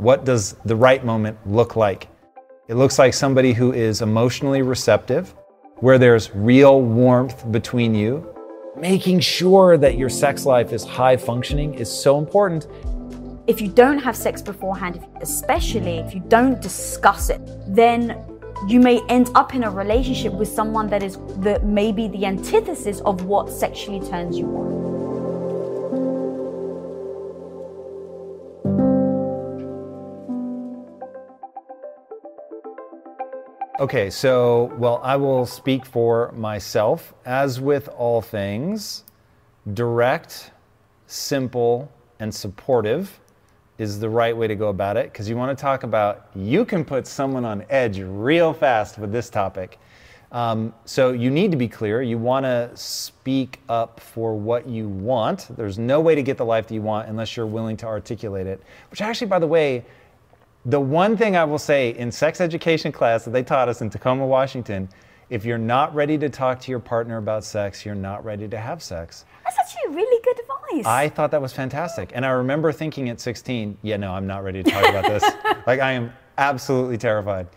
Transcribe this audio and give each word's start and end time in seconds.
What 0.00 0.24
does 0.24 0.56
the 0.64 0.74
right 0.74 1.04
moment 1.04 1.36
look 1.46 1.76
like? 1.76 2.08
It 2.68 2.76
looks 2.76 2.98
like 2.98 3.12
somebody 3.12 3.52
who 3.52 3.74
is 3.74 4.00
emotionally 4.00 4.62
receptive, 4.62 5.34
where 5.80 5.98
there's 5.98 6.34
real 6.34 6.80
warmth 6.80 7.52
between 7.52 7.94
you. 7.94 8.26
Making 8.78 9.20
sure 9.20 9.76
that 9.76 9.98
your 9.98 10.08
sex 10.08 10.46
life 10.46 10.72
is 10.72 10.84
high 10.84 11.18
functioning 11.18 11.74
is 11.74 11.92
so 11.92 12.18
important. 12.18 12.66
If 13.46 13.60
you 13.60 13.68
don't 13.68 13.98
have 13.98 14.16
sex 14.16 14.40
beforehand, 14.40 15.06
especially 15.20 15.98
if 15.98 16.14
you 16.14 16.22
don't 16.28 16.62
discuss 16.62 17.28
it, 17.28 17.42
then 17.66 18.24
you 18.66 18.80
may 18.80 19.02
end 19.10 19.28
up 19.34 19.54
in 19.54 19.64
a 19.64 19.70
relationship 19.70 20.32
with 20.32 20.48
someone 20.48 20.88
that 20.88 21.02
is 21.02 21.18
the 21.40 21.60
maybe 21.62 22.08
the 22.08 22.24
antithesis 22.24 23.00
of 23.00 23.26
what 23.26 23.50
sexually 23.50 24.00
turns 24.08 24.38
you 24.38 24.46
on. 24.46 25.09
Okay, 33.80 34.10
so, 34.10 34.74
well, 34.76 35.00
I 35.02 35.16
will 35.16 35.46
speak 35.46 35.86
for 35.86 36.32
myself. 36.32 37.14
As 37.24 37.62
with 37.62 37.88
all 37.88 38.20
things, 38.20 39.04
direct, 39.72 40.50
simple, 41.06 41.90
and 42.18 42.34
supportive 42.34 43.18
is 43.78 43.98
the 43.98 44.10
right 44.10 44.36
way 44.36 44.46
to 44.46 44.54
go 44.54 44.68
about 44.68 44.98
it 44.98 45.10
because 45.10 45.30
you 45.30 45.36
want 45.38 45.56
to 45.56 45.62
talk 45.62 45.82
about 45.82 46.26
you 46.34 46.66
can 46.66 46.84
put 46.84 47.06
someone 47.06 47.46
on 47.46 47.64
edge 47.70 48.00
real 48.00 48.52
fast 48.52 48.98
with 48.98 49.12
this 49.12 49.30
topic. 49.30 49.78
Um, 50.30 50.74
so 50.84 51.12
you 51.12 51.30
need 51.30 51.50
to 51.50 51.56
be 51.56 51.66
clear. 51.66 52.02
You 52.02 52.18
want 52.18 52.44
to 52.44 52.70
speak 52.74 53.60
up 53.70 53.98
for 53.98 54.36
what 54.36 54.68
you 54.68 54.90
want. 54.90 55.56
There's 55.56 55.78
no 55.78 56.02
way 56.02 56.14
to 56.14 56.22
get 56.22 56.36
the 56.36 56.44
life 56.44 56.66
that 56.66 56.74
you 56.74 56.82
want 56.82 57.08
unless 57.08 57.34
you're 57.34 57.46
willing 57.46 57.78
to 57.78 57.86
articulate 57.86 58.46
it. 58.46 58.62
Which 58.90 59.00
actually, 59.00 59.28
by 59.28 59.38
the 59.38 59.46
way, 59.46 59.86
the 60.66 60.80
one 60.80 61.16
thing 61.16 61.36
I 61.36 61.44
will 61.44 61.58
say 61.58 61.90
in 61.94 62.12
sex 62.12 62.40
education 62.40 62.92
class 62.92 63.24
that 63.24 63.30
they 63.30 63.42
taught 63.42 63.68
us 63.68 63.80
in 63.80 63.90
Tacoma, 63.90 64.26
Washington, 64.26 64.88
if 65.30 65.44
you're 65.44 65.58
not 65.58 65.94
ready 65.94 66.18
to 66.18 66.28
talk 66.28 66.60
to 66.60 66.70
your 66.70 66.80
partner 66.80 67.16
about 67.16 67.44
sex, 67.44 67.86
you're 67.86 67.94
not 67.94 68.24
ready 68.24 68.48
to 68.48 68.58
have 68.58 68.82
sex. 68.82 69.24
That's 69.44 69.56
actually 69.58 69.94
really 69.94 70.22
good 70.22 70.38
advice. 70.40 70.86
I 70.86 71.08
thought 71.08 71.30
that 71.30 71.40
was 71.40 71.52
fantastic. 71.52 72.12
And 72.14 72.26
I 72.26 72.30
remember 72.30 72.72
thinking 72.72 73.08
at 73.08 73.20
16, 73.20 73.78
yeah, 73.82 73.96
no, 73.96 74.12
I'm 74.12 74.26
not 74.26 74.44
ready 74.44 74.62
to 74.62 74.70
talk 74.70 74.88
about 74.88 75.04
this. 75.04 75.24
like, 75.66 75.80
I 75.80 75.92
am 75.92 76.12
absolutely 76.36 76.98
terrified. 76.98 77.48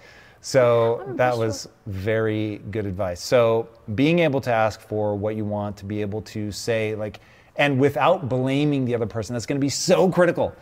So 0.42 1.04
oh, 1.08 1.14
that 1.14 1.38
was 1.38 1.70
very 1.88 2.58
good 2.70 2.86
advice. 2.86 3.22
So 3.22 3.70
being 3.96 4.20
able 4.20 4.42
to 4.42 4.52
ask 4.52 4.82
for 4.82 5.16
what 5.16 5.36
you 5.36 5.46
want, 5.46 5.78
to 5.78 5.86
be 5.86 6.02
able 6.02 6.22
to 6.24 6.52
say, 6.52 6.96
like, 6.96 7.22
and 7.56 7.80
without 7.80 8.28
blaming 8.28 8.86
the 8.86 8.94
other 8.96 9.06
person, 9.06 9.34
that's 9.34 9.46
going 9.46 9.60
to 9.60 9.64
be 9.64 9.70
so 9.70 10.10
critical 10.10 10.54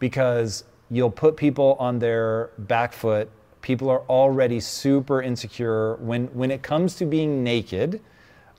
because 0.00 0.64
you'll 0.90 1.10
put 1.10 1.36
people 1.36 1.76
on 1.78 1.98
their 1.98 2.50
back 2.58 2.92
foot. 2.92 3.28
People 3.62 3.90
are 3.90 4.00
already 4.08 4.60
super 4.60 5.20
insecure. 5.22 5.96
When, 5.96 6.26
when 6.28 6.50
it 6.50 6.62
comes 6.62 6.94
to 6.96 7.04
being 7.04 7.42
naked, 7.44 8.00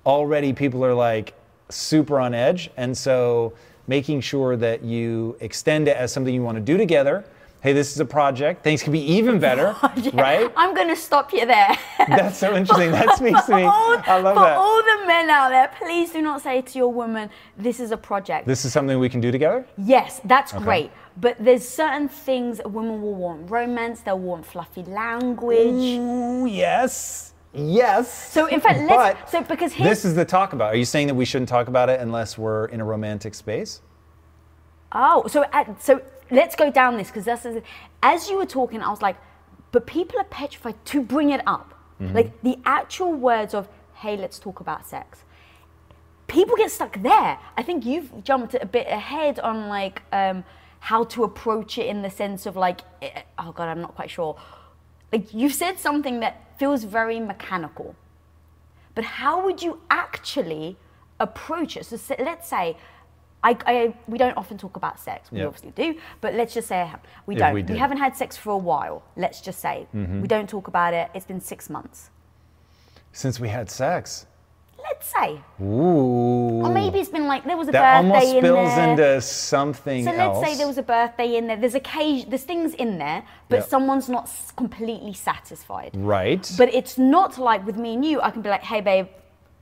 already 0.05 0.53
people 0.53 0.83
are 0.85 0.93
like 0.93 1.33
super 1.69 2.19
on 2.19 2.33
edge. 2.33 2.69
And 2.77 2.95
so 2.97 3.53
making 3.87 4.21
sure 4.21 4.55
that 4.57 4.83
you 4.83 5.35
extend 5.39 5.87
it 5.87 5.97
as 5.97 6.11
something 6.11 6.33
you 6.33 6.43
want 6.43 6.55
to 6.57 6.61
do 6.63 6.77
together. 6.77 7.25
Hey, 7.61 7.73
this 7.73 7.91
is 7.91 7.99
a 7.99 8.05
project. 8.05 8.63
Things 8.63 8.81
can 8.83 8.93
be 8.93 9.01
even 9.01 9.37
better, 9.47 9.75
Yeah, 9.97 10.11
right? 10.13 10.51
I'm 10.55 10.73
going 10.73 10.87
to 10.87 10.95
stop 10.95 11.33
you 11.33 11.45
there. 11.45 11.77
That's 12.07 12.37
so 12.37 12.55
interesting. 12.55 12.91
That 12.91 13.17
speaks 13.17 13.43
to 13.47 13.55
me. 13.55 13.63
all, 13.63 13.97
I 14.05 14.19
love 14.21 14.35
for 14.35 14.43
that. 14.43 14.57
all 14.57 14.81
the 14.81 15.07
men 15.07 15.29
out 15.29 15.49
there, 15.49 15.69
please 15.77 16.11
do 16.11 16.21
not 16.21 16.41
say 16.41 16.61
to 16.61 16.77
your 16.77 16.87
woman, 16.87 17.29
this 17.57 17.81
is 17.81 17.91
a 17.91 17.97
project. 17.97 18.47
This 18.47 18.63
is 18.63 18.71
something 18.71 18.97
we 18.97 19.09
can 19.09 19.19
do 19.19 19.29
together? 19.31 19.65
Yes, 19.77 20.21
that's 20.23 20.53
great. 20.53 20.91
But 21.19 21.37
there's 21.39 21.67
certain 21.67 22.07
things 22.07 22.61
women 22.65 23.01
will 23.01 23.15
want 23.15 23.49
romance, 23.49 24.01
they'll 24.01 24.19
want 24.19 24.45
fluffy 24.45 24.83
language. 24.83 25.99
Ooh, 25.99 26.45
yes. 26.45 27.33
Yes. 27.53 28.31
So 28.31 28.45
in 28.45 28.61
fact, 28.61 28.79
let's 28.81 29.19
But 29.19 29.29
so 29.29 29.41
because 29.41 29.73
This 29.75 30.05
is 30.05 30.13
the 30.15 30.23
talk 30.25 30.53
about. 30.53 30.73
Are 30.73 30.77
you 30.77 30.85
saying 30.85 31.07
that 31.07 31.15
we 31.15 31.25
shouldn't 31.25 31.49
talk 31.49 31.67
about 31.67 31.89
it 31.89 31.99
unless 31.99 32.37
we're 32.37 32.65
in 32.65 32.79
a 32.79 32.85
romantic 32.85 33.33
space? 33.33 33.81
Oh, 34.91 35.25
so 35.27 35.45
at, 35.51 35.81
so 35.81 36.01
let's 36.31 36.55
go 36.55 36.71
down 36.71 36.97
this 36.97 37.07
because 37.07 37.25
that's 37.25 37.45
as 38.03 38.29
you 38.29 38.37
were 38.37 38.45
talking, 38.45 38.81
I 38.81 38.89
was 38.89 39.01
like, 39.01 39.17
but 39.71 39.85
people 39.87 40.19
are 40.19 40.25
petrified 40.25 40.83
to 40.85 41.01
bring 41.01 41.31
it 41.31 41.41
up, 41.47 41.73
Mm-hmm. 41.99 42.15
like 42.15 42.41
the 42.43 42.57
actual 42.63 43.11
words 43.13 43.53
of, 43.53 43.67
"Hey, 43.95 44.15
let's 44.15 44.39
talk 44.39 44.61
about 44.61 44.87
sex." 44.87 45.23
People 46.27 46.55
get 46.55 46.71
stuck 46.71 47.01
there. 47.01 47.37
I 47.57 47.61
think 47.63 47.85
you've 47.85 48.23
jumped 48.23 48.53
a 48.53 48.65
bit 48.65 48.87
ahead 48.87 49.37
on 49.41 49.67
like 49.67 50.01
um, 50.13 50.45
how 50.79 51.03
to 51.05 51.23
approach 51.23 51.77
it 51.77 51.87
in 51.87 52.01
the 52.01 52.09
sense 52.09 52.45
of 52.45 52.55
like, 52.55 52.81
eh, 53.01 53.21
oh 53.37 53.51
god, 53.51 53.67
I'm 53.69 53.81
not 53.81 53.95
quite 53.95 54.09
sure. 54.09 54.37
Like 55.11 55.33
you've 55.33 55.53
said 55.53 55.79
something 55.79 56.19
that 56.21 56.57
feels 56.57 56.83
very 56.83 57.19
mechanical, 57.19 57.95
but 58.95 59.03
how 59.03 59.43
would 59.45 59.61
you 59.61 59.81
actually 59.89 60.77
approach 61.19 61.77
it? 61.77 61.85
So 61.85 61.97
let's 62.19 62.47
say. 62.49 62.77
I, 63.41 63.55
I, 63.65 63.93
we 64.09 64.17
don't 64.17 64.35
often 64.35 64.57
talk 64.57 64.75
about 64.75 64.99
sex. 64.99 65.31
We 65.31 65.39
Yeah. 65.39 65.45
obviously 65.45 65.71
do, 65.71 65.97
but 66.19 66.33
let's 66.33 66.53
just 66.53 66.67
say 66.67 66.91
we 67.25 67.35
don't. 67.35 67.53
we 67.53 67.63
We, 67.63 67.77
haven't 67.77 67.99
had 67.99 68.13
sex 68.17 68.35
for 68.35 68.49
a 68.49 68.57
while. 68.57 69.01
Let's 69.15 69.39
just 69.39 69.61
say 69.61 69.87
Mm-hmm. 69.95 70.19
we 70.19 70.27
don't 70.27 70.49
talk 70.49 70.67
about 70.67 70.93
it. 70.93 71.09
It's 71.13 71.25
been 71.25 71.39
six 71.39 71.69
months. 71.69 72.09
Since 73.13 73.39
we 73.39 73.47
had 73.47 73.69
sex. 73.71 74.25
Let's 74.83 75.07
say, 75.07 75.39
Ooh. 75.61 76.61
or 76.63 76.69
maybe 76.69 76.99
it's 76.99 77.09
been 77.09 77.27
like 77.27 77.45
there 77.45 77.57
was 77.57 77.67
a 77.67 77.71
that 77.71 78.01
birthday 78.03 78.37
in 78.37 78.43
there. 78.43 78.55
almost 78.55 78.73
spills 78.75 78.89
into 78.89 79.21
something 79.21 80.03
so 80.05 80.11
else. 80.11 80.37
let's 80.37 80.51
say 80.51 80.57
there 80.57 80.67
was 80.67 80.77
a 80.77 80.83
birthday 80.83 81.35
in 81.37 81.47
there. 81.47 81.57
There's 81.57 81.75
occasion, 81.75 82.29
there's 82.29 82.43
things 82.43 82.73
in 82.73 82.97
there, 82.97 83.23
but 83.49 83.57
Yeah. 83.59 83.65
someone's 83.65 84.09
not 84.09 84.23
s- 84.23 84.51
completely 84.55 85.13
satisfied. 85.13 85.91
right. 85.95 86.49
But 86.57 86.73
it's 86.73 86.97
not 86.97 87.37
like 87.37 87.65
with 87.65 87.77
me 87.77 87.93
and 87.95 88.05
you. 88.05 88.21
I 88.21 88.31
can 88.31 88.41
be 88.41 88.49
like, 88.49 88.63
hey 88.63 88.81
babe, 88.81 89.07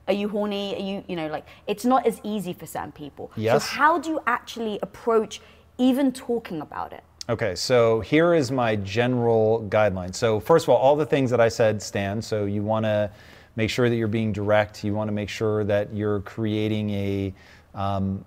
are 0.06 0.14
you 0.14 0.28
horny? 0.28 0.74
Are 0.76 0.80
you, 0.82 1.04
you 1.08 1.16
know, 1.16 1.28
like 1.28 1.44
it's 1.66 1.84
not 1.84 2.06
as 2.06 2.20
easy 2.24 2.52
for 2.52 2.66
certain 2.66 2.92
people. 2.92 3.30
Yes. 3.36 3.64
So 3.64 3.76
how 3.76 3.98
do 3.98 4.10
you 4.10 4.20
actually 4.26 4.78
approach 4.82 5.40
even 5.78 6.12
talking 6.12 6.60
about 6.60 6.92
it? 6.92 7.02
Okay, 7.30 7.54
so 7.54 8.00
here 8.00 8.32
is 8.32 8.50
my 8.50 8.74
general 8.76 9.66
guideline. 9.68 10.14
So, 10.14 10.40
first 10.40 10.64
of 10.64 10.70
all, 10.70 10.78
all 10.78 10.96
the 10.96 11.04
things 11.04 11.30
that 11.30 11.42
I 11.42 11.48
said 11.48 11.82
stand. 11.82 12.24
So, 12.24 12.46
you 12.46 12.62
want 12.62 12.84
to 12.86 13.10
make 13.58 13.68
sure 13.68 13.90
that 13.90 13.96
you're 13.96 14.06
being 14.06 14.32
direct. 14.32 14.84
You 14.84 14.94
want 14.94 15.08
to 15.08 15.12
make 15.12 15.28
sure 15.28 15.64
that 15.64 15.92
you're 15.92 16.20
creating 16.20 16.90
a 16.90 17.34
um, 17.74 18.24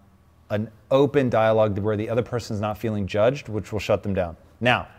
an 0.49 0.69
open 0.91 1.29
dialogue 1.29 1.79
where 1.79 1.95
the 1.95 2.09
other 2.09 2.21
person's 2.21 2.59
not 2.59 2.77
feeling 2.77 3.07
judged, 3.07 3.47
which 3.47 3.71
will 3.71 3.79
shut 3.79 4.03
them 4.03 4.13
down. 4.13 4.35
Now, 4.59 4.89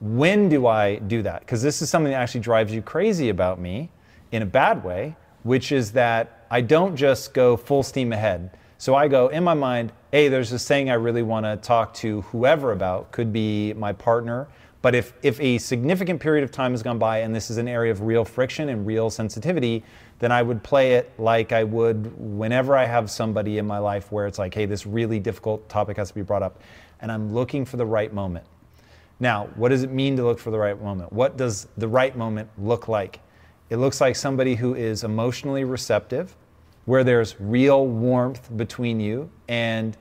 when 0.00 0.48
do 0.48 0.66
I 0.66 0.96
do 0.96 1.22
that? 1.22 1.40
Because 1.40 1.62
this 1.62 1.80
is 1.80 1.88
something 1.88 2.10
that 2.10 2.18
actually 2.18 2.40
drives 2.40 2.72
you 2.72 2.82
crazy 2.82 3.28
about 3.28 3.60
me 3.60 3.88
in 4.32 4.42
a 4.42 4.46
bad 4.46 4.82
way, 4.82 5.14
which 5.44 5.70
is 5.70 5.92
that 5.92 6.46
I 6.50 6.60
don't 6.60 6.96
just 6.96 7.32
go 7.32 7.56
full 7.56 7.84
steam 7.84 8.12
ahead. 8.12 8.50
So 8.78 8.96
I 8.96 9.06
go 9.06 9.28
in 9.28 9.44
my 9.44 9.54
mind, 9.54 9.92
hey, 10.10 10.26
there's 10.26 10.50
this 10.50 10.66
thing 10.66 10.90
I 10.90 10.94
really 10.94 11.22
want 11.22 11.46
to 11.46 11.56
talk 11.56 11.94
to 11.94 12.22
whoever 12.22 12.72
about, 12.72 13.12
could 13.12 13.32
be 13.32 13.74
my 13.74 13.92
partner. 13.92 14.48
But 14.80 14.94
if, 14.94 15.12
if 15.22 15.40
a 15.40 15.58
significant 15.58 16.20
period 16.20 16.44
of 16.44 16.52
time 16.52 16.70
has 16.70 16.82
gone 16.82 16.98
by 16.98 17.18
and 17.18 17.34
this 17.34 17.50
is 17.50 17.56
an 17.56 17.66
area 17.66 17.90
of 17.90 18.02
real 18.02 18.24
friction 18.24 18.68
and 18.68 18.86
real 18.86 19.10
sensitivity, 19.10 19.82
then 20.20 20.30
I 20.30 20.42
would 20.42 20.62
play 20.62 20.94
it 20.94 21.12
like 21.18 21.52
I 21.52 21.64
would 21.64 22.12
whenever 22.16 22.76
I 22.76 22.84
have 22.84 23.10
somebody 23.10 23.58
in 23.58 23.66
my 23.66 23.78
life 23.78 24.12
where 24.12 24.26
it's 24.26 24.38
like, 24.38 24.54
hey, 24.54 24.66
this 24.66 24.86
really 24.86 25.18
difficult 25.18 25.68
topic 25.68 25.96
has 25.96 26.08
to 26.08 26.14
be 26.14 26.22
brought 26.22 26.42
up. 26.42 26.60
And 27.00 27.10
I'm 27.10 27.32
looking 27.32 27.64
for 27.64 27.76
the 27.76 27.86
right 27.86 28.12
moment. 28.12 28.46
Now, 29.20 29.48
what 29.56 29.70
does 29.70 29.82
it 29.82 29.90
mean 29.90 30.16
to 30.16 30.24
look 30.24 30.38
for 30.38 30.52
the 30.52 30.58
right 30.58 30.80
moment? 30.80 31.12
What 31.12 31.36
does 31.36 31.66
the 31.76 31.88
right 31.88 32.16
moment 32.16 32.48
look 32.56 32.86
like? 32.86 33.20
It 33.70 33.76
looks 33.76 34.00
like 34.00 34.14
somebody 34.14 34.54
who 34.54 34.74
is 34.74 35.02
emotionally 35.02 35.64
receptive, 35.64 36.36
where 36.84 37.02
there's 37.02 37.34
real 37.40 37.86
warmth 37.86 38.56
between 38.56 39.00
you. 39.00 39.28
And 39.48 39.96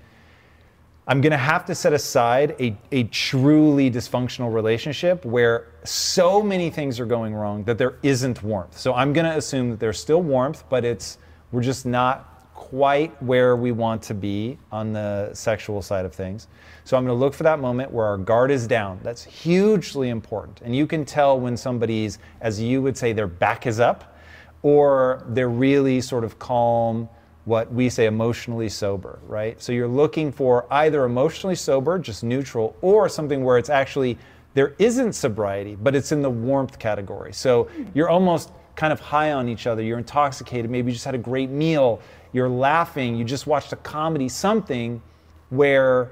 I'm 1.09 1.21
going 1.21 1.31
to 1.31 1.37
have 1.37 1.63
to 1.65 1.75
set 1.75 1.93
aside 1.93 2.55
a, 2.59 2.75
a 2.91 3.03
truly 3.05 3.89
dysfunctional 3.89 4.53
relationship 4.53 5.23
where 5.23 5.67
so 5.85 6.43
many 6.43 6.69
things 6.69 6.99
are 6.99 7.05
going 7.05 7.33
wrong 7.33 7.63
that 7.63 7.77
there 7.77 7.95
isn't 8.03 8.43
warmth. 8.43 8.77
So 8.77 8.93
I'm 8.93 9.13
going 9.13 9.25
to 9.25 9.37
assume 9.37 9.69
that 9.69 9.79
there's 9.79 9.97
still 9.99 10.21
warmth, 10.21 10.65
but 10.69 10.83
it's 10.83 11.17
we're 11.53 11.61
just 11.61 11.85
not 11.85 12.51
quite 12.53 13.23
where 13.23 13.55
we 13.55 13.71
want 13.71 14.01
to 14.01 14.13
be 14.13 14.57
on 14.69 14.91
the 14.91 15.33
sexual 15.33 15.81
side 15.81 16.03
of 16.03 16.13
things. 16.13 16.49
So 16.83 16.97
I'm 16.97 17.05
going 17.05 17.17
to 17.17 17.19
look 17.19 17.33
for 17.33 17.43
that 17.43 17.59
moment 17.59 17.89
where 17.91 18.05
our 18.05 18.17
guard 18.17 18.51
is 18.51 18.67
down. 18.67 18.99
That's 19.01 19.23
hugely 19.23 20.09
important. 20.09 20.59
And 20.61 20.75
you 20.75 20.85
can 20.85 21.05
tell 21.05 21.39
when 21.39 21.55
somebody's, 21.55 22.19
as 22.41 22.59
you 22.59 22.81
would 22.81 22.97
say, 22.97 23.13
their 23.13 23.27
back 23.27 23.65
is 23.65 23.79
up, 23.79 24.17
or 24.61 25.23
they're 25.29 25.47
really 25.47 26.01
sort 26.01 26.25
of 26.25 26.37
calm, 26.37 27.07
what 27.47 27.71
we 27.71 27.89
say 27.89 28.07
emotionally 28.07 28.67
sober, 28.67 29.19
right? 29.25 29.59
So 29.61 29.71
you're 29.71 29.87
looking 29.87 30.33
for 30.33 30.67
either 30.69 31.05
emotionally 31.05 31.55
sober, 31.55 31.97
just 31.97 32.21
neutral, 32.21 32.75
or 32.81 33.07
something 33.07 33.41
where 33.41 33.57
it's 33.57 33.69
actually 33.69 34.17
there 34.53 34.75
isn't 34.79 35.13
sobriety, 35.13 35.75
but 35.75 35.95
it's 35.95 36.11
in 36.11 36.21
the 36.21 36.29
warmth 36.29 36.77
category. 36.77 37.31
So 37.31 37.69
you're 37.93 38.09
almost 38.09 38.51
kind 38.75 38.91
of 38.91 38.99
high 38.99 39.31
on 39.31 39.47
each 39.47 39.65
other, 39.65 39.81
you're 39.81 39.97
intoxicated, 39.97 40.69
maybe 40.69 40.91
you 40.91 40.93
just 40.93 41.05
had 41.05 41.15
a 41.15 41.17
great 41.19 41.49
meal, 41.49 42.01
you're 42.33 42.49
laughing, 42.49 43.15
you 43.15 43.23
just 43.23 43.47
watched 43.47 43.71
a 43.71 43.77
comedy, 43.77 44.27
something 44.27 45.01
where 45.49 46.11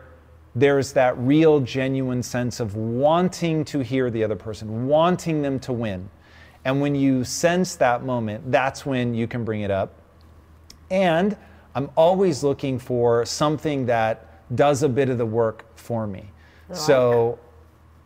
there's 0.55 0.93
that 0.93 1.17
real, 1.17 1.59
genuine 1.59 2.23
sense 2.23 2.61
of 2.61 2.77
wanting 2.77 3.65
to 3.65 3.79
hear 3.79 4.09
the 4.09 4.23
other 4.23 4.37
person, 4.37 4.87
wanting 4.87 5.41
them 5.41 5.59
to 5.59 5.73
win. 5.73 6.09
And 6.63 6.79
when 6.79 6.95
you 6.95 7.25
sense 7.25 7.75
that 7.75 8.05
moment, 8.05 8.49
that's 8.53 8.85
when 8.85 9.13
you 9.13 9.27
can 9.27 9.43
bring 9.43 9.61
it 9.61 9.69
up. 9.69 9.99
And 10.95 11.35
I'm 11.75 11.91
always 11.97 12.41
looking 12.41 12.79
for 12.79 13.25
something 13.25 13.85
that 13.87 14.55
does 14.55 14.81
a 14.81 14.87
bit 14.87 15.09
of 15.09 15.17
the 15.17 15.25
work 15.25 15.65
for 15.75 16.07
me. 16.07 16.31
So 16.71 17.37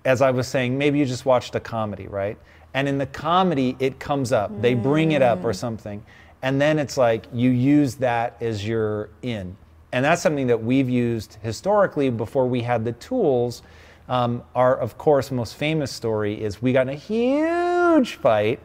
as 0.05 0.23
I 0.23 0.31
was 0.31 0.47
saying, 0.47 0.75
maybe 0.75 0.97
you 0.97 1.05
just 1.05 1.23
watched 1.25 1.53
a 1.53 1.59
comedy, 1.59 2.07
right? 2.07 2.37
And 2.73 2.87
in 2.87 2.97
the 2.97 3.05
comedy, 3.05 3.75
it 3.79 3.99
comes 3.99 4.31
up. 4.31 4.59
They 4.61 4.73
bring 4.73 5.11
it 5.11 5.21
up 5.21 5.43
or 5.45 5.53
something. 5.53 6.03
And 6.41 6.59
then 6.59 6.79
it's 6.79 6.97
like 6.97 7.25
you 7.31 7.51
use 7.51 7.95
that 7.95 8.37
as 8.41 8.67
your 8.67 9.09
in. 9.21 9.55
And 9.91 10.03
that's 10.03 10.21
something 10.21 10.47
that 10.47 10.63
we've 10.63 10.89
used 10.89 11.37
historically 11.43 12.09
before 12.09 12.47
we 12.47 12.61
had 12.61 12.83
the 12.85 12.93
tools. 12.93 13.61
Um, 14.07 14.43
our, 14.55 14.75
of 14.75 14.97
course, 14.97 15.29
most 15.29 15.55
famous 15.55 15.91
story 15.91 16.41
is 16.41 16.59
we 16.59 16.73
got 16.73 16.87
in 16.87 16.89
a 16.89 16.95
huge 16.95 18.15
fight 18.15 18.59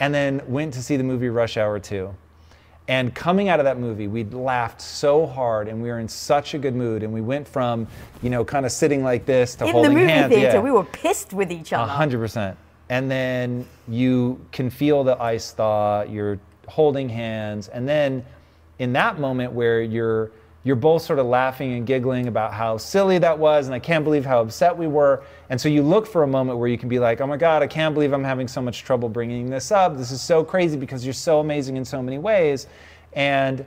and 0.00 0.12
then 0.12 0.42
went 0.48 0.74
to 0.74 0.82
see 0.82 0.96
the 0.96 1.04
movie 1.04 1.28
Rush 1.28 1.56
Hour 1.56 1.78
2. 1.78 2.12
And 2.88 3.14
coming 3.14 3.50
out 3.50 3.60
of 3.60 3.64
that 3.64 3.78
movie, 3.78 4.08
we'd 4.08 4.32
laughed 4.32 4.80
so 4.80 5.26
hard 5.26 5.68
and 5.68 5.82
we 5.82 5.90
were 5.90 5.98
in 5.98 6.08
such 6.08 6.54
a 6.54 6.58
good 6.58 6.74
mood. 6.74 7.02
And 7.02 7.12
we 7.12 7.20
went 7.20 7.46
from, 7.46 7.86
you 8.22 8.30
know, 8.30 8.44
kind 8.46 8.64
of 8.64 8.72
sitting 8.72 9.04
like 9.04 9.26
this 9.26 9.54
to 9.56 9.64
In 9.64 9.68
the 9.68 9.72
holding 9.72 9.94
movie 9.94 10.06
hands. 10.10 10.32
theater, 10.34 10.56
yeah. 10.56 10.60
we 10.60 10.70
were 10.70 10.84
pissed 10.84 11.34
with 11.34 11.52
each 11.52 11.72
A 11.72 11.78
other. 11.80 11.92
hundred 11.92 12.18
percent. 12.18 12.56
And 12.88 13.10
then 13.10 13.66
you 13.88 14.40
can 14.52 14.70
feel 14.70 15.04
the 15.04 15.20
ice 15.20 15.52
thaw. 15.52 16.02
You're 16.04 16.38
holding 16.66 17.10
hands, 17.10 17.68
and 17.68 17.86
then 17.86 18.24
in 18.78 18.94
that 18.94 19.18
moment 19.20 19.52
where 19.52 19.82
you're 19.82 20.30
you're 20.68 20.76
both 20.76 21.00
sort 21.00 21.18
of 21.18 21.26
laughing 21.26 21.72
and 21.72 21.86
giggling 21.86 22.28
about 22.28 22.52
how 22.52 22.76
silly 22.76 23.16
that 23.18 23.38
was, 23.38 23.66
and 23.66 23.74
I 23.74 23.78
can't 23.78 24.04
believe 24.04 24.24
how 24.24 24.42
upset 24.42 24.76
we 24.76 24.86
were. 24.86 25.24
And 25.48 25.58
so 25.58 25.68
you 25.68 25.82
look 25.82 26.06
for 26.06 26.24
a 26.24 26.26
moment 26.26 26.58
where 26.58 26.68
you 26.68 26.76
can 26.76 26.90
be 26.90 26.98
like, 26.98 27.22
"Oh 27.22 27.26
my 27.26 27.38
God, 27.38 27.62
I 27.62 27.66
can't 27.66 27.94
believe 27.94 28.12
I'm 28.12 28.22
having 28.22 28.46
so 28.46 28.60
much 28.60 28.84
trouble 28.84 29.08
bringing 29.08 29.48
this 29.48 29.72
up. 29.72 29.96
This 29.96 30.10
is 30.10 30.20
so 30.20 30.44
crazy 30.44 30.76
because 30.76 31.06
you're 31.06 31.14
so 31.14 31.40
amazing 31.40 31.78
in 31.78 31.86
so 31.86 32.02
many 32.02 32.18
ways." 32.18 32.66
And 33.14 33.64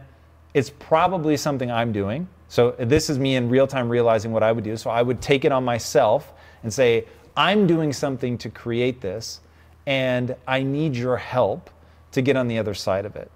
it's 0.53 0.69
probably 0.69 1.37
something 1.37 1.71
I'm 1.71 1.91
doing. 1.91 2.27
So 2.49 2.75
this 2.77 3.09
is 3.09 3.17
me 3.17 3.35
in 3.35 3.49
real 3.49 3.65
time 3.65 3.89
realizing 3.89 4.31
what 4.31 4.43
I 4.43 4.51
would 4.51 4.63
do. 4.63 4.77
So 4.77 4.91
I 4.91 5.01
would 5.01 5.21
take 5.21 5.43
it 5.43 5.51
on 5.51 5.65
myself 5.65 6.33
and 6.61 6.71
say, 6.71 7.05
I'm 7.35 7.65
doing 7.65 7.93
something 7.93 8.37
to 8.39 8.49
create 8.49 9.01
this, 9.01 9.39
and 9.87 10.35
I 10.47 10.61
need 10.61 10.95
your 10.95 11.17
help 11.17 11.69
to 12.11 12.21
get 12.21 12.35
on 12.35 12.47
the 12.47 12.59
other 12.59 12.73
side 12.73 13.05
of 13.05 13.15
it. 13.15 13.31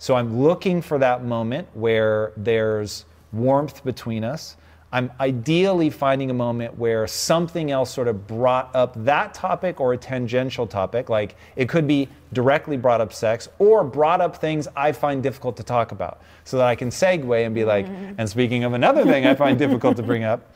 So 0.00 0.14
I'm 0.14 0.40
looking 0.40 0.80
for 0.80 0.96
that 0.98 1.24
moment 1.24 1.68
where 1.74 2.32
there's 2.34 3.04
warmth 3.32 3.84
between 3.84 4.24
us. 4.24 4.56
I'm 4.92 5.12
ideally 5.20 5.90
finding 5.90 6.30
a 6.30 6.34
moment 6.34 6.78
where 6.78 7.06
something 7.06 7.70
else 7.70 7.92
sort 7.92 8.08
of 8.08 8.26
brought 8.26 8.74
up 8.74 8.94
that 9.04 9.34
topic 9.34 9.78
or 9.78 9.92
a 9.92 9.98
tangential 9.98 10.66
topic, 10.66 11.10
like 11.10 11.36
it 11.54 11.68
could 11.68 11.86
be 11.86 12.08
directly 12.32 12.78
brought 12.78 13.02
up 13.02 13.12
sex 13.12 13.50
or 13.58 13.84
brought 13.84 14.22
up 14.22 14.36
things 14.36 14.66
I 14.74 14.92
find 14.92 15.22
difficult 15.22 15.58
to 15.58 15.62
talk 15.62 15.92
about, 15.92 16.22
so 16.44 16.56
that 16.56 16.66
I 16.66 16.76
can 16.76 16.88
segue 16.88 17.44
and 17.44 17.54
be 17.54 17.66
like, 17.66 17.86
and 17.86 18.26
speaking 18.26 18.64
of 18.64 18.72
another 18.72 19.04
thing 19.04 19.26
I 19.26 19.34
find 19.34 19.58
difficult 19.58 19.98
to 19.98 20.02
bring 20.02 20.24
up. 20.24 20.50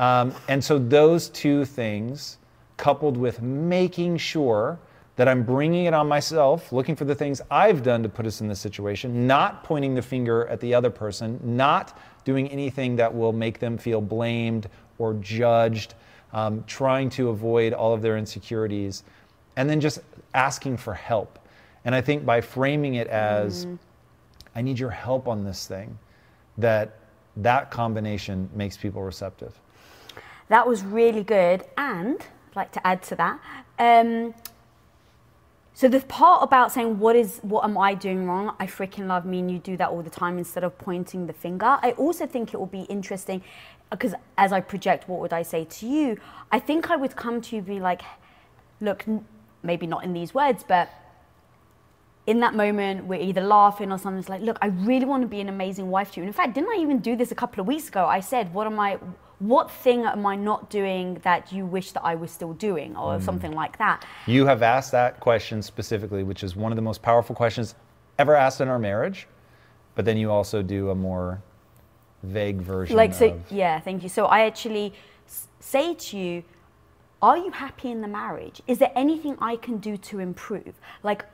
Um, 0.00 0.34
and 0.48 0.62
so 0.62 0.76
those 0.76 1.28
two 1.28 1.64
things, 1.64 2.38
coupled 2.76 3.16
with 3.16 3.42
making 3.42 4.16
sure 4.16 4.80
that 5.18 5.26
I'm 5.26 5.42
bringing 5.42 5.86
it 5.86 5.94
on 5.94 6.06
myself, 6.06 6.72
looking 6.72 6.94
for 6.94 7.04
the 7.04 7.14
things 7.14 7.42
I've 7.50 7.82
done 7.82 8.04
to 8.04 8.08
put 8.08 8.24
us 8.24 8.40
in 8.40 8.46
this 8.46 8.60
situation, 8.60 9.26
not 9.26 9.64
pointing 9.64 9.96
the 9.96 10.00
finger 10.00 10.46
at 10.46 10.60
the 10.60 10.72
other 10.72 10.90
person, 10.90 11.40
not 11.42 11.98
doing 12.24 12.48
anything 12.50 12.94
that 12.96 13.12
will 13.12 13.32
make 13.32 13.58
them 13.58 13.76
feel 13.76 14.00
blamed 14.00 14.68
or 14.96 15.14
judged, 15.14 15.94
um, 16.32 16.62
trying 16.68 17.10
to 17.10 17.30
avoid 17.30 17.72
all 17.72 17.92
of 17.92 18.00
their 18.00 18.16
insecurities, 18.16 19.02
and 19.56 19.68
then 19.68 19.80
just 19.80 19.98
asking 20.34 20.76
for 20.76 20.94
help. 20.94 21.40
And 21.84 21.96
I 21.96 22.00
think 22.00 22.24
by 22.24 22.40
framing 22.40 22.94
it 22.94 23.08
as, 23.08 23.66
I 24.54 24.62
need 24.62 24.78
your 24.78 24.90
help 24.90 25.26
on 25.26 25.42
this 25.42 25.66
thing, 25.66 25.98
that 26.58 26.94
that 27.38 27.72
combination 27.72 28.48
makes 28.54 28.76
people 28.76 29.02
receptive. 29.02 29.58
That 30.46 30.64
was 30.64 30.84
really 30.84 31.24
good. 31.24 31.64
And 31.76 32.20
I'd 32.20 32.56
like 32.56 32.70
to 32.70 32.86
add 32.86 33.02
to 33.02 33.16
that. 33.16 33.40
Um, 33.80 34.32
so 35.78 35.86
the 35.86 36.00
part 36.00 36.42
about 36.42 36.72
saying 36.72 36.98
what 36.98 37.14
is 37.14 37.38
what 37.42 37.62
am 37.62 37.78
I 37.78 37.94
doing 37.94 38.26
wrong? 38.26 38.52
I 38.58 38.66
freaking 38.66 39.06
love 39.06 39.24
me 39.24 39.38
and 39.38 39.48
you 39.48 39.60
do 39.60 39.76
that 39.76 39.90
all 39.90 40.02
the 40.02 40.10
time 40.10 40.36
instead 40.36 40.64
of 40.64 40.76
pointing 40.76 41.28
the 41.28 41.32
finger. 41.32 41.78
I 41.80 41.92
also 41.92 42.26
think 42.26 42.52
it 42.52 42.56
will 42.56 42.66
be 42.66 42.80
interesting 42.96 43.44
because 43.88 44.12
as 44.36 44.52
I 44.52 44.60
project 44.60 45.08
what 45.08 45.20
would 45.20 45.32
I 45.32 45.42
say 45.42 45.66
to 45.66 45.86
you, 45.86 46.18
I 46.50 46.58
think 46.58 46.90
I 46.90 46.96
would 46.96 47.14
come 47.14 47.40
to 47.42 47.54
you 47.54 47.62
be 47.62 47.78
like, 47.78 48.02
look, 48.80 49.04
maybe 49.62 49.86
not 49.86 50.02
in 50.02 50.14
these 50.14 50.34
words, 50.34 50.64
but 50.66 50.90
in 52.26 52.40
that 52.40 52.56
moment 52.56 53.04
we're 53.04 53.20
either 53.20 53.42
laughing 53.42 53.92
or 53.92 53.98
something. 53.98 54.18
It's 54.18 54.28
like, 54.28 54.42
look, 54.42 54.58
I 54.60 54.66
really 54.66 55.06
want 55.06 55.22
to 55.22 55.28
be 55.28 55.40
an 55.40 55.48
amazing 55.48 55.90
wife 55.90 56.10
to 56.10 56.16
you. 56.16 56.24
And 56.24 56.28
in 56.28 56.34
fact, 56.34 56.56
didn't 56.56 56.70
I 56.70 56.82
even 56.82 56.98
do 56.98 57.14
this 57.14 57.30
a 57.30 57.36
couple 57.36 57.60
of 57.60 57.68
weeks 57.68 57.86
ago? 57.86 58.04
I 58.04 58.18
said, 58.18 58.52
what 58.52 58.66
am 58.66 58.80
I 58.80 58.98
what 59.38 59.70
thing 59.70 60.04
am 60.04 60.26
I 60.26 60.34
not 60.34 60.68
doing 60.68 61.20
that 61.22 61.52
you 61.52 61.64
wish 61.64 61.92
that 61.92 62.04
I 62.04 62.16
was 62.16 62.30
still 62.30 62.54
doing 62.54 62.96
or 62.96 63.18
mm. 63.18 63.22
something 63.22 63.52
like 63.52 63.78
that? 63.78 64.04
You 64.26 64.46
have 64.46 64.62
asked 64.62 64.90
that 64.92 65.20
question 65.20 65.62
specifically, 65.62 66.24
which 66.24 66.42
is 66.42 66.56
one 66.56 66.72
of 66.72 66.76
the 66.76 66.82
most 66.82 67.02
powerful 67.02 67.36
questions 67.36 67.76
ever 68.18 68.34
asked 68.34 68.60
in 68.60 68.68
our 68.68 68.78
marriage. 68.78 69.28
But 69.94 70.04
then 70.04 70.16
you 70.16 70.30
also 70.30 70.62
do 70.62 70.90
a 70.90 70.94
more 70.94 71.42
vague 72.24 72.60
version 72.60 72.96
like 72.96 73.14
so 73.14 73.28
of 73.28 73.52
yeah 73.52 73.78
thank 73.78 74.02
you. 74.02 74.08
So 74.08 74.26
i 74.26 74.40
actually 74.40 74.92
say 75.60 75.94
to 75.94 76.18
you 76.18 76.42
are 77.20 77.36
you 77.36 77.50
happy 77.50 77.90
in 77.90 78.00
the 78.00 78.08
marriage? 78.08 78.62
Is 78.66 78.78
there 78.78 78.92
anything 78.94 79.36
i 79.40 79.56
can 79.56 79.78
do 79.78 79.96
to 79.96 80.18
improve? 80.18 80.74
Like 81.02 81.24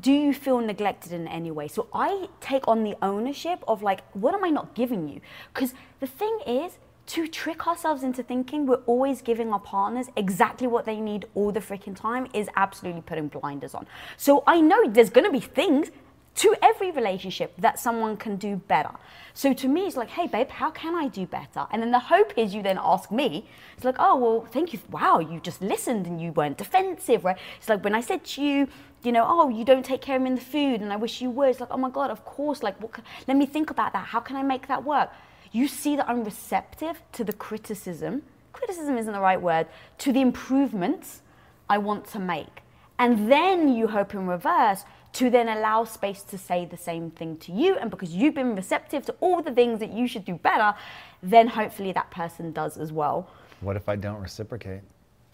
do 0.00 0.10
you 0.10 0.32
feel 0.32 0.58
neglected 0.58 1.12
in 1.12 1.28
any 1.28 1.50
way? 1.50 1.68
So 1.68 1.88
i 1.92 2.28
take 2.40 2.66
on 2.68 2.84
the 2.84 2.96
ownership 3.02 3.64
of 3.66 3.82
like 3.82 4.02
what 4.14 4.34
am 4.34 4.44
i 4.44 4.50
not 4.50 4.74
giving 4.74 5.08
you? 5.08 5.20
Because 5.52 5.74
the 6.00 6.06
thing 6.06 6.38
is 6.46 6.78
to 7.12 7.28
trick 7.28 7.66
ourselves 7.66 8.02
into 8.02 8.22
thinking 8.22 8.64
we're 8.64 8.76
always 8.86 9.20
giving 9.20 9.52
our 9.52 9.60
partners 9.60 10.06
exactly 10.16 10.66
what 10.66 10.86
they 10.86 10.98
need 10.98 11.26
all 11.34 11.52
the 11.52 11.60
freaking 11.60 11.94
time 11.94 12.26
is 12.32 12.48
absolutely 12.56 13.02
putting 13.02 13.28
blinders 13.28 13.74
on. 13.74 13.86
So 14.16 14.42
I 14.46 14.62
know 14.62 14.88
there's 14.88 15.10
going 15.10 15.26
to 15.26 15.30
be 15.30 15.38
things 15.38 15.90
to 16.36 16.54
every 16.62 16.90
relationship 16.90 17.52
that 17.58 17.78
someone 17.78 18.16
can 18.16 18.36
do 18.36 18.56
better. 18.56 18.92
So 19.34 19.52
to 19.52 19.68
me, 19.68 19.86
it's 19.86 19.94
like, 19.94 20.08
hey, 20.08 20.26
babe, 20.26 20.48
how 20.48 20.70
can 20.70 20.94
I 20.94 21.08
do 21.08 21.26
better? 21.26 21.66
And 21.70 21.82
then 21.82 21.90
the 21.90 21.98
hope 21.98 22.32
is 22.38 22.54
you 22.54 22.62
then 22.62 22.78
ask 22.82 23.10
me, 23.10 23.46
it's 23.76 23.84
like, 23.84 23.96
oh, 23.98 24.16
well, 24.16 24.46
thank 24.50 24.72
you. 24.72 24.80
Wow, 24.90 25.18
you 25.18 25.38
just 25.40 25.60
listened 25.60 26.06
and 26.06 26.18
you 26.18 26.32
weren't 26.32 26.56
defensive, 26.56 27.26
right? 27.26 27.36
It's 27.58 27.68
like 27.68 27.84
when 27.84 27.94
I 27.94 28.00
said 28.00 28.24
to 28.24 28.42
you, 28.42 28.68
you 29.02 29.12
know, 29.12 29.26
oh, 29.28 29.50
you 29.50 29.66
don't 29.66 29.84
take 29.84 30.00
care 30.00 30.16
of 30.16 30.22
me 30.22 30.30
in 30.30 30.36
the 30.36 30.40
food 30.40 30.80
and 30.80 30.90
I 30.90 30.96
wish 30.96 31.20
you 31.20 31.28
would. 31.28 31.50
It's 31.50 31.60
like, 31.60 31.68
oh 31.70 31.76
my 31.76 31.90
God, 31.90 32.10
of 32.10 32.24
course. 32.24 32.62
Like, 32.62 32.80
what 32.80 32.98
let 33.28 33.36
me 33.36 33.44
think 33.44 33.68
about 33.68 33.92
that. 33.92 34.06
How 34.06 34.20
can 34.20 34.36
I 34.36 34.42
make 34.42 34.68
that 34.68 34.82
work? 34.82 35.10
You 35.52 35.68
see 35.68 35.96
that 35.96 36.08
I'm 36.08 36.24
receptive 36.24 37.02
to 37.12 37.24
the 37.24 37.32
criticism. 37.32 38.22
Criticism 38.52 38.96
isn't 38.96 39.12
the 39.12 39.20
right 39.20 39.40
word, 39.40 39.66
to 39.98 40.12
the 40.12 40.20
improvements 40.20 41.20
I 41.68 41.78
want 41.78 42.06
to 42.08 42.18
make. 42.18 42.62
And 42.98 43.30
then 43.30 43.74
you 43.74 43.88
hope 43.88 44.14
in 44.14 44.26
reverse 44.26 44.84
to 45.14 45.28
then 45.28 45.48
allow 45.48 45.84
space 45.84 46.22
to 46.22 46.38
say 46.38 46.64
the 46.64 46.76
same 46.76 47.10
thing 47.10 47.36
to 47.38 47.52
you. 47.52 47.76
And 47.76 47.90
because 47.90 48.14
you've 48.14 48.34
been 48.34 48.54
receptive 48.54 49.04
to 49.06 49.14
all 49.20 49.42
the 49.42 49.52
things 49.52 49.78
that 49.80 49.92
you 49.92 50.06
should 50.06 50.24
do 50.24 50.34
better, 50.34 50.74
then 51.22 51.48
hopefully 51.48 51.92
that 51.92 52.10
person 52.10 52.52
does 52.52 52.78
as 52.78 52.92
well. 52.92 53.28
what 53.60 53.76
if 53.76 53.88
I 53.88 53.96
don't 53.96 54.20
reciprocate? 54.20 54.80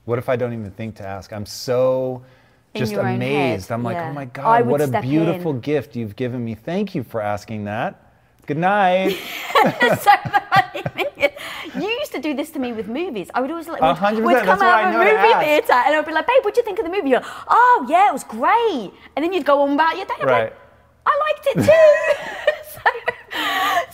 What 0.04 0.18
if 0.18 0.28
I 0.28 0.36
don't 0.36 0.52
even 0.52 0.70
think 0.72 0.96
to 0.96 1.06
ask? 1.06 1.32
I'm 1.32 1.46
so 1.46 2.24
In 2.74 2.80
just 2.80 2.94
amazed. 2.94 3.70
I'm 3.70 3.84
like, 3.84 3.96
yeah. 3.96 4.10
oh 4.10 4.12
my 4.12 4.24
God, 4.24 4.66
what 4.66 4.80
a 4.80 5.00
beautiful 5.00 5.52
in. 5.52 5.60
gift 5.60 5.94
you've 5.94 6.16
given 6.16 6.44
me. 6.44 6.54
Thank 6.54 6.94
you 6.94 7.02
for 7.02 7.20
asking 7.20 7.64
that. 7.64 8.07
Good 8.48 8.56
night. 8.56 9.10
so 9.52 10.10
the 10.24 10.42
funny 10.54 10.82
thing 10.94 11.06
is, 11.18 11.32
you 11.74 11.86
used 11.86 12.12
to 12.12 12.18
do 12.18 12.32
this 12.32 12.48
to 12.52 12.58
me 12.58 12.72
with 12.72 12.88
movies. 12.88 13.30
I 13.34 13.42
would 13.42 13.50
always 13.50 13.68
like 13.68 13.82
hundred 13.82 14.24
would 14.24 14.42
come 14.42 14.62
out 14.62 14.88
of 14.88 14.94
a 14.94 14.98
movie 15.04 15.44
theater 15.44 15.74
and 15.74 15.94
I'd 15.94 16.06
be 16.06 16.12
like, 16.12 16.26
babe, 16.26 16.42
what'd 16.42 16.56
you 16.56 16.62
think 16.62 16.78
of 16.78 16.86
the 16.86 16.90
movie? 16.90 17.10
You're 17.10 17.20
like, 17.20 17.30
oh 17.48 17.86
yeah, 17.90 18.08
it 18.08 18.12
was 18.14 18.24
great. 18.24 18.90
And 19.14 19.22
then 19.22 19.34
you'd 19.34 19.44
go 19.44 19.60
on 19.60 19.74
about 19.74 19.98
your 19.98 20.06
day. 20.06 20.14
Right. 20.22 20.44
like, 20.44 20.56
I 21.04 21.20
liked 21.28 21.46
it 21.46 21.64
too. 21.66 22.72
so, 22.72 22.90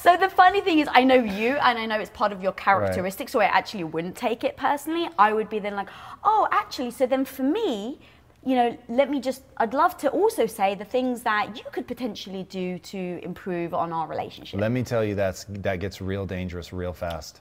So 0.04 0.16
the 0.16 0.28
funny 0.28 0.60
thing 0.60 0.78
is, 0.78 0.88
I 0.92 1.02
know 1.02 1.14
you, 1.14 1.56
and 1.56 1.78
I 1.78 1.86
know 1.86 1.98
it's 1.98 2.10
part 2.10 2.30
of 2.30 2.42
your 2.42 2.52
characteristics, 2.52 3.32
so 3.32 3.40
I 3.40 3.46
actually 3.46 3.84
wouldn't 3.84 4.14
take 4.14 4.44
it 4.44 4.56
personally. 4.56 5.08
I 5.18 5.32
would 5.32 5.48
be 5.48 5.58
then 5.58 5.74
like, 5.74 5.88
oh, 6.22 6.46
actually, 6.52 6.90
so 6.90 7.06
then 7.06 7.24
for 7.24 7.42
me, 7.42 7.98
you 8.46 8.56
know, 8.56 8.76
let 8.88 9.10
me 9.10 9.20
just, 9.20 9.42
I'd 9.56 9.72
love 9.74 9.96
to 9.98 10.10
also 10.10 10.46
say 10.46 10.74
the 10.74 10.84
things 10.84 11.22
that 11.22 11.56
you 11.56 11.64
could 11.72 11.86
potentially 11.86 12.42
do 12.44 12.78
to 12.78 13.20
improve 13.22 13.72
on 13.72 13.92
our 13.92 14.06
relationship. 14.06 14.60
Let 14.60 14.70
me 14.72 14.82
tell 14.82 15.02
you, 15.02 15.14
that's 15.14 15.44
that 15.48 15.80
gets 15.80 16.00
real 16.00 16.26
dangerous 16.26 16.72
real 16.72 16.92
fast. 16.92 17.40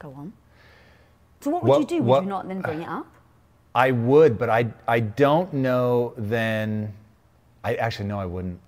Go 0.00 0.12
on. 0.14 0.32
So 1.40 1.50
what 1.50 1.62
would 1.62 1.68
What- 1.68 1.80
you 1.80 1.86
do? 1.86 1.96
Would 1.98 2.04
what- 2.06 2.22
you 2.24 2.28
not 2.28 2.48
then 2.48 2.60
bring 2.60 2.82
it 2.82 2.88
up? 2.88 3.06
I 3.74 3.92
would, 3.92 4.38
but 4.38 4.50
I 4.50 4.66
I 4.88 5.00
don't 5.00 5.52
know 5.52 6.14
then 6.16 6.92
I 7.62 7.74
actually 7.76 8.06
no 8.08 8.18
I 8.18 8.26
wouldn't. 8.26 8.58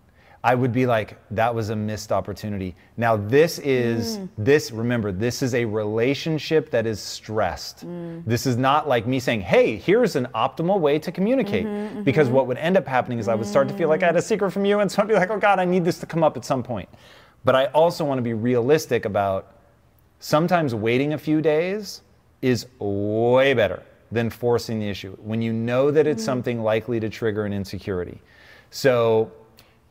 I 0.43 0.55
would 0.55 0.73
be 0.73 0.87
like 0.87 1.19
that 1.33 1.55
was 1.55 1.69
a 1.69 1.77
missed 1.77 2.11
opportunity. 2.13 2.75
Now 2.97 3.17
this 3.17 3.59
is 3.59 4.17
Mm. 4.17 4.29
this 4.39 4.71
remember 4.73 5.13
this 5.13 5.43
is 5.43 5.55
a 5.55 5.67
relationship 5.67 6.71
that 6.71 6.87
is 6.87 6.99
stressed. 6.99 7.87
Mm. 7.87 8.23
This 8.25 8.47
is 8.47 8.57
not 8.57 8.89
like 8.89 9.07
me 9.07 9.21
saying, 9.21 9.43
"Hey, 9.43 9.77
here's 9.77 10.17
an 10.17 10.29
optimal 10.35 10.81
way 10.81 10.99
to 10.99 11.13
communicate." 11.13 11.67
Mm-hmm, 11.67 12.03
Because 12.05 12.31
what 12.31 12.47
would 12.47 12.57
end 12.57 12.79
up 12.79 12.87
happening 12.87 13.19
is 13.19 13.29
I 13.29 13.35
would 13.35 13.47
start 13.47 13.69
to 13.69 13.75
feel 13.75 13.91
like 13.91 14.03
I 14.03 14.07
had 14.07 14.17
a 14.17 14.23
secret 14.23 14.51
from 14.53 14.65
you 14.65 14.81
and 14.81 14.91
so 14.91 15.03
I'd 15.03 15.09
be 15.09 15.15
like, 15.15 15.31
"Oh 15.31 15.39
god, 15.39 15.59
I 15.59 15.67
need 15.67 15.85
this 15.85 15.99
to 15.99 16.07
come 16.07 16.25
up 16.25 16.39
at 16.39 16.45
some 16.47 16.63
point." 16.63 16.89
But 17.45 17.55
I 17.55 17.67
also 17.67 18.05
want 18.05 18.17
to 18.19 18.23
be 18.23 18.33
realistic 18.35 19.05
about 19.05 19.53
sometimes 20.21 20.75
waiting 20.75 21.13
a 21.13 21.19
few 21.19 21.41
days 21.43 22.01
is 22.41 22.67
way 22.79 23.53
better 23.53 23.83
than 24.11 24.31
forcing 24.31 24.81
the 24.81 24.89
issue 24.89 25.17
when 25.23 25.41
you 25.43 25.53
know 25.53 25.91
that 25.91 26.07
it's 26.07 26.25
something 26.25 26.63
likely 26.63 26.99
to 27.01 27.09
trigger 27.11 27.45
an 27.45 27.53
insecurity. 27.53 28.21
So 28.71 29.31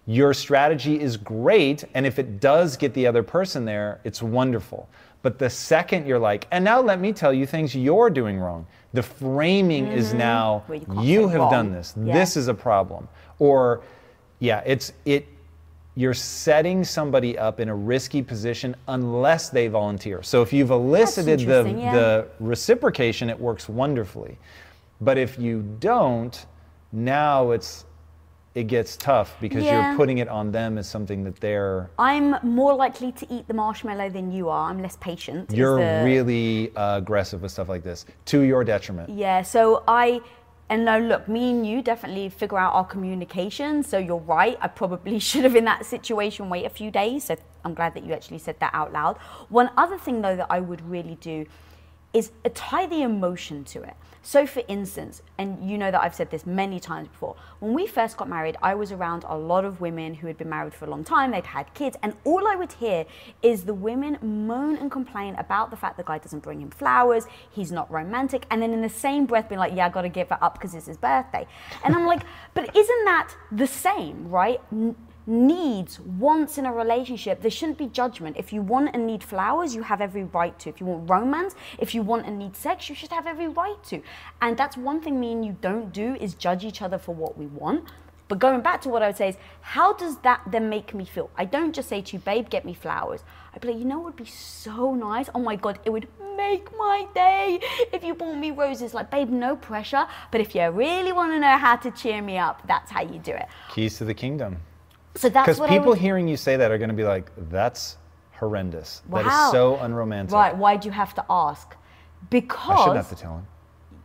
your 0.09 0.33
strategy 0.33 0.99
is 0.99 1.17
great, 1.17 1.83
and 1.93 2.03
if 2.03 2.17
it 2.17 2.39
does 2.39 2.75
get 2.75 2.95
the 2.95 3.05
other 3.05 3.21
person 3.21 3.63
there, 3.63 4.01
it's 4.03 4.23
wonderful. 4.23 4.89
But 5.21 5.37
the 5.37 5.51
second 5.51 6.07
you're 6.07 6.17
like, 6.17 6.47
and 6.49 6.65
now 6.65 6.81
let 6.81 6.99
me 6.99 7.13
tell 7.13 7.31
you 7.31 7.45
things 7.45 7.75
you're 7.75 8.09
doing 8.09 8.39
wrong, 8.39 8.65
the 8.93 9.03
framing 9.03 9.85
is 9.85 10.15
now 10.15 10.63
Where 10.65 10.79
you 10.79 11.01
you 11.03 11.27
have 11.27 11.41
wrong. 11.41 11.51
done 11.51 11.71
this. 11.71 11.93
Yeah. 11.95 12.11
This 12.11 12.37
is 12.37 12.47
a 12.47 12.55
problem. 12.55 13.07
Or 13.37 13.81
yeah, 14.39 14.63
it's 14.65 14.93
it 15.05 15.27
you're 15.93 16.15
setting 16.15 16.83
somebody 16.83 17.37
up 17.37 17.59
in 17.59 17.69
a 17.69 17.75
risky 17.75 18.23
position 18.23 18.75
unless 18.87 19.49
they 19.49 19.67
volunteer. 19.67 20.23
So 20.23 20.41
if 20.41 20.51
you've 20.51 20.71
elicited 20.71 21.41
the, 21.41 21.75
yeah. 21.77 21.93
the 21.93 22.27
reciprocation, 22.39 23.29
it 23.29 23.39
works 23.39 23.69
wonderfully. 23.69 24.39
But 25.01 25.19
if 25.19 25.37
you 25.37 25.61
don't, 25.79 26.45
now 26.93 27.51
it's 27.51 27.85
it 28.59 28.67
gets 28.67 28.97
tough 28.97 29.37
because 29.39 29.63
Yeah. 29.63 29.71
you're 29.89 29.97
putting 29.97 30.17
it 30.17 30.27
on 30.27 30.51
them 30.51 30.77
as 30.77 30.87
something 30.87 31.23
that 31.23 31.37
they're 31.39 31.89
I'm 31.97 32.35
more 32.43 32.73
likely 32.75 33.11
to 33.13 33.33
eat 33.33 33.47
the 33.47 33.53
marshmallow 33.53 34.09
than 34.09 34.31
you 34.31 34.49
are. 34.49 34.69
I'm 34.69 34.81
less 34.81 34.97
patient. 34.97 35.51
you're 35.51 35.79
the- 35.79 36.03
really 36.05 36.75
uh, 36.75 36.97
aggressive 36.97 37.41
with 37.41 37.51
stuff 37.51 37.69
like 37.69 37.83
this 37.83 38.05
to 38.25 38.41
your 38.41 38.63
detriment. 38.65 39.09
Yeah, 39.09 39.41
so 39.43 39.83
I, 39.87 40.19
and 40.69 40.83
no, 40.83 40.99
look, 40.99 41.27
me 41.29 41.51
and 41.51 41.65
you 41.65 41.81
definitely 41.81 42.27
figure 42.29 42.59
out 42.59 42.73
our 42.73 42.85
communication. 42.85 43.81
So 43.81 43.97
you're 43.97 44.17
right. 44.39 44.57
I 44.61 44.67
probably 44.67 45.19
should 45.29 45.45
have 45.45 45.55
in 45.55 45.65
that 45.65 45.85
situation 45.85 46.49
wait 46.49 46.65
a 46.65 46.69
few 46.69 46.91
days. 46.91 47.23
So 47.25 47.37
I'm 47.63 47.73
glad 47.73 47.93
that 47.95 48.03
you 48.05 48.11
actually 48.13 48.39
said 48.39 48.59
that 48.59 48.71
out 48.73 48.91
loud. 48.91 49.17
One 49.47 49.69
other 49.77 49.97
thing 49.97 50.21
though 50.21 50.35
that 50.35 50.47
I 50.49 50.59
would 50.59 50.81
really 50.89 51.15
do 51.21 51.45
is 52.13 52.31
tie 52.53 52.87
the 52.87 53.01
emotion 53.01 53.63
to 53.65 53.83
it. 53.83 53.95
So 54.21 54.45
for 54.45 54.61
instance, 54.67 55.21
and 55.37 55.69
you 55.69 55.77
know 55.77 55.91
that 55.91 56.01
I've 56.01 56.13
said 56.13 56.29
this 56.29 56.45
many 56.45 56.79
times 56.79 57.07
before, 57.07 57.35
when 57.59 57.73
we 57.73 57.87
first 57.87 58.17
got 58.17 58.27
married, 58.27 58.57
I 58.61 58.75
was 58.75 58.91
around 58.91 59.23
a 59.27 59.37
lot 59.37 59.63
of 59.63 59.79
women 59.79 60.13
who 60.13 60.27
had 60.27 60.37
been 60.37 60.49
married 60.49 60.73
for 60.73 60.85
a 60.85 60.89
long 60.89 61.03
time, 61.03 61.31
they'd 61.31 61.45
had 61.45 61.73
kids, 61.73 61.95
and 62.03 62.13
all 62.25 62.45
I 62.47 62.55
would 62.55 62.73
hear 62.73 63.05
is 63.41 63.63
the 63.63 63.73
women 63.73 64.17
moan 64.21 64.75
and 64.75 64.91
complain 64.91 65.35
about 65.35 65.71
the 65.71 65.77
fact 65.77 65.97
the 65.97 66.03
guy 66.03 66.17
doesn't 66.17 66.41
bring 66.41 66.61
him 66.61 66.69
flowers, 66.69 67.27
he's 67.49 67.71
not 67.71 67.89
romantic, 67.91 68.45
and 68.51 68.61
then 68.61 68.73
in 68.73 68.81
the 68.81 68.89
same 68.89 69.25
breath 69.25 69.47
being 69.47 69.59
like, 69.59 69.73
yeah, 69.73 69.85
I 69.85 69.89
gotta 69.89 70.09
give 70.09 70.31
it 70.31 70.37
up 70.41 70.55
because 70.55 70.75
it's 70.75 70.87
his 70.87 70.97
birthday. 70.97 71.47
And 71.83 71.95
I'm 71.95 72.05
like, 72.05 72.23
but 72.53 72.75
isn't 72.75 73.05
that 73.05 73.33
the 73.51 73.67
same, 73.67 74.29
right? 74.29 74.59
Needs, 75.29 75.99
wants 75.99 76.57
in 76.57 76.65
a 76.65 76.73
relationship, 76.73 77.41
there 77.41 77.51
shouldn't 77.51 77.77
be 77.77 77.85
judgment. 77.85 78.35
If 78.35 78.51
you 78.51 78.63
want 78.63 78.95
and 78.95 79.05
need 79.05 79.23
flowers, 79.23 79.75
you 79.75 79.83
have 79.83 80.01
every 80.01 80.23
right 80.23 80.57
to. 80.57 80.69
If 80.69 80.79
you 80.81 80.87
want 80.87 81.07
romance, 81.07 81.53
if 81.77 81.93
you 81.93 82.01
want 82.01 82.25
and 82.25 82.39
need 82.39 82.55
sex, 82.55 82.89
you 82.89 82.95
should 82.95 83.11
have 83.11 83.27
every 83.27 83.47
right 83.47 83.77
to. 83.89 84.01
And 84.41 84.57
that's 84.57 84.75
one 84.75 85.01
thing 85.01 85.19
me 85.19 85.33
and 85.33 85.45
you 85.45 85.55
don't 85.61 85.93
do 85.93 86.15
is 86.15 86.33
judge 86.33 86.65
each 86.65 86.81
other 86.81 86.97
for 86.97 87.13
what 87.13 87.37
we 87.37 87.45
want. 87.45 87.83
But 88.27 88.39
going 88.39 88.61
back 88.61 88.81
to 88.81 88.89
what 88.89 89.03
I 89.03 89.07
would 89.07 89.17
say 89.17 89.29
is, 89.29 89.37
how 89.61 89.93
does 89.93 90.17
that 90.21 90.41
then 90.47 90.67
make 90.67 90.95
me 90.95 91.05
feel? 91.05 91.29
I 91.35 91.45
don't 91.45 91.75
just 91.75 91.89
say 91.89 92.01
to 92.01 92.13
you, 92.13 92.19
babe, 92.19 92.49
get 92.49 92.65
me 92.65 92.73
flowers. 92.73 93.21
I'd 93.53 93.61
be 93.61 93.67
like, 93.67 93.77
you 93.77 93.85
know 93.85 93.99
it 94.01 94.05
would 94.05 94.15
be 94.15 94.25
so 94.25 94.95
nice? 94.95 95.29
Oh 95.35 95.39
my 95.39 95.57
God, 95.57 95.77
it 95.85 95.91
would 95.91 96.07
make 96.37 96.75
my 96.75 97.07
day 97.13 97.59
if 97.93 98.03
you 98.03 98.15
bought 98.15 98.39
me 98.39 98.49
roses. 98.49 98.95
Like, 98.95 99.11
babe, 99.11 99.29
no 99.29 99.55
pressure. 99.55 100.07
But 100.31 100.41
if 100.41 100.55
you 100.55 100.67
really 100.71 101.11
want 101.11 101.33
to 101.33 101.39
know 101.39 101.55
how 101.57 101.75
to 101.75 101.91
cheer 101.91 102.19
me 102.19 102.39
up, 102.39 102.67
that's 102.67 102.89
how 102.89 103.03
you 103.03 103.19
do 103.19 103.33
it. 103.33 103.45
Keys 103.69 103.99
to 103.99 104.05
the 104.05 104.13
kingdom. 104.15 104.57
So 105.15 105.29
that's 105.29 105.45
Because 105.57 105.69
people 105.69 105.87
would- 105.89 105.97
hearing 105.97 106.27
you 106.27 106.37
say 106.37 106.55
that 106.57 106.71
are 106.71 106.77
going 106.77 106.89
to 106.89 106.95
be 106.95 107.03
like, 107.03 107.31
that's 107.49 107.97
horrendous. 108.33 109.01
That 109.09 109.25
Wow. 109.25 109.45
is 109.47 109.51
so 109.51 109.77
unromantic. 109.77 110.33
Right, 110.33 110.55
why'd 110.55 110.85
you 110.85 110.91
have 110.91 111.13
to 111.15 111.25
ask? 111.29 111.75
Because. 112.29 112.69
I 112.71 112.83
shouldn't 112.83 112.97
have 112.97 113.09
to 113.09 113.15
tell 113.15 113.35
him. 113.35 113.47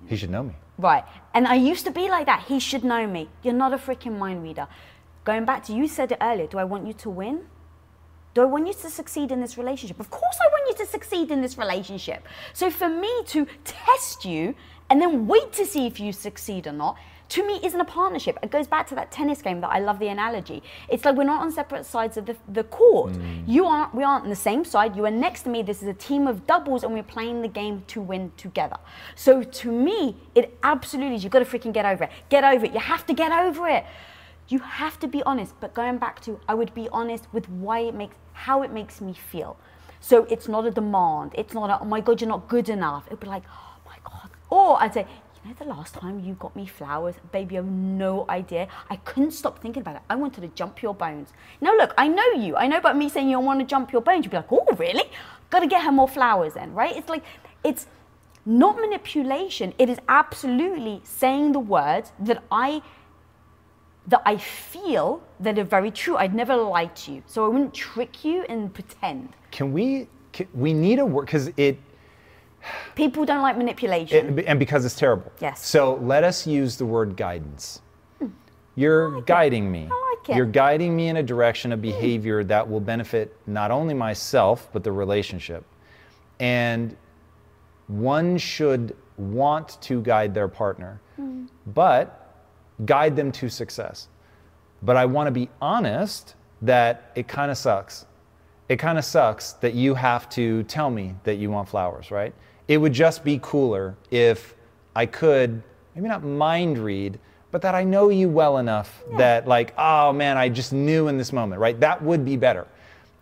He 0.06 0.16
should 0.16 0.30
know 0.30 0.42
me. 0.42 0.54
Right. 0.78 1.04
And 1.34 1.46
I 1.46 1.54
used 1.54 1.84
to 1.87 1.90
be 1.92 2.08
like 2.11 2.26
that. 2.26 2.42
He 2.42 2.58
should 2.58 2.84
know 2.84 3.06
me. 3.06 3.28
You're 3.42 3.54
not 3.54 3.73
a 3.73 3.78
freaking 3.78 4.18
mind 4.18 4.42
reader. 4.42 4.66
Going 5.25 5.44
back 5.44 5.62
to 5.64 5.73
you 5.73 5.87
said 5.88 6.12
it 6.12 6.18
earlier. 6.20 6.46
Do 6.46 6.58
I 6.58 6.64
want 6.64 6.87
you 6.87 6.92
to 6.94 7.11
win? 7.11 7.46
Do 8.34 8.42
I 8.42 8.44
want 8.46 8.66
you 8.66 8.75
to 8.75 8.90
succeed 8.90 9.30
in 9.30 9.40
this 9.40 9.56
relationship? 9.56 10.00
Of 10.00 10.11
course, 10.11 10.37
I 10.42 10.49
want 10.50 10.64
you 10.68 10.84
to 10.84 10.90
succeed 10.90 11.30
in 11.30 11.40
this 11.40 11.56
relationship. 11.56 12.26
So, 12.52 12.68
for 12.70 12.88
me 12.88 13.23
to 13.26 13.46
test 13.64 14.25
you 14.25 14.54
and 14.90 15.00
then 15.00 15.28
wait 15.28 15.52
to 15.52 15.64
see 15.64 15.87
if 15.87 16.00
you 16.00 16.12
succeed 16.12 16.66
or 16.66 16.73
not, 16.73 16.96
to 17.30 17.46
me, 17.46 17.58
isn't 17.62 17.80
a 17.80 17.84
partnership. 17.84 18.38
It 18.42 18.50
goes 18.50 18.66
back 18.66 18.86
to 18.88 18.94
that 18.96 19.10
tennis 19.10 19.40
game 19.40 19.60
that 19.62 19.70
I 19.70 19.78
love 19.78 19.98
the 19.98 20.08
analogy. 20.08 20.62
It's 20.88 21.04
like 21.04 21.16
we're 21.16 21.24
not 21.24 21.42
on 21.42 21.50
separate 21.50 21.86
sides 21.86 22.16
of 22.16 22.26
the, 22.26 22.36
the 22.48 22.64
court. 22.64 23.12
Mm. 23.12 23.44
You 23.46 23.64
aren't, 23.64 23.94
we 23.94 24.04
aren't 24.04 24.24
on 24.24 24.30
the 24.30 24.36
same 24.36 24.64
side. 24.64 24.94
You 24.94 25.06
are 25.06 25.10
next 25.10 25.42
to 25.42 25.48
me. 25.48 25.62
This 25.62 25.82
is 25.82 25.88
a 25.88 25.94
team 25.94 26.26
of 26.26 26.46
doubles, 26.46 26.84
and 26.84 26.92
we're 26.92 27.02
playing 27.02 27.42
the 27.42 27.48
game 27.48 27.82
to 27.88 28.00
win 28.00 28.30
together. 28.36 28.76
So, 29.14 29.42
to 29.42 29.72
me, 29.72 30.16
it 30.34 30.56
absolutely 30.62 31.16
is. 31.16 31.24
You've 31.24 31.32
got 31.32 31.38
to 31.40 31.44
freaking 31.44 31.72
get 31.72 31.86
over 31.86 32.04
it. 32.04 32.10
Get 32.28 32.44
over 32.44 32.66
it. 32.66 32.72
You 32.72 32.80
have 32.80 33.06
to 33.06 33.14
get 33.14 33.32
over 33.32 33.68
it. 33.68 33.84
You 34.48 34.58
have 34.58 34.98
to 35.00 35.08
be 35.08 35.22
honest, 35.22 35.54
but 35.60 35.72
going 35.72 35.96
back 35.96 36.20
to, 36.22 36.38
I 36.46 36.54
would 36.54 36.74
be 36.74 36.88
honest 36.92 37.26
with 37.32 37.48
why 37.48 37.80
it 37.80 37.94
makes, 37.94 38.16
how 38.34 38.62
it 38.62 38.70
makes 38.70 39.00
me 39.00 39.14
feel. 39.14 39.56
So 40.00 40.24
it's 40.24 40.48
not 40.48 40.66
a 40.66 40.70
demand. 40.70 41.32
It's 41.34 41.54
not 41.54 41.70
a, 41.70 41.80
oh 41.80 41.86
my 41.86 42.00
God, 42.00 42.20
you're 42.20 42.28
not 42.28 42.46
good 42.46 42.68
enough. 42.68 43.06
It'd 43.06 43.20
be 43.20 43.26
like, 43.26 43.44
oh 43.48 43.76
my 43.86 43.96
God. 44.04 44.28
Or 44.50 44.80
I'd 44.82 44.92
say, 44.92 45.06
know, 45.44 45.54
the 45.58 45.64
last 45.64 45.94
time 45.94 46.20
you 46.20 46.34
got 46.34 46.54
me 46.56 46.66
flowers, 46.66 47.14
baby, 47.32 47.54
you 47.54 47.62
have 47.62 47.70
no 47.70 48.24
idea. 48.28 48.68
I 48.90 48.96
couldn't 48.96 49.32
stop 49.32 49.60
thinking 49.60 49.82
about 49.82 49.96
it. 49.96 50.02
I 50.08 50.16
wanted 50.16 50.40
to 50.42 50.48
jump 50.48 50.82
your 50.82 50.94
bones. 50.94 51.32
Now 51.60 51.76
look, 51.76 51.94
I 51.98 52.08
know 52.08 52.26
you. 52.36 52.56
I 52.56 52.66
know 52.66 52.78
about 52.78 52.96
me 52.96 53.08
saying 53.08 53.28
you 53.28 53.38
want 53.40 53.60
to 53.60 53.66
jump 53.66 53.92
your 53.92 54.02
bones. 54.02 54.24
You'd 54.24 54.30
be 54.30 54.36
like, 54.38 54.52
oh, 54.52 54.66
really? 54.76 55.04
Got 55.50 55.60
to 55.60 55.66
get 55.66 55.82
her 55.84 55.92
more 55.92 56.08
flowers 56.08 56.54
then, 56.54 56.72
right? 56.74 56.96
It's 56.96 57.08
like, 57.08 57.24
it's 57.62 57.86
not 58.46 58.76
manipulation. 58.76 59.74
It 59.78 59.88
is 59.88 59.98
absolutely 60.08 61.00
saying 61.04 61.52
the 61.52 61.60
words 61.60 62.12
that 62.20 62.42
I 62.50 62.82
that 64.06 64.20
I 64.26 64.36
feel 64.36 65.22
that 65.40 65.58
are 65.58 65.64
very 65.64 65.90
true. 65.90 66.16
I'd 66.16 66.34
never 66.34 66.54
lie 66.56 66.86
to 66.86 67.12
you. 67.12 67.22
So 67.26 67.46
I 67.46 67.48
wouldn't 67.48 67.72
trick 67.72 68.22
you 68.22 68.44
and 68.50 68.72
pretend. 68.72 69.30
Can 69.50 69.72
we? 69.72 70.08
Can, 70.32 70.46
we 70.52 70.74
need 70.74 70.98
a 70.98 71.06
word 71.06 71.26
because 71.26 71.50
it, 71.56 71.78
People 72.94 73.25
don't 73.25 73.42
like 73.42 73.56
manipulation. 73.56 74.38
it 74.38 74.44
and 74.47 74.59
because 74.59 74.85
it's 74.85 74.97
terrible. 74.97 75.30
Yes. 75.40 75.66
So 75.66 75.94
let 75.97 76.25
us 76.25 76.47
use 76.47 76.76
the 76.76 76.87
word 76.87 77.16
guidance. 77.16 77.80
You're 78.76 79.21
guiding 79.23 79.71
me. 79.71 79.88
I 79.90 80.16
like 80.18 80.28
it. 80.30 80.37
You're 80.37 80.47
guiding 80.47 80.97
me 80.97 81.09
in 81.09 81.18
a 81.18 81.23
direction 81.23 81.71
of 81.73 81.80
behavior 81.80 82.42
that 82.44 82.68
will 82.68 82.80
benefit 82.80 83.37
not 83.47 83.71
only 83.71 83.94
myself 83.94 84.68
but 84.73 84.83
the 84.83 84.90
relationship. 84.92 85.64
And 86.40 86.97
one 87.87 88.37
should 88.38 88.97
want 89.16 89.80
to 89.83 90.00
guide 90.02 90.35
their 90.35 90.49
partner, 90.49 91.00
Hmm. 91.16 91.44
but 91.68 92.35
guide 92.85 93.14
them 93.14 93.30
to 93.33 93.49
success. 93.49 94.09
But 94.83 94.97
I 94.97 95.06
want 95.06 95.28
to 95.28 95.30
be 95.30 95.49
honest 95.62 96.35
that 96.62 97.12
it 97.14 97.28
kind 97.28 97.50
of 97.52 97.56
sucks. 97.56 98.06
It 98.68 98.78
kind 98.78 98.99
of 98.99 99.04
sucks 99.04 99.52
that 99.54 99.75
you 99.75 99.94
have 99.94 100.28
to 100.30 100.62
tell 100.64 100.90
me 100.90 101.14
that 101.25 101.35
you 101.37 101.50
want 101.50 101.68
flowers, 101.68 102.11
right? 102.11 102.35
It 102.68 102.78
would 102.78 102.92
just 102.92 103.25
be 103.25 103.38
cooler 103.42 103.94
if 104.11 104.54
I 104.97 105.06
could, 105.06 105.62
maybe 105.94 106.09
not 106.09 106.25
mind 106.25 106.78
read, 106.78 107.18
but 107.50 107.62
that 107.62 107.75
I 107.75 107.85
know 107.85 108.09
you 108.09 108.28
well 108.28 108.59
enough 108.59 109.02
that, 109.16 109.47
like, 109.47 109.75
oh 109.78 110.12
man, 110.12 110.37
I 110.37 110.49
just 110.49 110.73
knew 110.73 111.09
in 111.09 111.18
this 111.18 111.33
moment, 111.33 111.61
right? 111.61 111.78
That 111.78 112.02
would 112.02 112.25
be 112.25 112.37
better. 112.37 112.66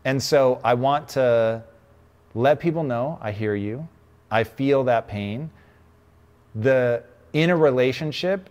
And 0.04 0.22
so 0.22 0.60
I 0.64 0.74
want 0.74 1.08
to 1.10 1.62
let 2.34 2.60
people 2.60 2.82
know 2.82 3.18
I 3.20 3.32
hear 3.32 3.54
you, 3.54 3.86
I 4.30 4.44
feel 4.44 4.84
that 4.84 5.06
pain. 5.06 5.50
The 6.54 7.02
in 7.32 7.50
a 7.50 7.56
relationship, 7.56 8.50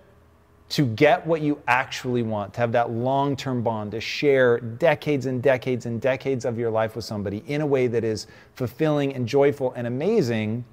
to 0.70 0.86
get 0.86 1.26
what 1.28 1.42
you 1.42 1.62
actually 1.68 2.24
want, 2.24 2.54
to 2.54 2.62
have 2.62 2.72
that 2.72 2.90
long 2.90 3.36
term 3.36 3.62
bond, 3.62 3.92
to 3.92 4.00
share 4.00 4.60
decades 4.60 5.26
and 5.26 5.44
decades 5.44 5.86
and 5.86 6.02
decades 6.02 6.46
of 6.46 6.58
your 6.58 6.72
life 6.72 6.96
with 6.96 7.06
somebody 7.06 7.44
in 7.48 7.62
a 7.62 7.66
way 7.66 7.88
that 7.88 8.04
is 8.04 8.28
fulfilling 8.56 9.14
and 9.14 9.28
joyful 9.28 9.74
and 9.74 9.86
amazing, 9.86 10.64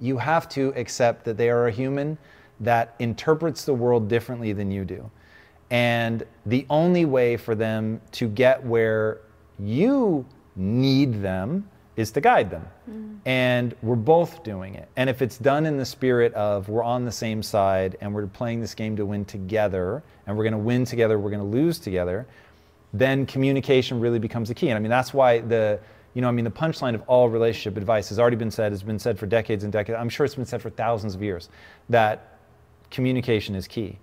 you 0.00 0.18
have 0.18 0.48
to 0.50 0.72
accept 0.76 1.24
that 1.24 1.36
they 1.36 1.50
are 1.50 1.66
a 1.66 1.70
human 1.70 2.18
that 2.60 2.94
interprets 2.98 3.64
the 3.64 3.74
world 3.74 4.08
differently 4.08 4.52
than 4.52 4.70
you 4.70 4.84
do. 4.84 5.10
And 5.70 6.24
the 6.46 6.66
only 6.68 7.04
way 7.04 7.36
for 7.36 7.54
them 7.54 8.00
to 8.12 8.28
get 8.28 8.64
where 8.64 9.20
you 9.58 10.26
need 10.56 11.22
them 11.22 11.68
is 11.96 12.10
to 12.12 12.20
guide 12.20 12.50
them. 12.50 12.66
Mm. 12.90 13.18
And 13.26 13.74
we're 13.82 13.94
both 13.94 14.42
doing 14.42 14.74
it. 14.74 14.88
And 14.96 15.08
if 15.08 15.22
it's 15.22 15.38
done 15.38 15.66
in 15.66 15.76
the 15.76 15.84
spirit 15.84 16.32
of 16.34 16.68
we're 16.68 16.82
on 16.82 17.04
the 17.04 17.12
same 17.12 17.42
side 17.42 17.96
and 18.00 18.12
we're 18.12 18.26
playing 18.26 18.60
this 18.60 18.74
game 18.74 18.96
to 18.96 19.06
win 19.06 19.24
together 19.24 20.02
and 20.26 20.36
we're 20.36 20.44
going 20.44 20.52
to 20.52 20.58
win 20.58 20.84
together, 20.84 21.18
we're 21.18 21.30
going 21.30 21.42
to 21.42 21.56
lose 21.56 21.78
together, 21.78 22.26
then 22.92 23.26
communication 23.26 24.00
really 24.00 24.18
becomes 24.18 24.48
the 24.48 24.54
key. 24.54 24.68
And 24.68 24.76
I 24.76 24.80
mean, 24.80 24.90
that's 24.90 25.14
why 25.14 25.40
the, 25.40 25.78
you 26.14 26.22
know, 26.22 26.28
I 26.28 26.32
mean, 26.32 26.44
the 26.44 26.50
punchline 26.50 26.94
of 26.94 27.02
all 27.02 27.28
relationship 27.28 27.76
advice 27.76 28.08
has 28.08 28.18
already 28.18 28.36
been 28.36 28.50
said, 28.50 28.72
has 28.72 28.82
been 28.82 28.98
said 28.98 29.18
for 29.18 29.26
decades 29.26 29.64
and 29.64 29.72
decades. 29.72 29.96
I'm 29.98 30.08
sure 30.08 30.26
it's 30.26 30.34
been 30.34 30.44
said 30.44 30.60
for 30.60 30.70
thousands 30.70 31.14
of 31.14 31.22
years 31.22 31.48
that 31.88 32.38
communication 32.90 33.54
is 33.54 33.68
key. 33.68 33.98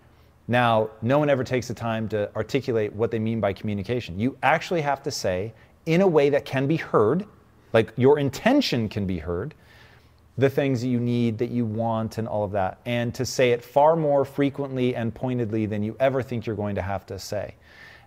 Now, 0.47 0.89
no 1.01 1.19
one 1.19 1.29
ever 1.29 1.43
takes 1.43 1.67
the 1.67 1.73
time 1.73 2.07
to 2.09 2.33
articulate 2.35 2.93
what 2.93 3.11
they 3.11 3.19
mean 3.19 3.41
by 3.41 3.51
communication. 3.51 4.17
You 4.17 4.37
actually 4.41 4.81
have 4.81 5.03
to 5.03 5.11
say, 5.11 5.53
in 5.85 6.01
a 6.01 6.07
way 6.07 6.29
that 6.29 6.45
can 6.45 6.67
be 6.67 6.77
heard, 6.77 7.25
like 7.73 7.91
your 7.97 8.17
intention 8.17 8.87
can 8.87 9.05
be 9.05 9.17
heard, 9.17 9.53
the 10.37 10.49
things 10.49 10.81
that 10.81 10.87
you 10.87 10.99
need, 10.99 11.37
that 11.39 11.49
you 11.49 11.65
want, 11.65 12.17
and 12.17 12.27
all 12.27 12.43
of 12.43 12.51
that, 12.51 12.79
and 12.85 13.13
to 13.15 13.25
say 13.25 13.51
it 13.51 13.63
far 13.63 13.95
more 13.95 14.23
frequently 14.23 14.95
and 14.95 15.13
pointedly 15.13 15.65
than 15.65 15.83
you 15.83 15.97
ever 15.99 16.21
think 16.21 16.45
you're 16.45 16.55
going 16.55 16.75
to 16.75 16.81
have 16.81 17.05
to 17.07 17.19
say. 17.19 17.55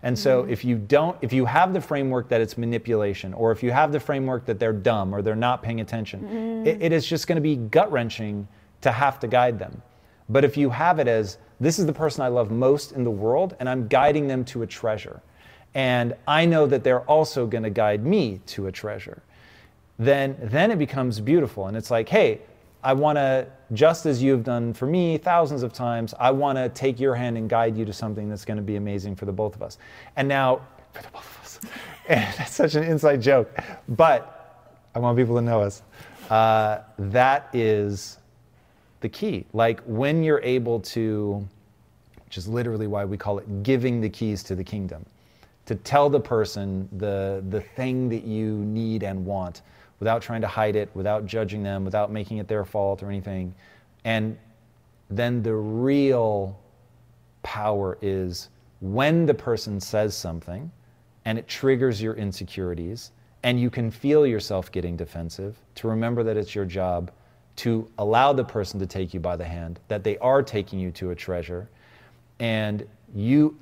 And 0.02 0.18
so 0.18 0.42
mm-hmm. 0.42 0.52
if 0.52 0.64
you 0.64 0.76
don't, 0.76 1.16
if 1.20 1.32
you 1.32 1.44
have 1.44 1.74
the 1.74 1.80
framework 1.80 2.28
that 2.30 2.40
it's 2.40 2.56
manipulation, 2.56 3.34
or 3.34 3.52
if 3.52 3.62
you 3.62 3.70
have 3.70 3.92
the 3.92 4.00
framework 4.00 4.46
that 4.46 4.58
they're 4.58 4.72
dumb 4.72 5.14
or 5.14 5.20
they're 5.20 5.36
not 5.36 5.62
paying 5.62 5.80
attention, 5.80 6.22
mm. 6.22 6.66
it, 6.66 6.80
it 6.80 6.92
is 6.92 7.06
just 7.06 7.26
going 7.26 7.36
to 7.36 7.42
be 7.42 7.56
gut 7.56 7.92
wrenching 7.92 8.48
to 8.80 8.90
have 8.90 9.20
to 9.20 9.28
guide 9.28 9.58
them. 9.58 9.82
But 10.30 10.44
if 10.44 10.56
you 10.56 10.70
have 10.70 10.98
it 11.00 11.08
as, 11.08 11.38
this 11.58 11.78
is 11.78 11.84
the 11.84 11.92
person 11.92 12.22
I 12.22 12.28
love 12.28 12.50
most 12.50 12.92
in 12.92 13.04
the 13.04 13.10
world, 13.10 13.56
and 13.60 13.68
I'm 13.68 13.88
guiding 13.88 14.26
them 14.26 14.44
to 14.46 14.62
a 14.62 14.66
treasure, 14.66 15.20
and 15.74 16.14
I 16.26 16.46
know 16.46 16.66
that 16.66 16.82
they're 16.82 17.02
also 17.02 17.46
going 17.46 17.64
to 17.64 17.70
guide 17.70 18.04
me 18.04 18.40
to 18.46 18.68
a 18.68 18.72
treasure, 18.72 19.22
then, 19.98 20.36
then 20.40 20.70
it 20.70 20.78
becomes 20.78 21.20
beautiful. 21.20 21.66
And 21.66 21.76
it's 21.76 21.90
like, 21.90 22.08
hey, 22.08 22.40
I 22.82 22.92
want 22.94 23.16
to, 23.16 23.46
just 23.72 24.06
as 24.06 24.22
you've 24.22 24.44
done 24.44 24.72
for 24.72 24.86
me 24.86 25.18
thousands 25.18 25.62
of 25.62 25.72
times, 25.72 26.14
I 26.18 26.30
want 26.30 26.56
to 26.56 26.68
take 26.70 26.98
your 26.98 27.14
hand 27.14 27.36
and 27.36 27.48
guide 27.48 27.76
you 27.76 27.84
to 27.84 27.92
something 27.92 28.28
that's 28.28 28.44
going 28.44 28.56
to 28.56 28.62
be 28.62 28.76
amazing 28.76 29.16
for 29.16 29.26
the 29.26 29.32
both 29.32 29.54
of 29.54 29.62
us. 29.62 29.78
And 30.16 30.26
now, 30.26 30.62
for 30.92 31.02
the 31.02 31.08
both 31.08 31.36
of 31.36 31.42
us, 31.42 31.60
and 32.08 32.34
that's 32.36 32.54
such 32.54 32.74
an 32.74 32.84
inside 32.84 33.20
joke, 33.20 33.50
but 33.88 34.80
I 34.94 34.98
want 34.98 35.16
people 35.16 35.36
to 35.36 35.42
know 35.42 35.60
us. 35.60 35.82
Uh, 36.30 36.80
that 36.98 37.48
is 37.52 38.18
the 39.00 39.08
key. 39.08 39.46
Like 39.52 39.80
when 39.84 40.22
you're 40.22 40.42
able 40.42 40.80
to, 40.80 41.46
which 42.24 42.38
is 42.38 42.48
literally 42.48 42.86
why 42.86 43.04
we 43.04 43.16
call 43.16 43.38
it 43.38 43.62
giving 43.62 44.00
the 44.00 44.08
keys 44.08 44.42
to 44.44 44.54
the 44.54 44.64
kingdom, 44.64 45.04
to 45.66 45.74
tell 45.74 46.08
the 46.08 46.20
person 46.20 46.88
the, 46.98 47.44
the 47.50 47.60
thing 47.60 48.08
that 48.08 48.24
you 48.24 48.56
need 48.56 49.02
and 49.02 49.24
want 49.24 49.62
without 50.00 50.22
trying 50.22 50.40
to 50.40 50.48
hide 50.48 50.74
it, 50.74 50.90
without 50.94 51.26
judging 51.26 51.62
them, 51.62 51.84
without 51.84 52.10
making 52.10 52.38
it 52.38 52.48
their 52.48 52.64
fault 52.64 53.02
or 53.02 53.08
anything. 53.08 53.54
And 54.04 54.36
then 55.08 55.42
the 55.42 55.54
real 55.54 56.58
power 57.42 57.98
is 58.02 58.48
when 58.80 59.26
the 59.26 59.34
person 59.34 59.78
says 59.78 60.16
something 60.16 60.70
and 61.24 61.38
it 61.38 61.46
triggers 61.46 62.02
your 62.02 62.14
insecurities 62.14 63.12
and 63.42 63.60
you 63.60 63.70
can 63.70 63.90
feel 63.90 64.26
yourself 64.26 64.70
getting 64.72 64.96
defensive, 64.96 65.56
to 65.74 65.88
remember 65.88 66.22
that 66.22 66.36
it's 66.36 66.54
your 66.54 66.64
job 66.64 67.10
to 67.56 67.88
allow 67.98 68.32
the 68.32 68.44
person 68.44 68.78
to 68.80 68.86
take 68.86 69.12
you 69.14 69.20
by 69.20 69.36
the 69.36 69.44
hand, 69.44 69.80
that 69.88 70.04
they 70.04 70.16
are 70.18 70.42
taking 70.42 70.78
you 70.78 70.90
to 70.90 71.10
a 71.10 71.14
treasure. 71.14 71.68
And 72.38 72.86
you 73.14 73.58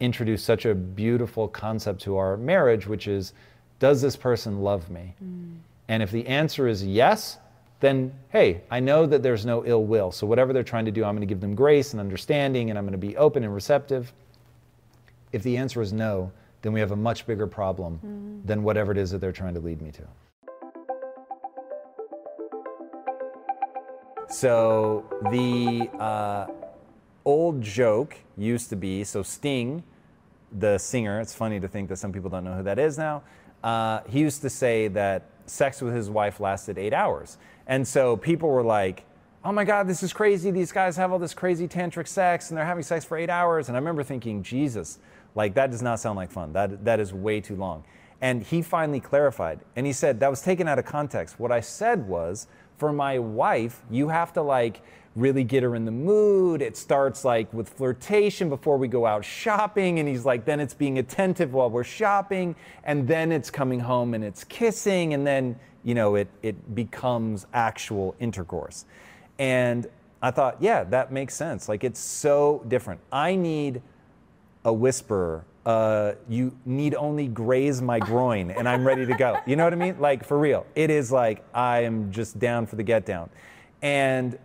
introduce 0.00 0.42
such 0.42 0.64
a 0.64 0.74
beautiful 0.74 1.48
concept 1.48 2.00
to 2.02 2.16
our 2.16 2.36
marriage, 2.36 2.86
which 2.86 3.08
is, 3.08 3.32
does 3.78 4.00
this 4.00 4.16
person 4.16 4.60
love 4.60 4.90
me? 4.90 5.14
Mm. 5.24 5.56
And 5.88 6.02
if 6.02 6.10
the 6.10 6.26
answer 6.26 6.66
is 6.68 6.84
yes, 6.84 7.38
then 7.80 8.12
hey, 8.30 8.62
I 8.70 8.80
know 8.80 9.06
that 9.06 9.22
there's 9.22 9.44
no 9.44 9.64
ill 9.64 9.84
will. 9.84 10.10
So 10.10 10.26
whatever 10.26 10.52
they're 10.52 10.62
trying 10.62 10.86
to 10.86 10.90
do, 10.90 11.04
I'm 11.04 11.14
going 11.14 11.20
to 11.20 11.32
give 11.32 11.40
them 11.40 11.54
grace 11.54 11.92
and 11.92 12.00
understanding 12.00 12.70
and 12.70 12.78
I'm 12.78 12.84
going 12.84 12.92
to 12.92 13.06
be 13.06 13.16
open 13.16 13.44
and 13.44 13.54
receptive. 13.54 14.12
If 15.32 15.42
the 15.42 15.56
answer 15.56 15.82
is 15.82 15.92
no, 15.92 16.32
then 16.62 16.72
we 16.72 16.80
have 16.80 16.92
a 16.92 16.96
much 16.96 17.26
bigger 17.26 17.46
problem 17.46 18.00
mm. 18.04 18.46
than 18.46 18.62
whatever 18.62 18.92
it 18.92 18.98
is 18.98 19.10
that 19.10 19.18
they're 19.18 19.32
trying 19.32 19.54
to 19.54 19.60
lead 19.60 19.82
me 19.82 19.92
to. 19.92 20.02
So 24.28 25.04
the 25.30 25.88
uh, 26.00 26.46
old 27.24 27.60
joke 27.60 28.16
used 28.36 28.70
to 28.70 28.76
be 28.76 29.04
so 29.04 29.22
Sting, 29.22 29.82
the 30.58 30.78
singer, 30.78 31.20
it's 31.20 31.34
funny 31.34 31.60
to 31.60 31.68
think 31.68 31.88
that 31.88 31.96
some 31.96 32.12
people 32.12 32.30
don't 32.30 32.44
know 32.44 32.54
who 32.54 32.62
that 32.64 32.78
is 32.78 32.98
now. 32.98 33.22
Uh, 33.62 34.00
he 34.08 34.20
used 34.20 34.42
to 34.42 34.50
say 34.50 34.88
that 34.88 35.22
sex 35.46 35.80
with 35.80 35.94
his 35.94 36.10
wife 36.10 36.40
lasted 36.40 36.78
eight 36.78 36.92
hours. 36.92 37.38
And 37.66 37.86
so 37.86 38.16
people 38.16 38.48
were 38.48 38.62
like, 38.62 39.04
oh 39.44 39.52
my 39.52 39.64
God, 39.64 39.86
this 39.86 40.02
is 40.02 40.12
crazy. 40.12 40.50
These 40.50 40.72
guys 40.72 40.96
have 40.96 41.12
all 41.12 41.18
this 41.18 41.34
crazy 41.34 41.68
tantric 41.68 42.08
sex 42.08 42.50
and 42.50 42.58
they're 42.58 42.66
having 42.66 42.82
sex 42.82 43.04
for 43.04 43.16
eight 43.16 43.30
hours. 43.30 43.68
And 43.68 43.76
I 43.76 43.78
remember 43.78 44.02
thinking, 44.02 44.42
Jesus, 44.42 44.98
like 45.34 45.54
that 45.54 45.70
does 45.70 45.82
not 45.82 46.00
sound 46.00 46.16
like 46.16 46.30
fun. 46.30 46.52
That, 46.52 46.84
that 46.84 47.00
is 47.00 47.12
way 47.12 47.40
too 47.40 47.56
long. 47.56 47.84
And 48.20 48.42
he 48.42 48.62
finally 48.62 49.00
clarified 49.00 49.60
and 49.76 49.86
he 49.86 49.92
said, 49.92 50.20
that 50.20 50.30
was 50.30 50.42
taken 50.42 50.66
out 50.66 50.78
of 50.78 50.84
context. 50.84 51.38
What 51.38 51.52
I 51.52 51.60
said 51.60 52.08
was, 52.08 52.48
for 52.76 52.92
my 52.92 53.18
wife, 53.18 53.82
you 53.90 54.08
have 54.08 54.32
to 54.34 54.42
like 54.42 54.82
really 55.16 55.42
get 55.42 55.62
her 55.62 55.74
in 55.74 55.84
the 55.84 55.90
mood. 55.90 56.62
It 56.62 56.76
starts 56.76 57.24
like 57.24 57.52
with 57.52 57.68
flirtation 57.68 58.48
before 58.48 58.76
we 58.76 58.86
go 58.86 59.06
out 59.06 59.24
shopping. 59.24 59.98
And 59.98 60.08
he's 60.08 60.24
like, 60.24 60.44
then 60.44 60.60
it's 60.60 60.74
being 60.74 60.98
attentive 60.98 61.54
while 61.54 61.70
we're 61.70 61.84
shopping. 61.84 62.54
And 62.84 63.08
then 63.08 63.32
it's 63.32 63.50
coming 63.50 63.80
home 63.80 64.14
and 64.14 64.22
it's 64.22 64.44
kissing. 64.44 65.14
And 65.14 65.26
then, 65.26 65.58
you 65.82 65.94
know, 65.94 66.14
it, 66.14 66.28
it 66.42 66.74
becomes 66.74 67.46
actual 67.54 68.14
intercourse. 68.20 68.84
And 69.38 69.86
I 70.22 70.30
thought, 70.30 70.58
yeah, 70.60 70.84
that 70.84 71.10
makes 71.10 71.34
sense. 71.34 71.68
Like 71.68 71.82
it's 71.82 72.00
so 72.00 72.62
different. 72.68 73.00
I 73.10 73.34
need 73.34 73.82
a 74.64 74.72
whisperer 74.72 75.44
uh, 75.66 76.14
you 76.28 76.56
need 76.64 76.94
only 76.94 77.26
graze 77.26 77.82
my 77.82 77.98
groin 77.98 78.52
and 78.52 78.68
I'm 78.68 78.86
ready 78.86 79.04
to 79.04 79.16
go. 79.16 79.36
You 79.46 79.56
know 79.56 79.64
what 79.64 79.72
I 79.72 79.76
mean? 79.76 79.96
Like 79.98 80.24
for 80.24 80.38
real. 80.38 80.64
It 80.76 80.90
is 80.90 81.10
like 81.10 81.44
I 81.52 81.80
am 81.80 82.12
just 82.12 82.38
down 82.38 82.66
for 82.66 82.76
the 82.76 82.84
get 82.84 83.04
down. 83.04 83.28
And 83.82 84.38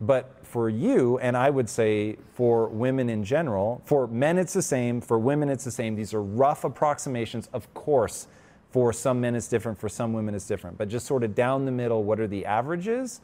but 0.00 0.46
for 0.46 0.68
you, 0.68 1.18
and 1.18 1.36
I 1.36 1.50
would 1.50 1.68
say 1.68 2.16
for 2.34 2.68
women 2.68 3.08
in 3.08 3.24
general, 3.24 3.82
for 3.84 4.06
men 4.06 4.38
it's 4.38 4.52
the 4.52 4.62
same, 4.62 5.00
for 5.00 5.18
women 5.18 5.48
it's 5.48 5.64
the 5.64 5.70
same. 5.70 5.96
These 5.96 6.14
are 6.14 6.22
rough 6.22 6.64
approximations, 6.64 7.48
of 7.52 7.72
course. 7.74 8.28
For 8.70 8.92
some 8.92 9.20
men 9.20 9.34
it's 9.34 9.48
different, 9.48 9.78
for 9.78 9.88
some 9.88 10.12
women 10.12 10.34
it's 10.34 10.46
different. 10.46 10.78
But 10.78 10.88
just 10.88 11.06
sort 11.06 11.24
of 11.24 11.34
down 11.34 11.64
the 11.64 11.72
middle, 11.72 12.04
what 12.04 12.20
are 12.20 12.26
the 12.26 12.44
averages? 12.44 13.20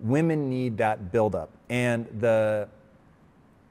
Women 0.00 0.48
need 0.48 0.78
that 0.78 1.12
buildup. 1.12 1.50
And 1.68 2.06
the 2.18 2.68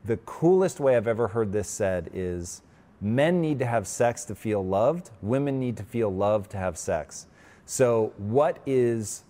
the 0.05 0.17
coolest 0.17 0.79
way 0.79 0.95
I've 0.95 1.07
ever 1.07 1.27
heard 1.27 1.51
this 1.51 1.67
said 1.67 2.09
is 2.13 2.62
men 3.01 3.41
need 3.41 3.59
to 3.59 3.65
have 3.65 3.88
sex 3.88 4.25
to 4.25 4.35
feel 4.35 4.65
loved, 4.65 5.09
women 5.21 5.59
need 5.59 5.77
to 5.77 5.83
feel 5.83 6.13
loved 6.13 6.51
to 6.51 6.57
have 6.57 6.77
sex. 6.77 7.27
So, 7.65 8.13
what 8.17 8.59
is 8.65 9.23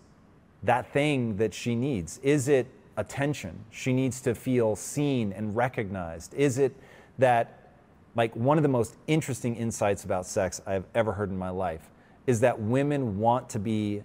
that 0.63 0.91
thing 0.91 1.38
that 1.38 1.54
she 1.54 1.76
needs? 1.76 2.19
Is 2.24 2.48
it 2.48 2.67
attention? 2.98 3.65
She 3.72 3.93
needs 3.93 4.22
to 4.22 4.36
feel 4.36 4.76
seen 4.76 5.32
and 5.34 5.56
recognized. 5.56 6.34
Is 6.34 6.58
it 6.58 6.76
that, 7.17 7.72
like, 8.15 8.36
one 8.36 8.58
of 8.58 8.63
the 8.63 8.69
most 8.69 8.95
interesting 9.08 9.56
insights 9.56 10.04
about 10.04 10.26
sex 10.26 10.62
I've 10.65 10.86
ever 10.93 11.13
heard 11.13 11.30
in 11.30 11.38
my 11.38 11.50
life 11.50 11.89
is 12.28 12.41
that 12.41 12.60
women 12.60 13.17
want 13.19 13.50
to 13.50 13.60
be, 13.60 14.04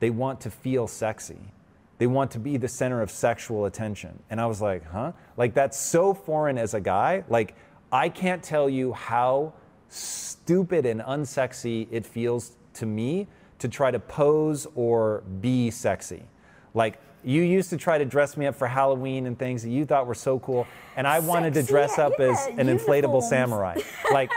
they 0.00 0.10
want 0.10 0.40
to 0.42 0.50
feel 0.50 0.86
sexy. 0.86 1.38
They 1.98 2.06
want 2.06 2.30
to 2.32 2.38
be 2.38 2.56
the 2.56 2.68
center 2.68 3.02
of 3.02 3.10
sexual 3.10 3.66
attention. 3.66 4.18
And 4.30 4.40
I 4.40 4.46
was 4.46 4.60
like, 4.60 4.84
huh? 4.90 5.12
Like, 5.36 5.54
that's 5.54 5.78
so 5.78 6.14
foreign 6.14 6.58
as 6.58 6.74
a 6.74 6.80
guy. 6.80 7.24
Like, 7.28 7.54
I 7.92 8.08
can't 8.08 8.42
tell 8.42 8.68
you 8.68 8.92
how 8.92 9.52
stupid 9.88 10.86
and 10.86 11.00
unsexy 11.02 11.86
it 11.90 12.06
feels 12.06 12.56
to 12.74 12.86
me 12.86 13.28
to 13.62 13.68
try 13.68 13.90
to 13.90 13.98
pose 13.98 14.66
or 14.74 15.22
be 15.40 15.70
sexy. 15.70 16.22
Like, 16.74 16.98
you 17.24 17.42
used 17.42 17.70
to 17.70 17.76
try 17.76 17.98
to 17.98 18.04
dress 18.04 18.36
me 18.36 18.46
up 18.46 18.54
for 18.54 18.66
Halloween 18.66 19.26
and 19.26 19.38
things 19.38 19.62
that 19.62 19.70
you 19.70 19.86
thought 19.86 20.06
were 20.06 20.14
so 20.14 20.38
cool, 20.40 20.66
and 20.96 21.06
I 21.06 21.20
wanted 21.20 21.54
to 21.54 21.62
dress 21.62 21.98
up 21.98 22.14
yeah, 22.18 22.32
as 22.32 22.46
an 22.46 22.66
uniforms. 22.66 22.82
inflatable 22.82 23.22
samurai. 23.22 23.80
Like, 24.12 24.30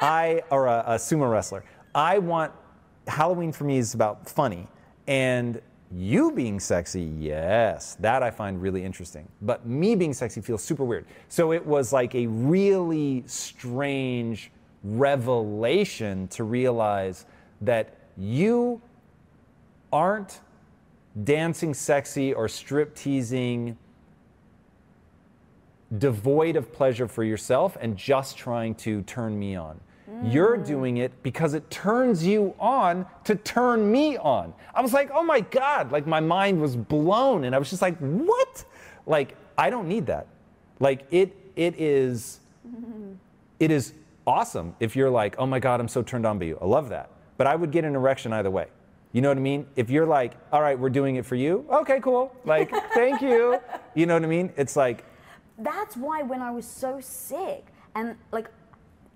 I, 0.00 0.42
or 0.50 0.66
a, 0.66 0.84
a 0.86 0.94
sumo 0.94 1.30
wrestler. 1.30 1.64
I 1.94 2.18
want, 2.18 2.52
Halloween 3.06 3.52
for 3.52 3.64
me 3.64 3.78
is 3.78 3.94
about 3.94 4.28
funny. 4.28 4.68
And 5.06 5.60
you 5.92 6.30
being 6.30 6.60
sexy, 6.60 7.02
yes, 7.02 7.96
that 7.96 8.22
I 8.22 8.30
find 8.30 8.62
really 8.62 8.84
interesting. 8.84 9.26
But 9.42 9.66
me 9.66 9.96
being 9.96 10.12
sexy 10.12 10.40
feels 10.40 10.62
super 10.62 10.84
weird. 10.84 11.06
So 11.28 11.52
it 11.52 11.66
was 11.66 11.92
like 11.92 12.14
a 12.14 12.28
really 12.28 13.24
strange 13.26 14.52
revelation 14.84 16.28
to 16.28 16.44
realize 16.44 17.26
that 17.62 17.96
you 18.20 18.80
aren't 19.92 20.40
dancing 21.24 21.74
sexy 21.74 22.32
or 22.34 22.48
strip 22.48 22.94
teasing 22.94 23.76
devoid 25.98 26.54
of 26.54 26.72
pleasure 26.72 27.08
for 27.08 27.24
yourself 27.24 27.76
and 27.80 27.96
just 27.96 28.36
trying 28.36 28.74
to 28.76 29.02
turn 29.02 29.36
me 29.36 29.56
on. 29.56 29.80
Mm. 30.08 30.32
You're 30.32 30.56
doing 30.56 30.98
it 30.98 31.12
because 31.22 31.54
it 31.54 31.68
turns 31.70 32.24
you 32.24 32.54
on 32.60 33.06
to 33.24 33.34
turn 33.34 33.90
me 33.90 34.16
on. 34.18 34.52
I 34.74 34.82
was 34.82 34.92
like, 34.92 35.10
oh 35.12 35.22
my 35.22 35.40
God, 35.40 35.90
like 35.90 36.06
my 36.06 36.20
mind 36.20 36.60
was 36.60 36.76
blown. 36.76 37.44
And 37.44 37.54
I 37.54 37.58
was 37.58 37.70
just 37.70 37.82
like, 37.82 37.96
what? 37.98 38.64
Like, 39.06 39.34
I 39.58 39.70
don't 39.70 39.88
need 39.88 40.06
that. 40.06 40.28
Like, 40.78 41.06
it, 41.10 41.36
it 41.56 41.74
is, 41.80 42.38
it 43.58 43.70
is 43.70 43.94
awesome 44.26 44.76
if 44.78 44.94
you're 44.94 45.10
like, 45.10 45.34
oh 45.38 45.46
my 45.46 45.58
God, 45.58 45.80
I'm 45.80 45.88
so 45.88 46.02
turned 46.02 46.26
on 46.26 46.38
by 46.38 46.44
you. 46.44 46.58
I 46.60 46.66
love 46.66 46.90
that. 46.90 47.10
But 47.40 47.46
I 47.46 47.56
would 47.56 47.70
get 47.70 47.86
an 47.86 47.94
erection 47.94 48.34
either 48.34 48.50
way. 48.50 48.66
You 49.12 49.22
know 49.22 49.30
what 49.30 49.38
I 49.38 49.40
mean? 49.40 49.66
If 49.74 49.88
you're 49.88 50.04
like, 50.04 50.34
all 50.52 50.60
right, 50.60 50.78
we're 50.78 50.90
doing 50.90 51.16
it 51.16 51.24
for 51.24 51.36
you, 51.36 51.64
okay, 51.72 51.98
cool. 51.98 52.36
Like, 52.44 52.70
thank 52.94 53.22
you. 53.22 53.58
You 53.94 54.04
know 54.04 54.12
what 54.12 54.24
I 54.24 54.26
mean? 54.26 54.52
It's 54.58 54.76
like, 54.76 55.06
that's 55.56 55.96
why 55.96 56.20
when 56.20 56.42
I 56.42 56.50
was 56.50 56.66
so 56.66 57.00
sick 57.00 57.64
and 57.94 58.14
like 58.30 58.50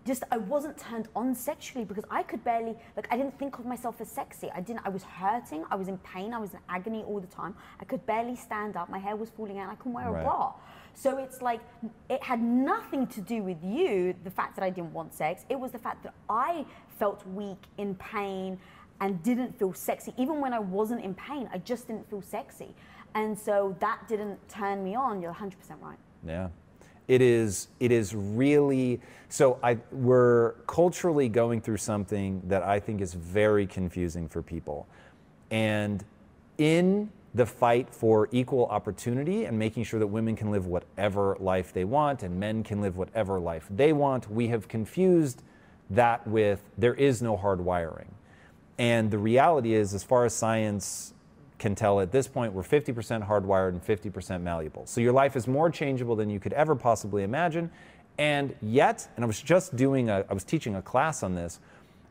just 0.06 0.22
I 0.30 0.38
wasn't 0.38 0.78
turned 0.78 1.08
on 1.14 1.34
sexually 1.34 1.84
because 1.84 2.04
I 2.10 2.22
could 2.22 2.42
barely 2.44 2.76
like 2.96 3.08
I 3.10 3.16
didn't 3.18 3.38
think 3.38 3.58
of 3.58 3.66
myself 3.66 4.00
as 4.00 4.10
sexy. 4.10 4.50
I 4.54 4.60
didn't 4.60 4.80
I 4.86 4.88
was 4.88 5.02
hurting, 5.02 5.64
I 5.70 5.74
was 5.74 5.88
in 5.88 5.98
pain, 5.98 6.32
I 6.32 6.38
was 6.38 6.54
in 6.54 6.60
agony 6.68 7.02
all 7.02 7.20
the 7.20 7.26
time. 7.26 7.54
I 7.80 7.84
could 7.84 8.04
barely 8.06 8.36
stand 8.36 8.76
up, 8.76 8.88
my 8.88 8.98
hair 8.98 9.16
was 9.16 9.30
falling 9.30 9.58
out, 9.58 9.70
I 9.70 9.74
couldn't 9.74 9.94
wear 9.94 10.10
right. 10.10 10.20
a 10.20 10.24
bra. 10.24 10.52
So 10.94 11.18
it's 11.18 11.42
like 11.42 11.60
it 12.08 12.22
had 12.22 12.40
nothing 12.42 13.06
to 13.08 13.20
do 13.20 13.42
with 13.42 13.62
you, 13.62 14.14
the 14.24 14.30
fact 14.30 14.56
that 14.56 14.62
I 14.62 14.70
didn't 14.70 14.92
want 14.92 15.12
sex. 15.14 15.44
It 15.48 15.58
was 15.58 15.72
the 15.72 15.78
fact 15.78 16.02
that 16.04 16.14
I 16.28 16.64
felt 16.98 17.26
weak, 17.28 17.58
in 17.78 17.94
pain, 17.96 18.58
and 19.00 19.22
didn't 19.22 19.58
feel 19.58 19.72
sexy. 19.72 20.14
Even 20.16 20.40
when 20.40 20.52
I 20.52 20.58
wasn't 20.58 21.04
in 21.04 21.14
pain, 21.14 21.48
I 21.52 21.58
just 21.58 21.88
didn't 21.88 22.08
feel 22.08 22.22
sexy. 22.22 22.74
And 23.14 23.38
so 23.38 23.76
that 23.80 24.08
didn't 24.08 24.38
turn 24.48 24.82
me 24.82 24.94
on. 24.94 25.20
You're 25.20 25.34
100% 25.34 25.52
right. 25.80 25.98
Yeah. 26.26 26.48
It 27.06 27.20
is 27.20 27.68
it 27.80 27.92
is 27.92 28.14
really 28.14 28.98
so 29.28 29.58
I 29.62 29.76
we're 29.92 30.52
culturally 30.66 31.28
going 31.28 31.60
through 31.60 31.76
something 31.76 32.40
that 32.46 32.62
I 32.62 32.80
think 32.80 33.02
is 33.02 33.12
very 33.12 33.66
confusing 33.66 34.26
for 34.26 34.40
people. 34.40 34.86
And 35.50 36.02
in 36.56 37.10
the 37.34 37.44
fight 37.44 37.90
for 37.90 38.28
equal 38.32 38.66
opportunity 38.66 39.44
and 39.44 39.58
making 39.58 39.84
sure 39.84 39.98
that 40.00 40.06
women 40.06 40.34
can 40.34 40.50
live 40.50 40.66
whatever 40.66 41.36
life 41.40 41.72
they 41.74 41.84
want 41.84 42.22
and 42.22 42.38
men 42.38 42.62
can 42.62 42.80
live 42.80 42.96
whatever 42.96 43.38
life 43.38 43.66
they 43.70 43.92
want, 43.92 44.30
we 44.30 44.48
have 44.48 44.66
confused 44.68 45.42
that 45.90 46.26
with 46.26 46.62
there 46.78 46.94
is 46.94 47.22
no 47.22 47.36
hard 47.36 47.60
wiring. 47.60 48.14
And 48.78 49.10
the 49.10 49.18
reality 49.18 49.74
is, 49.74 49.94
as 49.94 50.02
far 50.02 50.24
as 50.24 50.34
science 50.34 51.14
can 51.58 51.74
tell 51.74 52.00
at 52.00 52.10
this 52.10 52.26
point 52.26 52.52
we're 52.52 52.62
50% 52.62 53.26
hardwired 53.26 53.70
and 53.70 53.84
50% 53.84 54.42
malleable. 54.42 54.86
So 54.86 55.00
your 55.00 55.12
life 55.12 55.36
is 55.36 55.46
more 55.46 55.70
changeable 55.70 56.16
than 56.16 56.28
you 56.28 56.40
could 56.40 56.52
ever 56.52 56.74
possibly 56.74 57.22
imagine. 57.22 57.70
And 58.18 58.54
yet, 58.60 59.08
and 59.16 59.24
I 59.24 59.26
was 59.26 59.40
just 59.40 59.76
doing 59.76 60.10
a, 60.10 60.24
I 60.28 60.34
was 60.34 60.44
teaching 60.44 60.74
a 60.74 60.82
class 60.82 61.22
on 61.22 61.34
this, 61.34 61.60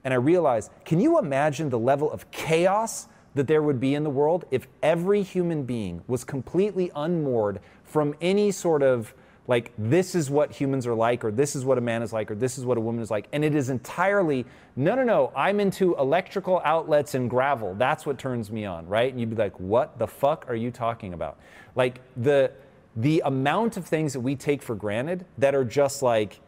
and 0.03 0.13
I 0.13 0.17
realized, 0.17 0.71
can 0.85 0.99
you 0.99 1.19
imagine 1.19 1.69
the 1.69 1.79
level 1.79 2.11
of 2.11 2.29
chaos 2.31 3.07
that 3.35 3.47
there 3.47 3.61
would 3.61 3.79
be 3.79 3.95
in 3.95 4.03
the 4.03 4.09
world 4.09 4.45
if 4.51 4.67
every 4.81 5.23
human 5.23 5.63
being 5.63 6.03
was 6.07 6.23
completely 6.23 6.91
unmoored 6.95 7.59
from 7.83 8.15
any 8.21 8.51
sort 8.51 8.83
of 8.83 9.13
like 9.47 9.73
this 9.77 10.15
is 10.15 10.29
what 10.29 10.51
humans 10.51 10.87
are 10.87 10.93
like 10.93 11.25
or 11.25 11.31
this 11.31 11.55
is 11.55 11.65
what 11.65 11.77
a 11.77 11.81
man 11.81 12.01
is 12.01 12.13
like 12.13 12.31
or 12.31 12.35
this 12.35 12.57
is 12.57 12.65
what 12.65 12.77
a 12.77 12.81
woman 12.81 13.01
is 13.01 13.11
like. 13.11 13.27
And 13.33 13.43
it 13.43 13.55
is 13.55 13.69
entirely 13.69 14.45
no 14.75 14.95
no 14.95 15.03
no 15.03 15.31
i'm 15.35 15.59
into 15.59 15.95
electrical 15.97 16.61
outlets 16.63 17.13
and 17.13 17.29
gravel. 17.29 17.75
That's 17.75 18.05
what 18.05 18.17
turns 18.17 18.51
me 18.51 18.65
on 18.65 18.87
right? 18.87 19.11
And 19.11 19.19
you'd 19.19 19.29
be 19.29 19.35
like 19.35 19.59
what 19.59 19.99
the 19.99 20.07
fuck 20.07 20.45
are 20.47 20.55
you 20.55 20.71
talking 20.71 21.13
about? 21.13 21.37
Like 21.75 21.99
the 22.15 22.51
the 22.95 23.21
amount 23.25 23.75
of 23.75 23.85
things 23.85 24.13
that 24.13 24.21
we 24.21 24.35
take 24.35 24.61
for 24.61 24.75
granted 24.75 25.25
that 25.37 25.55
are 25.55 25.65
just 25.65 26.01
like 26.01 26.39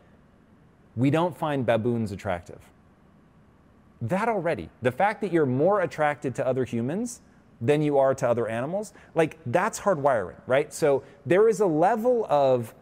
we 0.96 1.10
don't 1.10 1.38
find 1.38 1.66
baboons 1.66 2.14
attractive. 2.14 2.60
That 4.02 4.30
already 4.30 4.70
the 4.82 4.92
fact 4.92 5.20
that 5.20 5.34
you're 5.34 5.46
more 5.46 5.82
attracted 5.82 6.34
to 6.36 6.48
other 6.48 6.64
humans 6.64 7.20
than 7.60 7.82
you 7.82 7.98
are 7.98 8.14
to 8.14 8.28
other 8.28 8.48
animals 8.48 8.94
like 9.16 9.38
that's 9.46 9.82
hardwiring 9.82 10.36
right? 10.48 10.74
So 10.74 11.04
there 11.26 11.50
is 11.50 11.60
a 11.60 11.66
level 11.66 12.26
of 12.30 12.74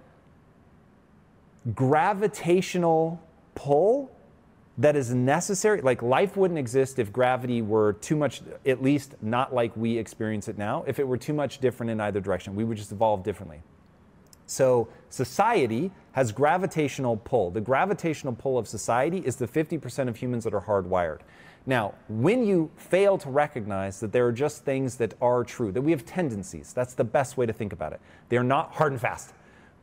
gravitational 1.73 3.21
pull 3.55 4.11
that 4.77 4.95
is 4.95 5.13
necessary. 5.13 5.81
Like 5.81 6.01
life 6.01 6.35
wouldn't 6.35 6.57
exist 6.57 6.99
if 6.99 7.13
gravity 7.13 7.61
were 7.61 7.93
too 7.93 8.15
much, 8.15 8.41
at 8.65 8.81
least 8.81 9.15
not 9.21 9.53
like 9.53 9.75
we 9.77 9.97
experience 9.97 10.47
it 10.47 10.57
now. 10.57 10.83
If 10.87 10.99
it 10.99 11.07
were 11.07 11.17
too 11.17 11.33
much 11.33 11.59
different 11.59 11.91
in 11.91 12.01
either 12.01 12.19
direction, 12.19 12.55
we 12.55 12.63
would 12.63 12.77
just 12.77 12.91
evolve 12.91 13.23
differently. 13.23 13.61
So 14.45 14.89
society 15.09 15.91
has 16.13 16.31
gravitational 16.31 17.17
pull. 17.17 17.51
The 17.51 17.61
gravitational 17.61 18.33
pull 18.33 18.57
of 18.57 18.67
society 18.67 19.19
is 19.19 19.35
the 19.35 19.47
50% 19.47 20.07
of 20.07 20.17
humans 20.17 20.43
that 20.43 20.53
are 20.53 20.61
hardwired. 20.61 21.19
Now, 21.65 21.93
when 22.09 22.43
you 22.43 22.69
fail 22.75 23.17
to 23.19 23.29
recognize 23.29 24.01
that 24.01 24.11
there 24.11 24.27
are 24.27 24.33
just 24.33 24.65
things 24.65 24.97
that 24.97 25.13
are 25.21 25.45
true, 25.45 25.71
that 25.71 25.81
we 25.81 25.91
have 25.91 26.05
tendencies, 26.05 26.73
that's 26.73 26.93
the 26.93 27.05
best 27.05 27.37
way 27.37 27.45
to 27.45 27.53
think 27.53 27.71
about 27.71 27.93
it. 27.93 28.01
They 28.27 28.35
are 28.35 28.43
not 28.43 28.73
hard 28.73 28.91
and 28.91 28.99
fast 28.99 29.33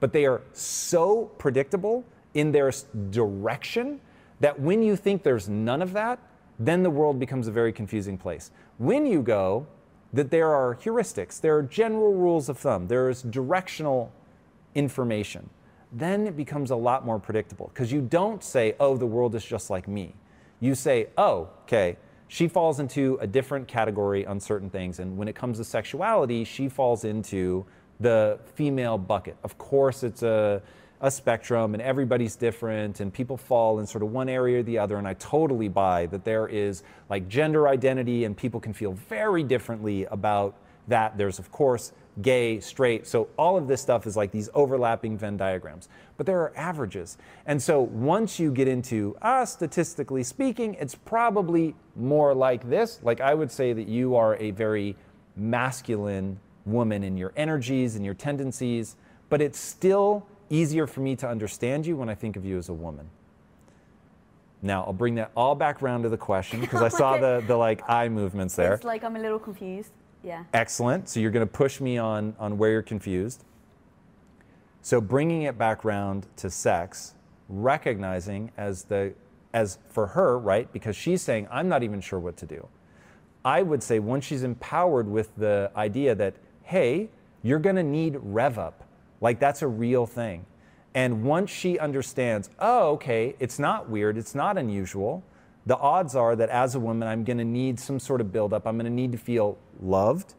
but 0.00 0.12
they 0.12 0.26
are 0.26 0.42
so 0.52 1.26
predictable 1.38 2.04
in 2.34 2.52
their 2.52 2.72
direction 3.10 4.00
that 4.40 4.58
when 4.58 4.82
you 4.82 4.96
think 4.96 5.22
there's 5.22 5.48
none 5.48 5.82
of 5.82 5.92
that, 5.92 6.18
then 6.58 6.82
the 6.82 6.90
world 6.90 7.18
becomes 7.18 7.46
a 7.46 7.52
very 7.52 7.72
confusing 7.72 8.18
place. 8.18 8.50
When 8.78 9.06
you 9.06 9.22
go 9.22 9.66
that 10.12 10.30
there 10.30 10.52
are 10.52 10.74
heuristics, 10.76 11.40
there 11.40 11.56
are 11.56 11.62
general 11.62 12.14
rules 12.14 12.48
of 12.48 12.58
thumb, 12.58 12.88
there 12.88 13.08
is 13.08 13.22
directional 13.22 14.12
information, 14.74 15.48
then 15.92 16.26
it 16.26 16.36
becomes 16.36 16.70
a 16.70 16.76
lot 16.76 17.04
more 17.04 17.18
predictable 17.18 17.70
because 17.72 17.92
you 17.92 18.00
don't 18.00 18.42
say, 18.42 18.74
oh, 18.80 18.96
the 18.96 19.06
world 19.06 19.34
is 19.34 19.44
just 19.44 19.70
like 19.70 19.88
me. 19.88 20.14
You 20.60 20.74
say, 20.74 21.08
oh, 21.16 21.48
okay, 21.62 21.96
she 22.28 22.46
falls 22.46 22.78
into 22.78 23.18
a 23.20 23.26
different 23.26 23.66
category 23.66 24.26
on 24.26 24.38
certain 24.38 24.70
things. 24.70 25.00
And 25.00 25.16
when 25.16 25.26
it 25.26 25.34
comes 25.34 25.58
to 25.58 25.64
sexuality, 25.64 26.44
she 26.44 26.68
falls 26.68 27.04
into 27.04 27.66
the 28.00 28.38
female 28.54 28.98
bucket. 28.98 29.36
Of 29.44 29.58
course, 29.58 30.02
it's 30.02 30.22
a, 30.22 30.62
a 31.00 31.10
spectrum 31.10 31.74
and 31.74 31.82
everybody's 31.82 32.36
different 32.36 33.00
and 33.00 33.12
people 33.12 33.36
fall 33.36 33.78
in 33.78 33.86
sort 33.86 34.02
of 34.02 34.10
one 34.10 34.28
area 34.28 34.60
or 34.60 34.62
the 34.62 34.78
other. 34.78 34.96
And 34.96 35.06
I 35.06 35.14
totally 35.14 35.68
buy 35.68 36.06
that 36.06 36.24
there 36.24 36.48
is 36.48 36.82
like 37.08 37.28
gender 37.28 37.68
identity 37.68 38.24
and 38.24 38.36
people 38.36 38.60
can 38.60 38.72
feel 38.72 38.92
very 38.92 39.42
differently 39.42 40.04
about 40.06 40.54
that. 40.88 41.16
There's, 41.16 41.38
of 41.38 41.52
course, 41.52 41.92
gay, 42.22 42.60
straight. 42.60 43.06
So 43.06 43.28
all 43.38 43.56
of 43.56 43.68
this 43.68 43.80
stuff 43.80 44.06
is 44.06 44.16
like 44.16 44.30
these 44.30 44.48
overlapping 44.54 45.16
Venn 45.16 45.36
diagrams. 45.36 45.88
But 46.16 46.26
there 46.26 46.40
are 46.40 46.52
averages. 46.56 47.16
And 47.46 47.62
so 47.62 47.80
once 47.80 48.38
you 48.38 48.50
get 48.52 48.68
into, 48.68 49.16
ah, 49.22 49.44
statistically 49.44 50.22
speaking, 50.22 50.74
it's 50.74 50.94
probably 50.94 51.74
more 51.96 52.34
like 52.34 52.68
this. 52.68 53.00
Like 53.02 53.20
I 53.20 53.34
would 53.34 53.50
say 53.50 53.72
that 53.72 53.88
you 53.88 54.16
are 54.16 54.36
a 54.36 54.50
very 54.50 54.96
masculine 55.36 56.38
woman 56.66 57.02
in 57.02 57.16
your 57.16 57.32
energies 57.36 57.96
and 57.96 58.04
your 58.04 58.14
tendencies, 58.14 58.96
but 59.28 59.40
it's 59.40 59.58
still 59.58 60.26
easier 60.48 60.86
for 60.86 61.00
me 61.00 61.16
to 61.16 61.28
understand 61.28 61.86
you 61.86 61.96
when 61.96 62.08
I 62.08 62.14
think 62.14 62.36
of 62.36 62.44
you 62.44 62.58
as 62.58 62.68
a 62.68 62.74
woman. 62.74 63.08
Now, 64.62 64.84
I'll 64.84 64.92
bring 64.92 65.14
that 65.14 65.30
all 65.36 65.54
back 65.54 65.82
around 65.82 66.02
to 66.02 66.08
the 66.08 66.18
question 66.18 66.60
because 66.60 66.82
I 66.82 66.88
saw 66.98 67.16
the, 67.16 67.42
the 67.46 67.56
like 67.56 67.88
eye 67.88 68.08
movements 68.08 68.56
there. 68.56 68.74
It's 68.74 68.84
like 68.84 69.04
I'm 69.04 69.16
a 69.16 69.20
little 69.20 69.38
confused. 69.38 69.92
Yeah. 70.22 70.44
Excellent. 70.52 71.08
So 71.08 71.20
you're 71.20 71.30
going 71.30 71.46
to 71.46 71.52
push 71.52 71.80
me 71.80 71.96
on 71.96 72.36
on 72.38 72.58
where 72.58 72.70
you're 72.70 72.82
confused. 72.82 73.44
So 74.82 75.00
bringing 75.00 75.42
it 75.42 75.56
back 75.56 75.84
around 75.84 76.26
to 76.36 76.50
sex, 76.50 77.14
recognizing 77.48 78.52
as 78.56 78.84
the 78.84 79.14
as 79.52 79.78
for 79.88 80.08
her, 80.08 80.38
right? 80.38 80.70
Because 80.72 80.94
she's 80.94 81.22
saying 81.22 81.48
I'm 81.50 81.68
not 81.68 81.82
even 81.82 82.00
sure 82.00 82.18
what 82.18 82.36
to 82.38 82.46
do. 82.46 82.68
I 83.44 83.62
would 83.62 83.82
say 83.82 83.98
once 83.98 84.24
she's 84.24 84.42
empowered 84.42 85.08
with 85.08 85.34
the 85.36 85.70
idea 85.74 86.14
that 86.14 86.34
hey, 86.62 87.08
you're 87.42 87.58
going 87.58 87.76
to 87.76 87.82
need 87.82 88.18
rev 88.20 88.58
up. 88.58 88.84
Like 89.20 89.40
that's 89.40 89.62
a 89.62 89.68
real 89.68 90.06
thing. 90.06 90.46
And 90.94 91.22
once 91.22 91.50
she 91.50 91.78
understands, 91.78 92.50
oh, 92.58 92.92
okay, 92.92 93.36
it's 93.38 93.58
not 93.58 93.88
weird, 93.88 94.18
it's 94.18 94.34
not 94.34 94.58
unusual, 94.58 95.22
the 95.66 95.76
odds 95.76 96.16
are 96.16 96.34
that 96.36 96.48
as 96.48 96.74
a 96.74 96.80
woman, 96.80 97.06
I'm 97.06 97.22
going 97.22 97.38
to 97.38 97.44
need 97.44 97.78
some 97.78 98.00
sort 98.00 98.20
of 98.20 98.32
buildup. 98.32 98.66
I'm 98.66 98.76
going 98.76 98.86
to 98.86 98.92
need 98.92 99.12
to 99.12 99.18
feel 99.18 99.58
loved. 99.80 100.34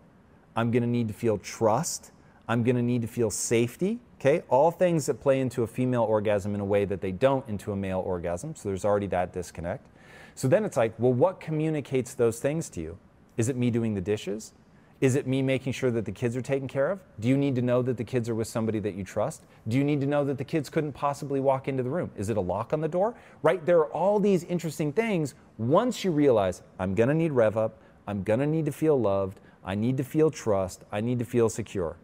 I'm 0.56 0.72
going 0.72 0.82
to 0.82 0.90
need 0.90 1.08
to 1.08 1.14
feel 1.14 1.38
trust. 1.38 2.12
I'm 2.48 2.64
going 2.64 2.76
to 2.76 2.82
need 2.82 3.02
to 3.04 3.08
feel 3.08 3.30
safety. 3.30 4.00
Okay, 4.20 4.44
all 4.50 4.72
things 4.72 5.06
that 5.08 5.22
play 5.22 5.40
into 5.40 5.64
a 5.64 5.68
female 5.68 6.04
orgasm 6.04 6.54
in 6.54 6.62
a 6.62 6.66
way 6.66 6.86
that 6.86 7.02
they 7.02 7.12
don't 7.12 7.48
into 7.48 7.72
a 7.72 7.76
male 7.76 8.00
orgasm. 8.00 8.56
So 8.56 8.70
there's 8.70 8.86
already 8.86 9.08
that 9.08 9.34
disconnect. 9.34 9.88
So 10.36 10.48
then 10.48 10.66
it's 10.66 10.78
like, 10.78 10.94
well, 11.00 11.14
what 11.14 11.40
communicates 11.40 12.14
those 12.14 12.40
things 12.40 12.70
to 12.72 12.82
you? 12.82 12.98
Is 13.38 13.50
it 13.50 13.56
me 13.56 13.72
doing 13.72 13.96
the 13.96 14.02
dishes? 14.02 14.54
Is 15.02 15.16
it 15.16 15.26
me 15.26 15.42
making 15.42 15.74
sure 15.74 15.90
that 15.90 16.06
the 16.06 16.12
kids 16.12 16.38
are 16.38 16.44
taken 16.44 16.68
care 16.68 16.92
of? 16.92 17.00
Do 17.20 17.28
you 17.28 17.36
need 17.36 17.56
to 17.56 17.64
know 17.64 17.82
that 17.82 17.98
the 17.98 18.04
kids 18.04 18.30
are 18.30 18.36
with 18.36 18.48
somebody 18.48 18.78
that 18.80 18.94
you 18.94 19.04
trust? 19.04 19.42
Do 19.68 19.76
you 19.76 19.84
need 19.84 20.00
to 20.02 20.06
know 20.06 20.24
that 20.26 20.38
the 20.38 20.44
kids 20.44 20.70
couldn't 20.70 20.94
possibly 20.94 21.40
walk 21.40 21.68
into 21.68 21.82
the 21.82 21.90
room? 21.90 22.12
Is 22.16 22.30
it 22.30 22.38
a 22.38 22.42
lock 22.42 22.72
on 22.72 22.82
the 22.82 22.88
door? 22.88 23.16
Right? 23.42 23.66
There 23.66 23.80
are 23.80 23.92
all 23.92 24.20
these 24.20 24.44
interesting 24.44 24.94
things. 24.94 25.34
Once 25.58 26.04
you 26.04 26.12
realize, 26.12 26.62
I'm 26.78 26.94
going 26.94 27.10
to 27.10 27.16
need 27.16 27.32
rev 27.32 27.58
up, 27.58 27.80
I'm 28.08 28.22
going 28.22 28.40
to 28.42 28.46
need 28.46 28.66
to 28.68 28.72
feel 28.72 29.00
loved, 29.00 29.40
I 29.66 29.74
need 29.74 29.98
to 29.98 30.04
feel 30.04 30.30
trust, 30.30 30.84
I 30.92 31.02
need 31.02 31.18
to 31.18 31.26
feel 31.26 31.50
secure. 31.50 31.98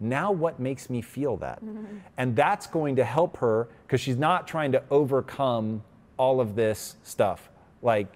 Now, 0.00 0.32
what 0.32 0.58
makes 0.58 0.88
me 0.88 1.02
feel 1.02 1.36
that? 1.38 1.62
Mm-hmm. 1.62 1.98
And 2.16 2.34
that's 2.34 2.66
going 2.66 2.96
to 2.96 3.04
help 3.04 3.36
her 3.38 3.68
because 3.86 4.00
she's 4.00 4.16
not 4.16 4.48
trying 4.48 4.72
to 4.72 4.82
overcome 4.90 5.82
all 6.16 6.40
of 6.40 6.56
this 6.56 6.96
stuff. 7.02 7.50
Like, 7.82 8.08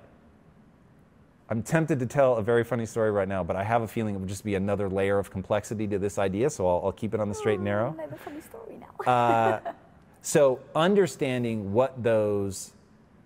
I'm 1.51 1.63
tempted 1.63 1.99
to 2.01 2.07
tell 2.07 2.37
a 2.37 2.43
very 2.43 2.63
funny 2.63 2.85
story 2.85 3.11
right 3.11 3.29
now, 3.29 3.43
but 3.43 3.57
I 3.57 3.65
have 3.65 3.83
a 3.83 3.89
feeling 3.89 4.15
it 4.15 4.19
would 4.19 4.29
just 4.29 4.45
be 4.45 4.55
another 4.55 4.89
layer 4.89 5.19
of 5.19 5.31
complexity 5.31 5.87
to 5.89 5.99
this 5.99 6.19
idea, 6.19 6.51
so 6.51 6.69
I'll, 6.69 6.87
I'll 6.87 6.93
keep 6.93 7.15
it 7.15 7.21
on 7.21 7.29
the 7.29 7.35
straight 7.35 7.57
and 7.57 7.65
narrow. 7.65 7.95
Oh, 7.97 7.99
I 7.99 8.03
have 8.03 8.13
a 8.13 8.17
funny 8.17 8.41
story 8.43 8.77
now. 9.07 9.13
uh, 9.13 9.73
so, 10.21 10.61
understanding 10.75 11.73
what 11.73 12.03
those 12.03 12.75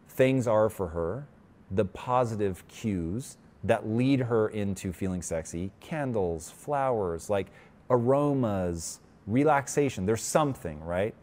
things 0.09 0.47
are 0.47 0.69
for 0.69 0.89
her, 0.89 1.27
the 1.71 1.85
positive 1.85 2.67
cues 2.69 3.39
that 3.65 3.89
lead 3.89 4.21
her 4.21 4.49
into 4.49 4.93
feeling 4.93 5.23
sexy 5.23 5.73
candles, 5.81 6.51
flowers, 6.51 7.29
like 7.29 7.49
aromas, 7.91 9.01
relaxation. 9.27 10.07
There's 10.07 10.23
something, 10.23 10.83
right? 10.85 11.15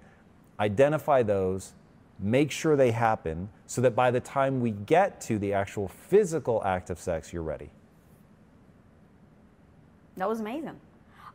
Identify 0.60 1.24
those, 1.24 1.74
make 2.20 2.52
sure 2.52 2.76
they 2.76 2.92
happen 2.92 3.50
so 3.66 3.82
that 3.82 3.96
by 3.96 4.12
the 4.12 4.20
time 4.20 4.60
we 4.60 4.72
get 4.72 5.22
to 5.22 5.40
the 5.40 5.54
actual 5.54 5.88
physical 5.88 6.62
act 6.66 6.90
of 6.90 7.00
sex, 7.00 7.32
you're 7.32 7.44
ready. 7.44 7.70
That 10.18 10.28
was 10.28 10.42
amazing. 10.42 10.80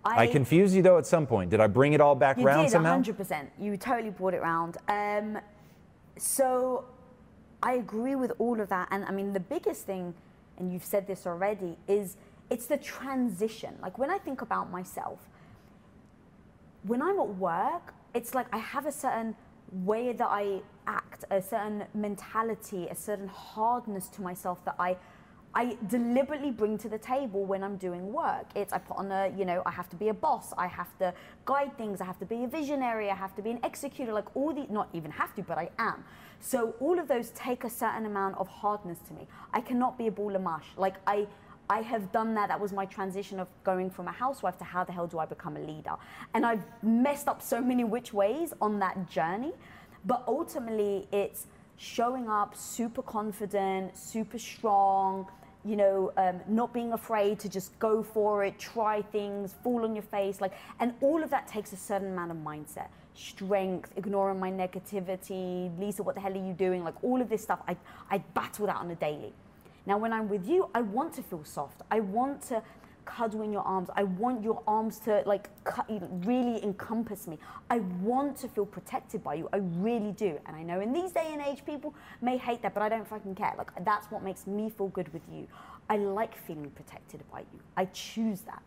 I, 0.04 0.24
I 0.24 0.26
confused 0.26 0.74
you 0.74 0.82
though 0.82 0.98
at 0.98 1.06
some 1.06 1.26
point. 1.26 1.50
Did 1.50 1.60
I 1.60 1.66
bring 1.66 1.94
it 1.94 2.00
all 2.00 2.14
back 2.14 2.38
you 2.38 2.46
around 2.46 2.64
did, 2.64 2.72
somehow? 2.72 3.00
100%. 3.00 3.46
You 3.58 3.76
totally 3.78 4.10
brought 4.10 4.34
it 4.34 4.38
around. 4.38 4.76
Um, 4.88 5.38
so 6.18 6.84
I 7.62 7.74
agree 7.74 8.14
with 8.14 8.32
all 8.38 8.60
of 8.60 8.68
that. 8.68 8.88
And 8.90 9.04
I 9.06 9.10
mean, 9.10 9.32
the 9.32 9.40
biggest 9.40 9.86
thing, 9.86 10.12
and 10.58 10.70
you've 10.70 10.84
said 10.84 11.06
this 11.06 11.26
already, 11.26 11.78
is 11.88 12.16
it's 12.50 12.66
the 12.66 12.76
transition. 12.76 13.74
Like 13.80 13.98
when 13.98 14.10
I 14.10 14.18
think 14.18 14.42
about 14.42 14.70
myself, 14.70 15.18
when 16.82 17.00
I'm 17.00 17.18
at 17.18 17.28
work, 17.36 17.94
it's 18.14 18.34
like 18.34 18.46
I 18.52 18.58
have 18.58 18.84
a 18.84 18.92
certain 18.92 19.34
way 19.82 20.12
that 20.12 20.28
I 20.30 20.62
act, 20.86 21.24
a 21.30 21.42
certain 21.42 21.84
mentality, 21.94 22.86
a 22.88 22.94
certain 22.94 23.28
hardness 23.28 24.08
to 24.10 24.22
myself 24.22 24.64
that 24.64 24.76
I 24.78 24.96
I 25.56 25.76
deliberately 25.86 26.50
bring 26.50 26.76
to 26.78 26.88
the 26.88 26.98
table 26.98 27.44
when 27.44 27.62
I'm 27.62 27.76
doing 27.76 28.12
work. 28.12 28.46
It's 28.56 28.72
I 28.72 28.78
put 28.78 28.96
on 28.96 29.12
a, 29.12 29.32
you 29.36 29.44
know, 29.44 29.62
I 29.64 29.70
have 29.70 29.88
to 29.90 29.96
be 29.96 30.08
a 30.08 30.14
boss, 30.14 30.52
I 30.58 30.66
have 30.66 30.98
to 30.98 31.14
guide 31.44 31.78
things, 31.78 32.00
I 32.00 32.06
have 32.06 32.18
to 32.18 32.26
be 32.26 32.42
a 32.42 32.48
visionary, 32.48 33.08
I 33.08 33.14
have 33.14 33.36
to 33.36 33.42
be 33.42 33.52
an 33.52 33.60
executor, 33.62 34.12
like 34.12 34.34
all 34.34 34.52
the 34.52 34.66
not 34.68 34.88
even 34.92 35.12
have 35.12 35.32
to, 35.36 35.42
but 35.42 35.56
I 35.56 35.70
am. 35.78 36.04
So 36.40 36.74
all 36.80 36.98
of 36.98 37.06
those 37.06 37.30
take 37.30 37.62
a 37.62 37.70
certain 37.70 38.04
amount 38.04 38.36
of 38.38 38.48
hardness 38.48 38.98
to 39.06 39.14
me. 39.14 39.28
I 39.52 39.60
cannot 39.60 39.96
be 39.96 40.08
a 40.08 40.10
ball 40.10 40.34
of 40.34 40.42
mush. 40.42 40.66
Like 40.76 40.96
I 41.06 41.28
I 41.68 41.80
have 41.80 42.12
done 42.12 42.34
that. 42.34 42.48
That 42.48 42.60
was 42.60 42.72
my 42.72 42.84
transition 42.86 43.40
of 43.40 43.48
going 43.64 43.90
from 43.90 44.08
a 44.08 44.12
housewife 44.12 44.58
to 44.58 44.64
how 44.64 44.84
the 44.84 44.92
hell 44.92 45.06
do 45.06 45.18
I 45.18 45.26
become 45.26 45.56
a 45.56 45.60
leader? 45.60 45.96
And 46.34 46.44
I've 46.44 46.64
messed 46.82 47.28
up 47.28 47.40
so 47.42 47.60
many 47.60 47.84
which 47.84 48.12
ways 48.12 48.52
on 48.60 48.78
that 48.80 49.08
journey. 49.08 49.52
But 50.04 50.22
ultimately, 50.28 51.08
it's 51.12 51.46
showing 51.76 52.28
up 52.28 52.54
super 52.54 53.02
confident, 53.02 53.96
super 53.96 54.38
strong, 54.38 55.26
you 55.64 55.76
know, 55.76 56.12
um, 56.18 56.40
not 56.46 56.74
being 56.74 56.92
afraid 56.92 57.38
to 57.40 57.48
just 57.48 57.76
go 57.78 58.02
for 58.02 58.44
it, 58.44 58.58
try 58.58 59.00
things, 59.00 59.54
fall 59.62 59.82
on 59.84 59.96
your 59.96 60.02
face, 60.02 60.40
like, 60.40 60.52
and 60.78 60.92
all 61.00 61.22
of 61.22 61.30
that 61.30 61.48
takes 61.48 61.72
a 61.72 61.76
certain 61.76 62.12
amount 62.12 62.30
of 62.30 62.36
mindset, 62.36 62.88
strength, 63.14 63.90
ignoring 63.96 64.38
my 64.38 64.50
negativity. 64.50 65.76
Lisa, 65.80 66.02
what 66.02 66.14
the 66.14 66.20
hell 66.20 66.32
are 66.32 66.46
you 66.46 66.52
doing? 66.52 66.84
Like 66.84 67.02
all 67.02 67.20
of 67.20 67.30
this 67.30 67.42
stuff, 67.42 67.60
I 67.66 67.76
I 68.10 68.18
battle 68.18 68.66
that 68.66 68.76
on 68.76 68.90
a 68.90 68.94
daily. 68.94 69.32
Now, 69.86 69.98
when 69.98 70.12
I'm 70.12 70.28
with 70.28 70.48
you, 70.48 70.70
I 70.74 70.82
want 70.82 71.12
to 71.14 71.22
feel 71.22 71.44
soft. 71.44 71.82
I 71.90 72.00
want 72.00 72.42
to 72.48 72.62
cuddle 73.04 73.42
in 73.42 73.52
your 73.52 73.62
arms. 73.62 73.88
I 73.94 74.04
want 74.04 74.42
your 74.42 74.62
arms 74.66 74.98
to 75.00 75.22
like 75.26 75.48
really 76.24 76.62
encompass 76.62 77.26
me. 77.26 77.38
I 77.70 77.78
want 78.00 78.36
to 78.38 78.48
feel 78.48 78.66
protected 78.66 79.22
by 79.22 79.34
you. 79.34 79.48
I 79.52 79.58
really 79.58 80.12
do. 80.12 80.38
And 80.46 80.56
I 80.56 80.62
know 80.62 80.80
in 80.80 80.92
these 80.92 81.12
day 81.12 81.28
and 81.32 81.42
age, 81.42 81.64
people 81.64 81.94
may 82.20 82.36
hate 82.36 82.62
that, 82.62 82.74
but 82.74 82.82
I 82.82 82.88
don't 82.88 83.06
fucking 83.06 83.34
care. 83.34 83.54
Like 83.56 83.70
that's 83.84 84.10
what 84.10 84.22
makes 84.22 84.46
me 84.46 84.70
feel 84.70 84.88
good 84.88 85.12
with 85.12 85.22
you. 85.30 85.46
I 85.88 85.96
like 85.96 86.36
feeling 86.36 86.70
protected 86.70 87.22
by 87.30 87.40
you. 87.40 87.60
I 87.76 87.86
choose 87.86 88.40
that. 88.42 88.62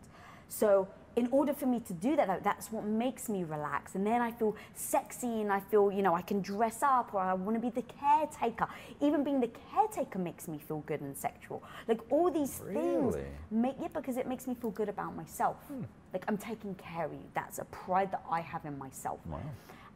So 0.48 0.88
in 1.18 1.28
order 1.32 1.52
for 1.52 1.66
me 1.66 1.80
to 1.80 1.92
do 1.92 2.14
that, 2.14 2.28
though, 2.28 2.38
that's 2.44 2.70
what 2.70 2.84
makes 2.84 3.28
me 3.28 3.42
relax. 3.42 3.96
And 3.96 4.06
then 4.06 4.22
I 4.22 4.30
feel 4.30 4.54
sexy 4.74 5.40
and 5.40 5.52
I 5.52 5.58
feel, 5.58 5.90
you 5.90 6.00
know, 6.00 6.14
I 6.14 6.22
can 6.22 6.40
dress 6.40 6.80
up 6.80 7.12
or 7.12 7.20
I 7.20 7.34
want 7.34 7.56
to 7.56 7.60
be 7.60 7.70
the 7.70 7.82
caretaker. 7.82 8.68
Even 9.00 9.24
being 9.24 9.40
the 9.40 9.50
caretaker 9.72 10.20
makes 10.20 10.46
me 10.46 10.58
feel 10.58 10.78
good 10.86 11.00
and 11.00 11.16
sexual. 11.16 11.60
Like 11.88 12.00
all 12.10 12.30
these 12.30 12.62
really? 12.64 12.74
things 12.80 13.16
make 13.50 13.74
yeah, 13.80 13.88
because 13.92 14.16
it 14.16 14.28
makes 14.28 14.46
me 14.46 14.54
feel 14.54 14.70
good 14.70 14.88
about 14.88 15.16
myself. 15.16 15.56
Hmm. 15.66 15.82
Like 16.12 16.24
I'm 16.28 16.38
taking 16.38 16.76
care 16.76 17.06
of 17.06 17.12
you. 17.12 17.24
That's 17.34 17.58
a 17.58 17.64
pride 17.64 18.12
that 18.12 18.22
I 18.30 18.40
have 18.40 18.64
in 18.64 18.78
myself. 18.78 19.18
Wow. 19.26 19.40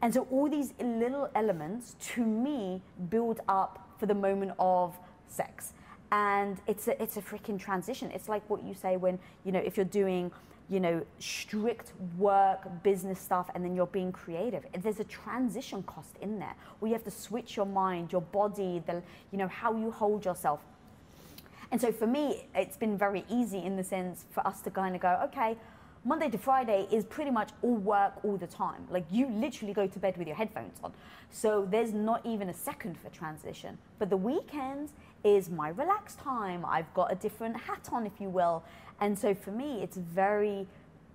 And 0.03 0.13
so 0.13 0.27
all 0.33 0.51
these 0.51 0.75
little 0.81 1.31
elements 1.37 1.95
to 2.15 2.25
me 2.25 2.83
build 3.11 3.39
up 3.49 3.89
for 3.97 4.07
the 4.07 4.15
moment 4.15 4.53
of 4.59 4.99
sex 5.29 5.73
and 6.13 6.59
it's 6.69 6.87
a 6.87 7.03
it's 7.03 7.17
a 7.17 7.23
freaking 7.23 7.59
transition. 7.59 8.13
It's 8.13 8.29
like 8.29 8.49
what 8.49 8.63
you 8.63 8.75
say 8.75 8.97
when 8.97 9.19
you 9.45 9.51
know 9.51 9.59
if 9.59 9.77
you're 9.77 9.85
doing 9.85 10.31
you 10.71 10.81
know, 10.81 11.05
strict 11.19 11.93
work, 12.17 12.83
business 12.83 13.21
stuff, 13.21 13.51
and 13.55 13.63
then 13.63 13.77
you're 13.77 13.87
being 13.89 14.11
creative. 14.11 14.65
There's 14.79 15.01
a 15.01 15.05
transition 15.05 15.83
cost 15.83 16.17
in 16.23 16.39
there 16.39 16.55
where 16.79 16.89
you 16.89 16.95
have 16.95 17.05
to 17.05 17.11
switch 17.11 17.57
your 17.57 17.67
mind, 17.67 18.11
your 18.11 18.23
body, 18.23 18.83
the, 18.87 19.03
you 19.33 19.39
know, 19.39 19.49
how 19.49 19.77
you 19.77 19.91
hold 19.91 20.25
yourself. 20.25 20.61
And 21.71 21.81
so 21.81 21.93
for 21.93 22.07
me, 22.07 22.47
it's 22.55 22.79
been 22.79 22.97
very 22.97 23.25
easy 23.29 23.59
in 23.59 23.77
the 23.77 23.85
sense 23.85 24.25
for 24.31 24.47
us 24.47 24.63
to 24.63 24.71
kind 24.71 24.95
of 24.95 25.03
go, 25.03 25.21
okay, 25.25 25.59
Monday 26.05 26.29
to 26.31 26.39
Friday 26.39 26.89
is 26.91 27.05
pretty 27.05 27.31
much 27.31 27.51
all 27.63 27.77
work 27.77 28.15
all 28.25 28.37
the 28.37 28.47
time. 28.49 28.89
Like 28.91 29.05
you 29.09 29.29
literally 29.29 29.73
go 29.73 29.87
to 29.87 29.99
bed 30.01 30.17
with 30.17 30.27
your 30.27 30.35
headphones 30.35 30.77
on. 30.83 30.93
So 31.31 31.65
there's 31.71 31.93
not 31.93 32.27
even 32.27 32.49
a 32.49 32.55
second 32.55 32.99
for 32.99 33.09
transition. 33.11 33.79
But 34.01 34.11
the 34.11 34.17
weekends 34.17 34.95
is 35.23 35.49
my 35.49 35.69
relaxed 35.69 36.19
time. 36.19 36.65
I've 36.67 36.93
got 36.93 37.13
a 37.13 37.15
different 37.15 37.57
hat 37.57 37.89
on, 37.93 38.05
if 38.05 38.21
you 38.21 38.29
will. 38.29 38.65
And 39.01 39.17
so 39.17 39.33
for 39.33 39.53
me, 39.53 39.81
it's 39.81 39.97
very 39.97 40.67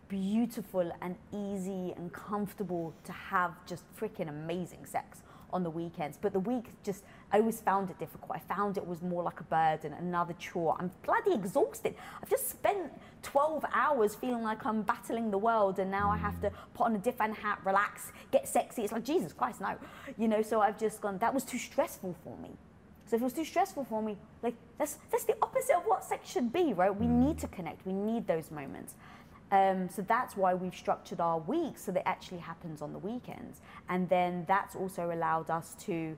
beautiful 0.07 0.89
and 1.01 1.17
easy 1.33 1.93
and 1.97 2.13
comfortable 2.13 2.93
to 3.03 3.11
have 3.11 3.51
just 3.65 3.83
freaking 3.99 4.29
amazing 4.29 4.85
sex 4.85 5.21
on 5.51 5.63
the 5.63 5.69
weekends. 5.69 6.17
But 6.21 6.33
the 6.33 6.39
week 6.39 6.65
just, 6.83 7.03
I 7.31 7.39
always 7.39 7.61
found 7.61 7.89
it 7.89 7.99
difficult. 7.99 8.31
I 8.33 8.39
found 8.39 8.77
it 8.77 8.85
was 8.85 9.01
more 9.01 9.23
like 9.23 9.39
a 9.39 9.43
burden, 9.43 9.93
another 9.93 10.33
chore. 10.33 10.75
I'm 10.79 10.91
bloody 11.03 11.33
exhausted. 11.33 11.95
I've 12.21 12.29
just 12.29 12.49
spent 12.49 12.91
12 13.23 13.65
hours 13.73 14.15
feeling 14.15 14.43
like 14.43 14.65
I'm 14.65 14.81
battling 14.81 15.31
the 15.31 15.37
world, 15.37 15.79
and 15.79 15.89
now 15.89 16.09
I 16.09 16.17
have 16.17 16.39
to 16.41 16.51
put 16.73 16.85
on 16.85 16.95
a 16.95 16.99
different 16.99 17.37
hat, 17.37 17.59
relax, 17.65 18.11
get 18.31 18.47
sexy. 18.47 18.83
It's 18.83 18.91
like, 18.91 19.05
Jesus 19.05 19.33
Christ, 19.33 19.61
no. 19.61 19.75
You 20.17 20.27
know, 20.27 20.41
so 20.41 20.61
I've 20.61 20.79
just 20.79 21.01
gone, 21.01 21.17
that 21.19 21.33
was 21.33 21.43
too 21.43 21.59
stressful 21.59 22.15
for 22.23 22.37
me. 22.37 22.51
So 23.07 23.15
if 23.15 23.21
it 23.21 23.23
was 23.23 23.33
too 23.33 23.45
stressful 23.45 23.85
for 23.85 24.01
me, 24.01 24.17
like 24.43 24.53
that's 24.77 24.97
that's 25.09 25.23
the 25.23 25.35
opposite 25.41 25.77
of 25.77 25.83
what 25.83 26.03
sex 26.03 26.29
should 26.29 26.51
be, 26.51 26.73
right? 26.73 26.93
We 26.93 27.05
mm. 27.05 27.25
need 27.25 27.37
to 27.39 27.47
connect. 27.47 27.85
We 27.85 27.93
need 27.93 28.27
those 28.27 28.51
moments. 28.51 28.95
Um, 29.51 29.87
so 29.89 30.01
that's 30.01 30.35
why 30.35 30.53
we've 30.53 30.75
structured 30.75 31.21
our 31.21 31.39
week 31.39 31.77
so 31.77 31.91
that 31.91 32.01
it 32.01 32.05
actually 32.05 32.39
happens 32.39 32.81
on 32.81 32.91
the 32.91 32.99
weekends. 32.99 33.61
And 33.89 34.09
then 34.09 34.45
that's 34.47 34.75
also 34.75 35.11
allowed 35.11 35.49
us 35.49 35.75
to 35.81 36.17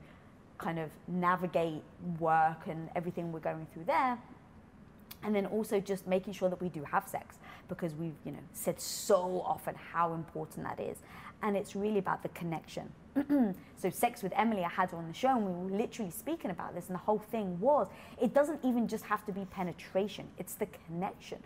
kind 0.58 0.78
of 0.78 0.90
navigate 1.08 1.82
work 2.18 2.66
and 2.66 2.88
everything 2.94 3.32
we're 3.32 3.40
going 3.40 3.66
through 3.72 3.84
there. 3.84 4.18
And 5.22 5.34
then 5.34 5.46
also 5.46 5.80
just 5.80 6.06
making 6.06 6.32
sure 6.32 6.48
that 6.48 6.60
we 6.60 6.70
do 6.70 6.82
have 6.82 7.06
sex 7.06 7.36
because 7.68 7.94
we've, 7.94 8.16
you 8.24 8.32
know, 8.32 8.38
said 8.52 8.80
so 8.80 9.42
often 9.44 9.74
how 9.74 10.14
important 10.14 10.64
that 10.64 10.80
is. 10.80 10.98
And 11.42 11.56
it's 11.56 11.76
really 11.76 11.98
about 11.98 12.22
the 12.22 12.30
connection. 12.30 12.90
so 13.76 13.90
sex 13.90 14.22
with 14.22 14.32
Emily, 14.34 14.64
I 14.64 14.68
had 14.68 14.92
on 14.92 15.06
the 15.06 15.14
show 15.14 15.36
and 15.36 15.46
we 15.46 15.52
were 15.52 15.78
literally 15.78 16.10
speaking 16.10 16.50
about 16.50 16.74
this 16.74 16.86
and 16.86 16.94
the 16.94 17.00
whole 17.00 17.18
thing 17.18 17.58
was, 17.60 17.88
it 18.20 18.34
doesn't 18.34 18.60
even 18.64 18.88
just 18.88 19.04
have 19.04 19.24
to 19.26 19.32
be 19.32 19.44
penetration, 19.46 20.26
it's 20.38 20.54
the 20.54 20.66
connection 20.86 21.38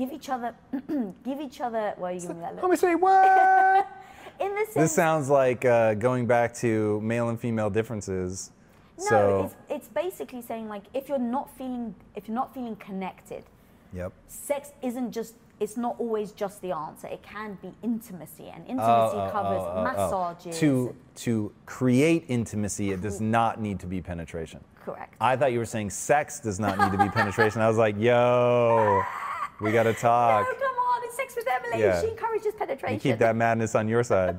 give 0.00 0.12
each 0.12 0.30
other, 0.30 0.54
give 1.24 1.40
each 1.40 1.60
other. 1.60 1.92
Why 1.96 2.10
are 2.10 2.14
you 2.14 2.20
giving 2.20 2.36
me 2.36 2.42
that 2.42 2.54
look. 2.54 2.62
Let 2.62 2.70
me 2.70 2.76
say 2.76 2.94
what? 2.94 3.88
In 4.40 4.54
the 4.54 4.60
sense, 4.60 4.74
this 4.74 4.92
sounds 4.92 5.28
like 5.28 5.66
uh, 5.66 5.92
going 5.94 6.26
back 6.26 6.54
to 6.56 6.98
male 7.02 7.28
and 7.28 7.38
female 7.38 7.68
differences. 7.68 8.52
No, 8.98 9.04
so, 9.04 9.44
it's, 9.44 9.54
it's 9.68 9.88
basically 9.88 10.40
saying 10.40 10.68
like 10.68 10.84
if 10.94 11.08
you're 11.08 11.18
not 11.18 11.54
feeling 11.56 11.94
if 12.16 12.26
you're 12.26 12.34
not 12.34 12.54
feeling 12.54 12.76
connected, 12.76 13.44
yep. 13.92 14.12
Sex 14.28 14.72
isn't 14.80 15.12
just 15.12 15.34
it's 15.58 15.76
not 15.76 15.96
always 15.98 16.32
just 16.32 16.62
the 16.62 16.72
answer. 16.72 17.06
It 17.06 17.22
can 17.22 17.58
be 17.60 17.70
intimacy, 17.82 18.48
and 18.48 18.62
intimacy 18.66 19.16
oh, 19.18 19.26
oh, 19.28 19.30
covers 19.30 19.60
oh, 19.60 19.72
oh, 19.74 19.74
oh. 19.76 19.84
massages. 19.84 20.58
To 20.60 20.96
to 21.16 21.52
create 21.66 22.24
intimacy, 22.28 22.92
it 22.92 23.02
does 23.02 23.20
not 23.20 23.60
need 23.60 23.78
to 23.80 23.86
be 23.86 24.00
penetration. 24.00 24.60
Correct. 24.82 25.14
I 25.20 25.36
thought 25.36 25.52
you 25.52 25.58
were 25.58 25.66
saying 25.66 25.90
sex 25.90 26.40
does 26.40 26.58
not 26.58 26.78
need 26.78 26.96
to 26.96 27.04
be 27.04 27.10
penetration. 27.10 27.60
I 27.60 27.68
was 27.68 27.76
like, 27.76 27.98
yo. 27.98 29.02
We 29.60 29.72
got 29.72 29.84
to 29.84 29.92
talk. 30.08 30.46
No, 30.46 30.54
come 30.54 30.76
on, 30.76 31.02
it's 31.04 31.16
sex 31.16 31.34
with 31.36 31.46
Emily. 31.48 31.82
Yeah. 31.82 32.00
She 32.00 32.08
encourages 32.08 32.54
penetration. 32.54 32.94
You 32.94 33.00
keep 33.00 33.18
that 33.18 33.36
madness 33.36 33.74
on 33.74 33.88
your 33.88 34.02
side. 34.02 34.36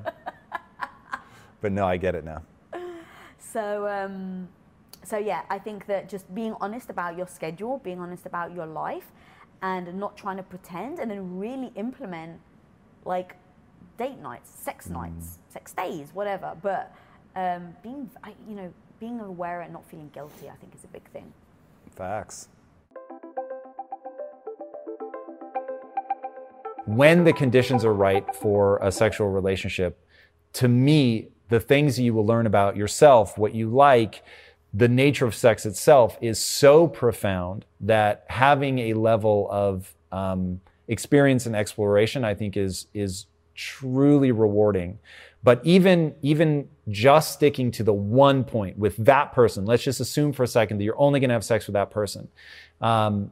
but 1.61 1.71
no, 1.71 1.85
I 1.85 1.97
get 1.97 2.15
it 2.15 2.23
now. 2.25 2.41
So, 3.37 3.87
um, 3.87 4.47
so 5.03 5.17
yeah, 5.17 5.41
I 5.49 5.59
think 5.59 5.85
that 5.87 6.07
just 6.09 6.33
being 6.33 6.55
honest 6.61 6.89
about 6.89 7.17
your 7.17 7.27
schedule, 7.27 7.79
being 7.83 7.99
honest 7.99 8.25
about 8.25 8.53
your 8.55 8.65
life, 8.65 9.11
and 9.61 9.93
not 9.99 10.15
trying 10.17 10.37
to 10.37 10.43
pretend, 10.43 10.99
and 10.99 11.11
then 11.11 11.37
really 11.37 11.71
implement 11.75 12.39
like 13.05 13.35
date 13.97 14.17
nights, 14.19 14.49
sex 14.49 14.87
Mm. 14.87 14.91
nights, 14.93 15.39
sex 15.49 15.73
days, 15.73 16.09
whatever. 16.13 16.55
But 16.61 16.95
um, 17.35 17.75
being, 17.83 18.09
you 18.47 18.55
know, 18.55 18.73
being 18.99 19.19
aware 19.19 19.61
and 19.61 19.73
not 19.73 19.85
feeling 19.85 20.09
guilty, 20.13 20.49
I 20.49 20.55
think 20.55 20.73
is 20.75 20.83
a 20.83 20.87
big 20.87 21.03
thing. 21.11 21.31
Facts. 21.95 22.47
When 26.95 27.23
the 27.23 27.31
conditions 27.33 27.85
are 27.85 27.93
right 27.93 28.35
for 28.35 28.77
a 28.81 28.91
sexual 28.91 29.29
relationship, 29.29 29.97
to 30.53 30.67
me, 30.67 31.29
the 31.47 31.59
things 31.59 31.97
you 31.97 32.13
will 32.13 32.25
learn 32.25 32.45
about 32.45 32.75
yourself, 32.75 33.37
what 33.37 33.55
you 33.55 33.69
like, 33.69 34.23
the 34.73 34.87
nature 34.87 35.25
of 35.25 35.33
sex 35.33 35.65
itself 35.65 36.17
is 36.21 36.37
so 36.37 36.87
profound 36.87 37.65
that 37.79 38.25
having 38.27 38.79
a 38.79 38.93
level 38.93 39.47
of 39.49 39.93
um, 40.11 40.59
experience 40.87 41.45
and 41.45 41.55
exploration, 41.55 42.25
I 42.25 42.33
think, 42.35 42.57
is 42.57 42.87
is 42.93 43.25
truly 43.55 44.31
rewarding. 44.31 44.99
But 45.43 45.61
even 45.63 46.15
even 46.21 46.69
just 46.89 47.33
sticking 47.33 47.71
to 47.71 47.83
the 47.83 47.93
one 47.93 48.43
point 48.43 48.77
with 48.77 48.97
that 48.97 49.31
person, 49.31 49.65
let's 49.65 49.83
just 49.83 49.99
assume 49.99 50.33
for 50.33 50.43
a 50.43 50.47
second 50.47 50.77
that 50.77 50.83
you're 50.83 50.99
only 50.99 51.19
going 51.19 51.29
to 51.29 51.35
have 51.35 51.45
sex 51.45 51.67
with 51.67 51.73
that 51.73 51.91
person. 51.91 52.27
Um, 52.81 53.31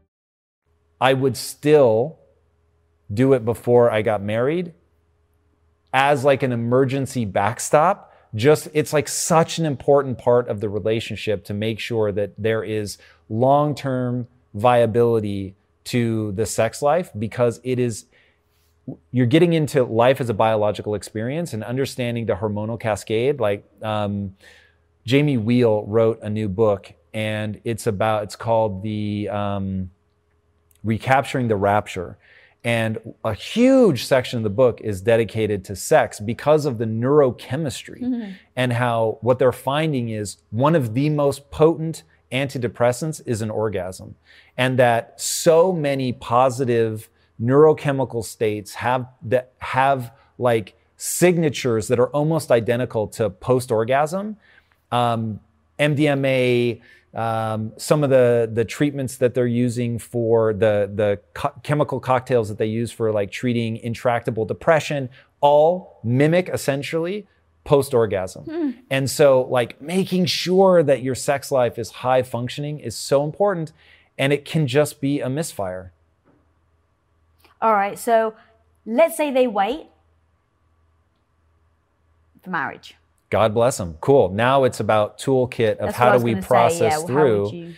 I 1.01 1.13
would 1.13 1.35
still 1.35 2.19
do 3.11 3.33
it 3.33 3.43
before 3.43 3.91
I 3.91 4.03
got 4.03 4.21
married 4.21 4.73
as 5.91 6.23
like 6.23 6.43
an 6.43 6.51
emergency 6.51 7.25
backstop. 7.25 8.13
Just 8.35 8.69
it's 8.73 8.93
like 8.93 9.09
such 9.09 9.57
an 9.57 9.65
important 9.65 10.19
part 10.19 10.47
of 10.47 10.61
the 10.61 10.69
relationship 10.69 11.43
to 11.45 11.53
make 11.53 11.79
sure 11.79 12.11
that 12.13 12.33
there 12.37 12.63
is 12.63 12.97
long-term 13.27 14.27
viability 14.53 15.55
to 15.83 16.31
the 16.33 16.45
sex 16.45 16.81
life 16.81 17.09
because 17.17 17.59
it 17.63 17.79
is 17.79 18.05
you're 19.11 19.25
getting 19.25 19.53
into 19.53 19.83
life 19.83 20.21
as 20.21 20.29
a 20.29 20.33
biological 20.33 20.95
experience 20.95 21.53
and 21.53 21.63
understanding 21.63 22.25
the 22.25 22.33
hormonal 22.33 22.79
cascade 22.79 23.39
like 23.39 23.65
um, 23.81 24.35
Jamie 25.05 25.37
Wheal 25.37 25.83
wrote 25.87 26.19
a 26.21 26.29
new 26.29 26.47
book 26.47 26.93
and 27.13 27.59
it's 27.63 27.87
about 27.87 28.23
it's 28.23 28.35
called 28.35 28.83
the 28.83 29.29
um, 29.29 29.89
recapturing 30.83 31.47
the 31.47 31.55
rapture. 31.55 32.17
And 32.63 32.99
a 33.23 33.33
huge 33.33 34.05
section 34.05 34.37
of 34.37 34.43
the 34.43 34.51
book 34.51 34.81
is 34.81 35.01
dedicated 35.01 35.65
to 35.65 35.75
sex 35.75 36.19
because 36.19 36.65
of 36.65 36.77
the 36.77 36.85
neurochemistry 36.85 38.35
and 38.55 38.73
how 38.73 39.17
what 39.21 39.39
they're 39.39 39.51
finding 39.51 40.09
is 40.09 40.37
one 40.51 40.75
of 40.75 40.93
the 40.93 41.09
most 41.09 41.49
potent 41.49 42.03
antidepressants 42.31 43.21
is 43.25 43.41
an 43.41 43.49
orgasm. 43.49 44.15
And 44.57 44.77
that 44.77 45.19
so 45.19 45.73
many 45.73 46.13
positive 46.13 47.09
neurochemical 47.41 48.23
states 48.23 48.75
have 48.75 49.07
that 49.23 49.53
have 49.57 50.13
like 50.37 50.75
signatures 50.97 51.87
that 51.87 51.99
are 51.99 52.09
almost 52.09 52.51
identical 52.51 53.07
to 53.07 53.29
post 53.29 53.71
orgasm. 53.71 54.37
Um, 54.91 55.39
MDMA, 55.79 56.79
um, 57.13 57.73
some 57.77 58.03
of 58.03 58.09
the 58.09 58.49
the 58.51 58.63
treatments 58.63 59.17
that 59.17 59.33
they're 59.33 59.45
using 59.45 59.99
for 59.99 60.53
the 60.53 60.89
the 60.93 61.19
co- 61.33 61.53
chemical 61.63 61.99
cocktails 61.99 62.47
that 62.49 62.57
they 62.57 62.67
use 62.67 62.91
for 62.91 63.11
like 63.11 63.31
treating 63.31 63.77
intractable 63.77 64.45
depression, 64.45 65.09
all 65.41 65.99
mimic 66.03 66.49
essentially 66.49 67.27
post 67.63 67.93
orgasm. 67.93 68.45
And 68.89 69.09
so, 69.09 69.41
like 69.43 69.81
making 69.81 70.25
sure 70.25 70.83
that 70.83 71.03
your 71.03 71.15
sex 71.15 71.51
life 71.51 71.77
is 71.77 71.91
high 71.91 72.23
functioning 72.23 72.79
is 72.79 72.95
so 72.95 73.23
important, 73.23 73.73
and 74.17 74.31
it 74.31 74.45
can 74.45 74.65
just 74.65 75.01
be 75.01 75.19
a 75.19 75.29
misfire. 75.29 75.91
All 77.61 77.73
right, 77.73 77.99
so 77.99 78.33
let's 78.85 79.17
say 79.17 79.31
they 79.31 79.47
wait 79.47 79.87
for 82.41 82.49
marriage. 82.49 82.95
God 83.31 83.53
bless 83.55 83.77
them. 83.77 83.97
Cool. 84.01 84.29
Now 84.29 84.65
it's 84.65 84.79
about 84.79 85.17
toolkit 85.17 85.77
of 85.77 85.87
That's 85.87 85.97
how 85.97 86.15
do 86.15 86.23
we 86.23 86.35
say, 86.35 86.41
process 86.41 86.99
yeah, 86.99 87.05
through. 87.07 87.51
you- 87.51 87.73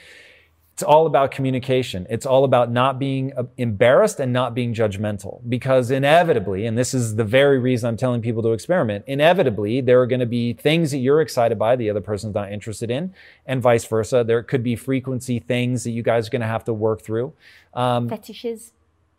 It's 0.74 0.82
all 0.82 1.06
about 1.06 1.30
communication. 1.30 2.08
It's 2.10 2.26
all 2.26 2.44
about 2.44 2.72
not 2.72 2.98
being 2.98 3.32
uh, 3.38 3.44
embarrassed 3.58 4.20
and 4.20 4.34
not 4.34 4.56
being 4.56 4.74
judgmental. 4.74 5.42
Because 5.48 5.92
inevitably, 5.92 6.66
and 6.66 6.76
this 6.76 6.96
is 6.96 7.16
the 7.16 7.24
very 7.24 7.60
reason 7.60 7.88
I'm 7.89 7.98
telling 7.98 8.22
people 8.24 8.42
to 8.42 8.54
experiment, 8.54 9.06
inevitably, 9.06 9.82
there 9.82 10.02
are 10.02 10.08
going 10.08 10.20
to 10.22 10.26
be 10.26 10.54
things 10.54 10.89
that 10.89 10.98
you're 10.98 11.22
excited 11.22 11.60
by, 11.60 11.76
the 11.76 11.92
other 11.92 12.02
person's 12.02 12.34
not 12.34 12.52
interested 12.52 12.89
in, 12.89 13.13
and 13.46 13.62
vice 13.62 13.86
versa. 13.86 14.24
There 14.26 14.42
could 14.42 14.63
be 14.63 14.76
frequency 14.76 15.38
things 15.39 15.84
that 15.84 15.92
you 15.92 16.02
guys 16.02 16.26
are 16.28 16.32
going 16.32 16.42
to 16.42 16.48
have 16.48 16.63
to 16.63 16.74
work 16.74 17.04
through. 17.04 17.34
Um, 17.76 18.10
fetishes. 18.10 18.74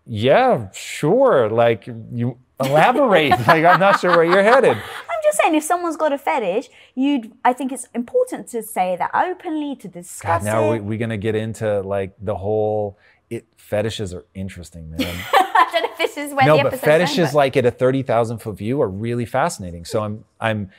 yeah, 0.07 0.73
sure. 0.73 1.49
Like 1.49 1.87
you 1.87 2.37
elaborate. 2.61 3.31
like 3.47 3.65
I'm 3.65 3.81
not 3.81 4.01
sure 4.01 4.11
where 4.11 4.25
you're 4.25 4.43
headed. 4.43 4.77
I'm 4.77 5.21
just 5.23 5.39
saying, 5.39 5.55
if 5.55 5.65
someone's 5.65 5.97
got 5.97 6.13
a 6.13 6.19
fetish, 6.19 6.69
you'd. 6.95 7.33
I 7.45 7.53
think 7.53 7.73
it's 7.73 7.87
important 7.95 8.49
to 8.49 8.63
say 8.63 8.97
that 8.97 9.11
openly, 9.15 9.77
to 9.77 9.89
discuss 9.89 10.45
God, 10.45 10.45
now 10.45 10.73
it. 10.73 10.83
we, 10.83 10.91
we're 10.91 10.99
gonna 10.99 11.17
get 11.17 11.35
into 11.35 11.81
like 11.81 12.15
the 12.21 12.37
whole. 12.37 12.99
It 13.31 13.47
fetishes 13.57 14.13
are 14.15 14.25
interesting, 14.35 14.91
man. 14.91 15.01
I 15.33 15.69
don't 15.73 15.83
know 15.83 15.89
if 15.91 15.99
this 15.99 16.17
is 16.17 16.35
where 16.35 16.47
no, 16.47 16.57
the 16.59 16.65
but 16.65 16.79
fetishes 16.81 17.17
going, 17.17 17.27
but- 17.29 17.35
like 17.35 17.57
at 17.57 17.67
a 17.67 17.71
thirty 17.71 18.03
thousand 18.03 18.39
foot 18.39 18.59
view 18.59 18.81
are 18.83 18.89
really 18.89 19.25
fascinating. 19.25 19.85
So 19.85 20.03
I'm 20.03 20.25
I'm 20.41 20.71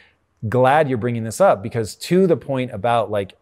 glad 0.48 0.88
you're 0.88 0.98
bringing 0.98 1.24
this 1.24 1.42
up 1.42 1.64
because 1.64 1.96
to 1.96 2.28
the 2.28 2.38
point 2.38 2.72
about 2.72 3.10
like 3.10 3.34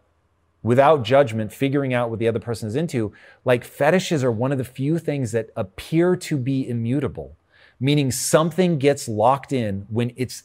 without 0.62 1.02
judgment, 1.02 1.52
figuring 1.52 1.92
out 1.92 2.08
what 2.10 2.18
the 2.18 2.26
other 2.26 2.40
person 2.40 2.66
is 2.66 2.74
into, 2.74 3.12
like 3.44 3.62
fetishes 3.64 4.24
are 4.24 4.32
one 4.32 4.50
of 4.50 4.58
the 4.58 4.64
few 4.64 4.98
things 4.98 5.30
that 5.32 5.50
appear 5.54 6.16
to 6.16 6.38
be 6.38 6.66
immutable, 6.66 7.36
meaning 7.80 8.10
something 8.10 8.78
gets 8.78 9.08
locked 9.08 9.52
in 9.52 9.86
when 9.88 10.12
it's. 10.16 10.44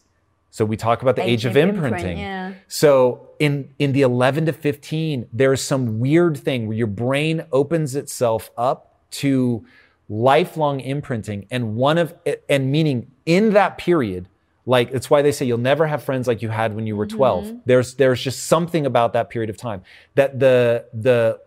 So 0.52 0.66
we 0.66 0.78
talk 0.78 1.04
about 1.04 1.16
the 1.16 1.24
age, 1.24 1.46
of 1.46 1.56
imprint, 1.56 1.94
imprinting. 1.94 2.18
yeah. 2.18 2.54
So 2.68 3.30
in 3.38 3.74
in 3.78 3.92
the 3.92 4.02
11 4.02 4.48
to 4.48 4.54
15, 4.54 5.28
there's 5.32 5.62
some 5.62 6.00
weird 6.00 6.38
thing 6.38 6.68
where 6.68 6.76
your 6.76 6.88
brain 6.88 7.46
opens 7.52 7.96
itself 7.96 8.50
up 8.58 8.96
to 9.12 9.66
lifelong 10.10 10.80
imprinting, 10.80 11.46
and 11.52 11.76
one 11.76 11.98
of 12.00 12.16
and 12.50 12.72
meaning 12.72 13.12
in 13.26 13.54
that 13.54 13.78
period, 13.78 14.28
like 14.66 14.90
it's 14.92 15.10
why 15.10 15.22
they 15.22 15.32
say 15.32 15.46
you'll 15.46 15.60
never 15.60 15.86
have 15.86 16.04
friends 16.04 16.28
like 16.28 16.42
you 16.42 16.50
had 16.50 16.76
when 16.76 16.88
you 16.88 16.96
were 16.96 17.06
12. 17.06 17.46
Mm-hmm. 17.46 17.58
There's 17.66 17.94
there's 17.96 18.22
just 18.22 18.46
something 18.46 18.88
about 18.88 19.14
that 19.14 19.30
period 19.30 19.52
of 19.52 19.58
time 19.58 19.84
that 20.16 20.40
the 20.40 20.86
the 20.94 21.40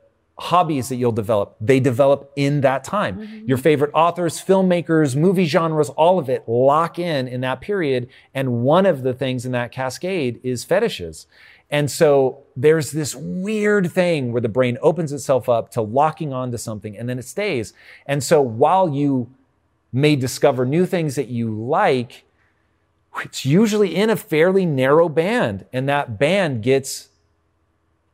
hobbies 0.43 0.89
that 0.89 0.97
you'll 0.97 1.13
develop. 1.13 1.57
They 1.61 1.79
develop 1.79 2.33
in 2.35 2.63
that 2.63 2.83
time. 2.83 3.19
Mm-hmm. 3.19 3.49
Your 3.49 3.59
favorite 3.59 3.93
authors 3.95 4.43
filmmakers 4.43 5.15
movie 5.15 5.45
genres 5.45 5.89
all 5.91 6.19
of 6.19 6.29
it 6.29 6.49
lock 6.49 6.99
in 6.99 7.29
in 7.29 7.41
that 7.43 7.61
period. 7.61 8.09
And 8.35 8.63
one 8.63 8.85
of 8.85 9.03
the 9.03 9.15
things 9.15 9.47
in 9.47 9.53
that 9.53 9.71
cascade 9.71 10.41
is 10.43 10.65
fetishes. 10.65 11.27
And 11.71 11.91
so 11.91 12.43
there's 12.57 12.91
this 12.91 13.15
weird 13.15 13.93
thing 13.93 14.33
where 14.33 14.43
the 14.43 14.49
brain 14.49 14.79
opens 14.83 15.13
itself 15.13 15.49
up 15.49 15.71
to 15.71 15.81
locking 15.81 16.33
onto 16.33 16.59
something 16.59 16.99
and 16.99 17.09
then 17.09 17.19
it 17.19 17.25
stays. 17.25 17.73
And 18.05 18.23
so 18.23 18.43
while 18.43 18.89
you 18.89 19.33
may 19.93 20.17
discover 20.17 20.67
new 20.67 20.87
things 20.87 21.15
that 21.15 21.29
you 21.29 21.55
like, 21.55 22.25
it's 23.23 23.45
usually 23.45 23.95
in 23.95 24.11
a 24.11 24.17
fairly 24.17 24.65
narrow 24.65 25.09
band, 25.09 25.67
and 25.73 25.87
that 25.89 26.19
band 26.19 26.63
gets 26.63 27.11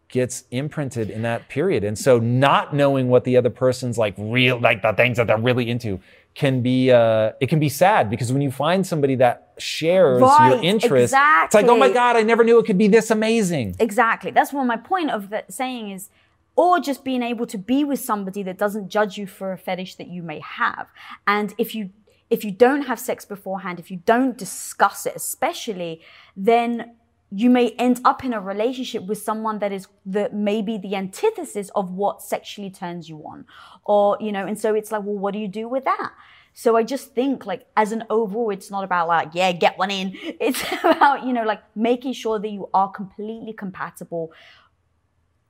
gets 0.08 0.44
imprinted 0.50 1.10
in 1.10 1.22
that 1.22 1.48
period. 1.48 1.84
And 1.84 1.98
so 1.98 2.18
not 2.18 2.74
knowing 2.74 3.08
what 3.08 3.24
the 3.24 3.36
other 3.36 3.50
person's 3.50 3.98
like 3.98 4.14
real 4.16 4.58
like 4.58 4.82
the 4.82 4.92
things 4.92 5.18
that 5.18 5.26
they're 5.26 5.36
really 5.38 5.68
into 5.68 6.00
can 6.34 6.62
be 6.62 6.90
uh 6.90 7.32
it 7.40 7.48
can 7.48 7.58
be 7.58 7.68
sad 7.68 8.08
because 8.08 8.32
when 8.32 8.40
you 8.40 8.50
find 8.50 8.86
somebody 8.86 9.16
that 9.16 9.52
shares 9.58 10.22
Right, 10.22 10.54
your 10.54 10.62
interests, 10.62 11.16
it's 11.44 11.54
like, 11.54 11.66
oh 11.66 11.76
my. 11.76 11.90
God, 11.90 12.16
I 12.16 12.22
never 12.22 12.44
knew 12.44 12.58
it 12.58 12.66
could 12.66 12.78
be 12.78 12.88
this 12.88 13.10
amazing. 13.10 13.76
Exactly. 13.78 14.30
That's 14.30 14.52
what 14.52 14.64
my 14.64 14.76
point 14.76 15.10
of 15.10 15.30
that 15.30 15.52
saying 15.52 15.90
is, 15.90 16.10
or 16.56 16.80
just 16.80 17.04
being 17.04 17.22
able 17.22 17.46
to 17.46 17.58
be 17.58 17.84
with 17.84 18.00
somebody 18.00 18.42
that 18.44 18.56
doesn't 18.56 18.88
judge 18.88 19.18
you 19.18 19.26
for 19.26 19.52
a 19.52 19.58
fetish 19.58 19.96
that 19.96 20.08
you 20.08 20.22
may 20.22 20.40
have. 20.40 20.88
And 21.26 21.54
if 21.58 21.74
you 21.74 21.90
if 22.30 22.44
you 22.44 22.50
don't 22.50 22.82
have 22.82 23.00
sex 23.00 23.24
beforehand, 23.24 23.78
if 23.78 23.90
you 23.90 23.98
don't 24.04 24.36
discuss 24.36 25.06
it, 25.06 25.16
especially, 25.16 26.00
then 26.36 26.94
you 27.30 27.50
may 27.50 27.70
end 27.72 28.00
up 28.04 28.24
in 28.24 28.32
a 28.32 28.40
relationship 28.40 29.04
with 29.04 29.18
someone 29.18 29.58
that 29.58 29.70
is 29.72 29.86
the 30.06 30.30
maybe 30.32 30.78
the 30.78 30.94
antithesis 30.94 31.70
of 31.74 31.90
what 31.90 32.22
sexually 32.22 32.70
turns 32.70 33.08
you 33.08 33.18
on. 33.20 33.44
Or, 33.84 34.16
you 34.20 34.32
know, 34.32 34.46
and 34.46 34.58
so 34.58 34.74
it's 34.74 34.90
like, 34.90 35.02
well, 35.04 35.18
what 35.18 35.34
do 35.34 35.38
you 35.38 35.48
do 35.48 35.68
with 35.68 35.84
that? 35.84 36.12
So 36.54 36.76
I 36.76 36.82
just 36.82 37.14
think 37.14 37.44
like 37.44 37.66
as 37.76 37.92
an 37.92 38.04
overall, 38.08 38.50
it's 38.50 38.70
not 38.70 38.82
about 38.82 39.08
like, 39.08 39.28
yeah, 39.32 39.52
get 39.52 39.78
one 39.78 39.90
in. 39.90 40.16
It's 40.40 40.62
about, 40.82 41.24
you 41.24 41.32
know, 41.32 41.44
like 41.44 41.62
making 41.76 42.14
sure 42.14 42.38
that 42.38 42.48
you 42.48 42.68
are 42.72 42.90
completely 42.90 43.52
compatible 43.52 44.32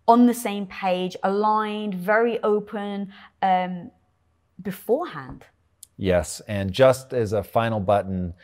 on 0.08 0.26
the 0.26 0.34
same 0.34 0.66
page, 0.66 1.16
aligned, 1.22 1.94
very 1.94 2.42
open 2.42 3.12
um, 3.42 3.90
beforehand. 4.60 5.44
Yes, 5.96 6.40
and 6.48 6.72
just 6.72 7.12
as 7.12 7.32
a 7.32 7.42
final 7.42 7.80
button, 7.80 8.34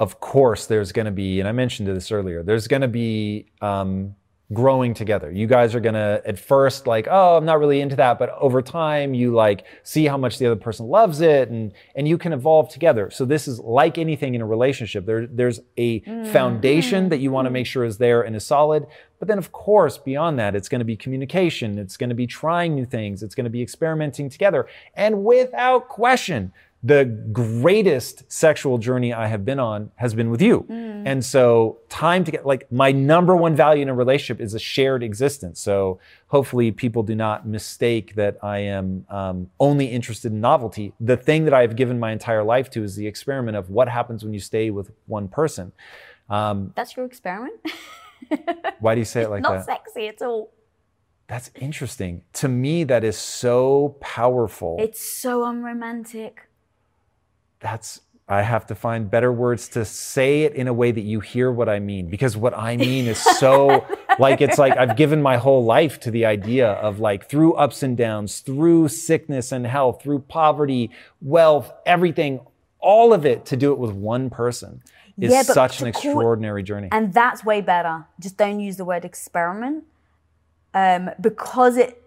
of 0.00 0.18
course, 0.18 0.66
there's 0.66 0.92
going 0.92 1.04
to 1.04 1.12
be, 1.12 1.40
and 1.40 1.48
I 1.48 1.52
mentioned 1.52 1.86
this 1.86 2.10
earlier, 2.10 2.42
there's 2.42 2.66
going 2.66 2.80
to 2.80 2.88
be 2.88 3.52
um, 3.60 4.16
growing 4.50 4.94
together. 4.94 5.30
You 5.30 5.46
guys 5.46 5.74
are 5.74 5.80
going 5.80 5.94
to, 5.94 6.22
at 6.24 6.38
first, 6.38 6.86
like, 6.86 7.06
oh, 7.10 7.36
I'm 7.36 7.44
not 7.44 7.60
really 7.60 7.82
into 7.82 7.96
that, 7.96 8.18
but 8.18 8.30
over 8.30 8.62
time, 8.62 9.12
you 9.12 9.34
like 9.34 9.66
see 9.82 10.06
how 10.06 10.16
much 10.16 10.38
the 10.38 10.46
other 10.46 10.56
person 10.56 10.86
loves 10.86 11.20
it, 11.20 11.50
and 11.50 11.72
and 11.94 12.08
you 12.08 12.16
can 12.16 12.32
evolve 12.32 12.70
together. 12.70 13.10
So 13.10 13.26
this 13.26 13.46
is 13.46 13.60
like 13.60 13.98
anything 13.98 14.34
in 14.34 14.40
a 14.40 14.46
relationship. 14.46 15.04
There, 15.04 15.26
there's 15.26 15.60
a 15.76 16.00
foundation 16.32 17.10
that 17.10 17.18
you 17.18 17.30
want 17.30 17.44
to 17.44 17.50
make 17.50 17.66
sure 17.66 17.84
is 17.84 17.98
there 17.98 18.22
and 18.22 18.34
is 18.34 18.46
solid. 18.46 18.86
But 19.18 19.28
then, 19.28 19.36
of 19.36 19.52
course, 19.52 19.98
beyond 19.98 20.38
that, 20.38 20.56
it's 20.56 20.70
going 20.70 20.78
to 20.78 20.86
be 20.86 20.96
communication. 20.96 21.78
It's 21.78 21.98
going 21.98 22.08
to 22.08 22.16
be 22.16 22.26
trying 22.26 22.74
new 22.74 22.86
things. 22.86 23.22
It's 23.22 23.34
going 23.34 23.44
to 23.44 23.50
be 23.50 23.60
experimenting 23.60 24.30
together. 24.30 24.66
And 24.94 25.24
without 25.24 25.88
question, 25.88 26.52
the 26.82 27.04
greatest 27.04 28.30
sexual 28.32 28.78
journey 28.78 29.12
I 29.12 29.26
have 29.26 29.44
been 29.44 29.58
on 29.58 29.90
has 29.96 30.14
been 30.14 30.30
with 30.30 30.40
you. 30.40 30.66
And 31.04 31.24
so, 31.24 31.78
time 31.88 32.24
to 32.24 32.30
get 32.30 32.44
like 32.46 32.70
my 32.70 32.92
number 32.92 33.34
one 33.34 33.56
value 33.56 33.82
in 33.82 33.88
a 33.88 33.94
relationship 33.94 34.40
is 34.40 34.54
a 34.54 34.58
shared 34.58 35.02
existence. 35.02 35.60
So, 35.60 35.98
hopefully, 36.28 36.72
people 36.72 37.02
do 37.02 37.14
not 37.14 37.46
mistake 37.46 38.14
that 38.16 38.38
I 38.42 38.58
am 38.58 39.06
um, 39.08 39.50
only 39.58 39.86
interested 39.86 40.32
in 40.32 40.40
novelty. 40.40 40.92
The 41.00 41.16
thing 41.16 41.44
that 41.44 41.54
I've 41.54 41.76
given 41.76 41.98
my 41.98 42.12
entire 42.12 42.42
life 42.42 42.70
to 42.70 42.84
is 42.84 42.96
the 42.96 43.06
experiment 43.06 43.56
of 43.56 43.70
what 43.70 43.88
happens 43.88 44.24
when 44.24 44.34
you 44.34 44.40
stay 44.40 44.70
with 44.70 44.90
one 45.06 45.28
person. 45.28 45.72
Um, 46.28 46.72
That's 46.76 46.96
your 46.96 47.06
experiment. 47.06 47.60
why 48.80 48.94
do 48.94 49.00
you 49.00 49.06
say 49.06 49.22
it 49.22 49.30
like 49.30 49.42
Not 49.42 49.50
that? 49.50 49.68
Not 49.68 49.84
sexy 49.84 50.08
at 50.08 50.20
all. 50.22 50.52
That's 51.28 51.50
interesting. 51.54 52.24
To 52.34 52.48
me, 52.48 52.84
that 52.84 53.04
is 53.04 53.16
so 53.16 53.96
powerful. 54.00 54.76
It's 54.80 55.00
so 55.00 55.44
unromantic. 55.44 56.49
That's 57.60 58.00
I 58.28 58.42
have 58.42 58.64
to 58.66 58.76
find 58.76 59.10
better 59.10 59.32
words 59.32 59.68
to 59.70 59.84
say 59.84 60.42
it 60.42 60.54
in 60.54 60.68
a 60.68 60.72
way 60.72 60.92
that 60.92 61.00
you 61.00 61.18
hear 61.18 61.50
what 61.50 61.68
I 61.68 61.80
mean 61.80 62.08
because 62.08 62.36
what 62.36 62.56
I 62.56 62.76
mean 62.76 63.06
is 63.08 63.18
so 63.18 63.84
like 64.20 64.40
it's 64.40 64.56
like 64.56 64.76
I've 64.76 64.96
given 64.96 65.20
my 65.20 65.36
whole 65.36 65.64
life 65.64 65.98
to 66.00 66.12
the 66.12 66.26
idea 66.26 66.68
of 66.74 67.00
like 67.00 67.28
through 67.28 67.54
ups 67.54 67.82
and 67.82 67.96
downs, 67.96 68.38
through 68.40 68.86
sickness 68.88 69.50
and 69.50 69.66
health, 69.66 70.00
through 70.02 70.20
poverty, 70.20 70.90
wealth, 71.20 71.72
everything, 71.84 72.38
all 72.78 73.12
of 73.12 73.26
it 73.26 73.44
to 73.46 73.56
do 73.56 73.72
it 73.72 73.78
with 73.78 73.90
one 73.92 74.30
person 74.30 74.80
is 75.20 75.32
Yeah, 75.32 75.42
such 75.42 75.80
an 75.82 75.90
call- 75.92 76.02
extraordinary 76.02 76.62
journey. 76.62 76.88
And 76.92 77.12
that's 77.12 77.44
way 77.44 77.60
better. 77.60 78.06
Just 78.20 78.36
don't 78.36 78.60
use 78.60 78.76
the 78.76 78.84
word 78.84 79.04
experiment 79.04 79.84
um, 80.72 81.10
because 81.20 81.76
it, 81.76 81.99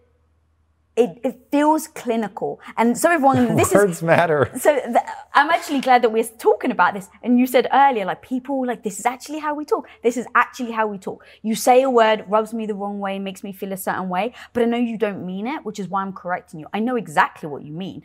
it 0.96 1.20
it 1.24 1.40
feels 1.52 1.88
clinical. 1.88 2.60
And 2.78 2.98
so 2.98 3.10
everyone, 3.12 3.56
this 3.62 3.70
is 3.70 3.74
Words 3.76 4.04
matter. 4.04 4.52
so 4.58 4.80
th- 4.80 4.96
I'm 5.34 5.50
actually 5.50 5.82
glad 5.82 6.02
that 6.04 6.12
we're 6.12 6.24
talking 6.24 6.72
about 6.72 6.94
this. 6.94 7.10
And 7.24 7.40
you 7.40 7.48
said 7.48 7.68
earlier, 7.74 8.06
like 8.06 8.22
people, 8.22 8.66
like 8.66 8.84
this 8.84 9.00
is 9.00 9.06
actually 9.06 9.40
how 9.40 9.56
we 9.56 9.66
talk. 9.66 9.88
This 10.04 10.18
is 10.18 10.28
actually 10.36 10.72
how 10.72 10.88
we 10.88 10.98
talk. 10.98 11.26
You 11.42 11.56
say 11.56 11.82
a 11.82 11.90
word, 11.90 12.26
rubs 12.28 12.54
me 12.54 12.66
the 12.66 12.76
wrong 12.76 13.00
way, 13.00 13.18
makes 13.20 13.44
me 13.44 13.54
feel 13.54 13.74
a 13.74 13.78
certain 13.78 14.10
way, 14.10 14.34
but 14.54 14.64
I 14.64 14.66
know 14.68 14.78
you 14.78 14.98
don't 14.98 15.26
mean 15.26 15.48
it, 15.48 15.66
which 15.66 15.80
is 15.80 15.88
why 15.88 16.02
I'm 16.02 16.14
correcting 16.14 16.60
you. 16.60 16.68
I 16.74 16.80
know 16.80 16.96
exactly 16.96 17.50
what 17.50 17.64
you 17.64 17.74
mean, 17.74 18.04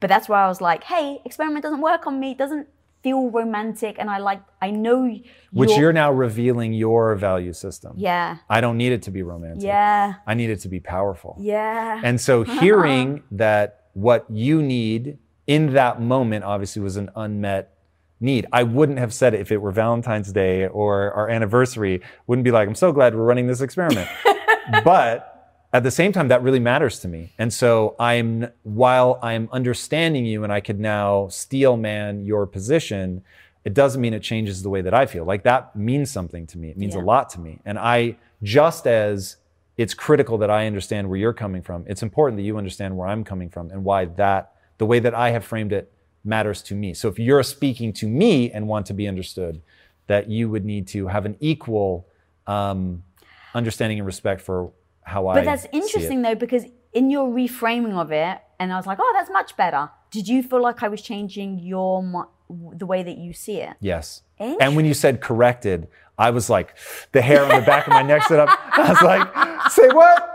but 0.00 0.08
that's 0.08 0.28
why 0.28 0.42
I 0.44 0.48
was 0.48 0.60
like, 0.60 0.84
hey, 0.84 1.20
experiment 1.24 1.62
doesn't 1.62 1.80
work 1.80 2.06
on 2.06 2.18
me. 2.18 2.32
It 2.32 2.38
doesn't 2.38 2.68
feel 3.04 3.30
romantic, 3.30 3.96
and 4.00 4.10
I 4.10 4.18
like, 4.18 4.42
I 4.60 4.70
know, 4.70 5.16
Which 5.52 5.76
you're 5.76 5.92
now 5.92 6.10
revealing 6.10 6.72
your 6.72 7.14
value 7.14 7.52
system. 7.52 7.92
yeah, 7.96 8.38
I 8.48 8.60
don't 8.60 8.78
need 8.78 8.92
it 8.92 9.02
to 9.02 9.12
be 9.12 9.22
romantic. 9.22 9.62
yeah, 9.62 10.14
I 10.26 10.34
need 10.34 10.50
it 10.50 10.60
to 10.60 10.68
be 10.68 10.80
powerful. 10.80 11.36
yeah. 11.38 12.00
And 12.02 12.20
so 12.20 12.42
hearing 12.62 13.22
that 13.30 13.84
what 13.92 14.24
you 14.30 14.60
need 14.62 15.18
in 15.46 15.74
that 15.74 16.00
moment 16.00 16.44
obviously 16.44 16.82
was 16.82 16.96
an 16.96 17.10
unmet 17.14 17.74
need. 18.20 18.46
I 18.52 18.62
wouldn't 18.62 18.98
have 18.98 19.12
said 19.12 19.34
it 19.34 19.40
if 19.40 19.52
it 19.52 19.58
were 19.58 19.70
Valentine's 19.70 20.32
Day 20.32 20.66
or 20.66 21.12
our 21.12 21.28
anniversary. 21.28 22.00
Wouldn't 22.26 22.44
be 22.44 22.50
like, 22.50 22.66
I'm 22.66 22.74
so 22.74 22.90
glad 22.90 23.14
we're 23.14 23.22
running 23.24 23.46
this 23.46 23.60
experiment. 23.60 24.08
but 24.84 25.33
at 25.74 25.82
the 25.82 25.90
same 25.90 26.12
time, 26.12 26.28
that 26.28 26.40
really 26.40 26.60
matters 26.60 27.00
to 27.00 27.08
me. 27.08 27.32
And 27.36 27.52
so 27.52 27.96
I'm, 27.98 28.46
while 28.62 29.18
I'm 29.22 29.48
understanding 29.50 30.24
you 30.24 30.44
and 30.44 30.52
I 30.52 30.60
could 30.60 30.78
now 30.78 31.26
steel 31.26 31.76
man 31.76 32.24
your 32.24 32.46
position, 32.46 33.24
it 33.64 33.74
doesn't 33.74 34.00
mean 34.00 34.14
it 34.14 34.22
changes 34.22 34.62
the 34.62 34.70
way 34.70 34.82
that 34.82 34.94
I 34.94 35.04
feel. 35.06 35.24
Like 35.24 35.42
that 35.42 35.74
means 35.74 36.12
something 36.12 36.46
to 36.46 36.58
me. 36.58 36.70
It 36.70 36.78
means 36.78 36.94
a 36.94 37.00
lot 37.00 37.28
to 37.30 37.40
me. 37.40 37.58
And 37.64 37.76
I, 37.76 38.16
just 38.44 38.86
as 38.86 39.36
it's 39.76 39.94
critical 39.94 40.38
that 40.38 40.50
I 40.50 40.68
understand 40.68 41.08
where 41.08 41.18
you're 41.18 41.32
coming 41.32 41.60
from, 41.60 41.84
it's 41.88 42.04
important 42.04 42.36
that 42.36 42.44
you 42.44 42.56
understand 42.56 42.96
where 42.96 43.08
I'm 43.08 43.24
coming 43.24 43.50
from 43.50 43.70
and 43.70 43.82
why 43.82 44.04
that, 44.04 44.52
the 44.78 44.86
way 44.86 45.00
that 45.00 45.12
I 45.12 45.30
have 45.30 45.44
framed 45.44 45.72
it, 45.72 45.90
matters 46.22 46.62
to 46.62 46.76
me. 46.76 46.94
So 46.94 47.08
if 47.08 47.18
you're 47.18 47.42
speaking 47.42 47.92
to 47.94 48.06
me 48.06 48.52
and 48.52 48.68
want 48.68 48.86
to 48.86 48.94
be 48.94 49.08
understood, 49.08 49.60
that 50.06 50.30
you 50.30 50.48
would 50.50 50.64
need 50.64 50.86
to 50.88 51.08
have 51.08 51.26
an 51.26 51.36
equal 51.40 52.06
um, 52.46 53.02
understanding 53.54 53.98
and 53.98 54.06
respect 54.06 54.40
for 54.40 54.70
how 55.04 55.28
I. 55.28 55.34
But 55.34 55.44
that's 55.44 55.66
interesting 55.72 56.22
though, 56.22 56.34
because 56.34 56.64
in 56.92 57.10
your 57.10 57.28
reframing 57.28 57.94
of 57.94 58.10
it, 58.12 58.38
and 58.58 58.72
I 58.72 58.76
was 58.76 58.86
like, 58.86 58.98
oh, 59.00 59.12
that's 59.16 59.30
much 59.30 59.56
better. 59.56 59.90
Did 60.10 60.28
you 60.28 60.42
feel 60.42 60.62
like 60.62 60.82
I 60.82 60.88
was 60.88 61.02
changing 61.02 61.58
your 61.60 62.28
the 62.48 62.86
way 62.86 63.02
that 63.02 63.18
you 63.18 63.32
see 63.32 63.56
it? 63.56 63.76
Yes. 63.80 64.22
And 64.38 64.76
when 64.76 64.84
you 64.84 64.94
said 64.94 65.20
corrected, 65.20 65.88
I 66.18 66.30
was 66.30 66.50
like, 66.50 66.76
the 67.12 67.22
hair 67.22 67.42
on 67.42 67.48
the 67.48 67.66
back 67.66 67.86
of 67.86 67.92
my 67.92 68.02
neck 68.02 68.22
stood 68.24 68.38
up. 68.38 68.48
I 68.72 68.90
was 68.90 69.02
like, 69.02 69.72
say 69.72 69.88
what? 69.88 70.30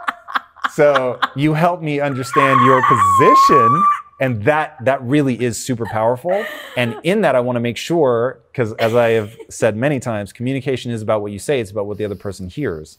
So 0.74 1.20
you 1.36 1.54
helped 1.54 1.84
me 1.84 2.00
understand 2.00 2.66
your 2.66 2.82
position. 2.88 3.84
And 4.22 4.44
that 4.44 4.76
that 4.84 5.02
really 5.02 5.42
is 5.42 5.64
super 5.64 5.86
powerful. 5.86 6.46
And 6.76 6.98
in 7.04 7.22
that, 7.22 7.36
I 7.36 7.40
want 7.40 7.56
to 7.56 7.62
make 7.62 7.78
sure, 7.78 8.42
because 8.52 8.74
as 8.74 8.94
I 8.94 9.12
have 9.12 9.38
said 9.50 9.78
many 9.78 10.02
times, 10.02 10.34
communication 10.34 10.92
is 10.92 11.02
about 11.02 11.22
what 11.22 11.32
you 11.32 11.40
say, 11.40 11.62
it's 11.62 11.72
about 11.72 11.86
what 11.86 11.98
the 11.98 12.04
other 12.04 12.16
person 12.16 12.50
hears. 12.50 12.98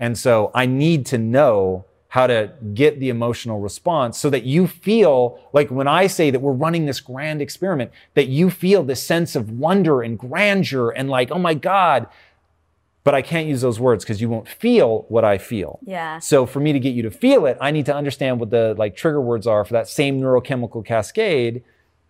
And 0.00 0.18
so 0.18 0.50
I 0.54 0.66
need 0.66 1.06
to 1.06 1.18
know 1.18 1.84
how 2.08 2.26
to 2.26 2.50
get 2.74 2.98
the 2.98 3.08
emotional 3.08 3.60
response 3.60 4.18
so 4.18 4.28
that 4.30 4.42
you 4.42 4.66
feel 4.66 5.38
like 5.52 5.70
when 5.70 5.86
I 5.86 6.08
say 6.08 6.30
that 6.30 6.40
we're 6.40 6.50
running 6.50 6.86
this 6.86 6.98
grand 6.98 7.40
experiment, 7.40 7.92
that 8.14 8.26
you 8.26 8.50
feel 8.50 8.82
this 8.82 9.00
sense 9.00 9.36
of 9.36 9.50
wonder 9.50 10.02
and 10.02 10.18
grandeur 10.18 10.90
and 10.90 11.08
like, 11.08 11.30
oh 11.30 11.38
my 11.38 11.54
God. 11.54 12.08
But 13.04 13.14
I 13.14 13.22
can't 13.22 13.46
use 13.46 13.60
those 13.60 13.78
words 13.78 14.04
because 14.04 14.20
you 14.20 14.28
won't 14.28 14.48
feel 14.48 15.04
what 15.08 15.24
I 15.24 15.38
feel. 15.38 15.78
Yeah. 15.86 16.18
So 16.18 16.46
for 16.46 16.58
me 16.58 16.72
to 16.72 16.80
get 16.80 16.94
you 16.94 17.02
to 17.02 17.12
feel 17.12 17.46
it, 17.46 17.56
I 17.60 17.70
need 17.70 17.86
to 17.86 17.94
understand 17.94 18.40
what 18.40 18.50
the 18.50 18.74
like 18.76 18.96
trigger 18.96 19.20
words 19.20 19.46
are 19.46 19.64
for 19.64 19.74
that 19.74 19.88
same 19.88 20.20
neurochemical 20.20 20.84
cascade. 20.84 21.62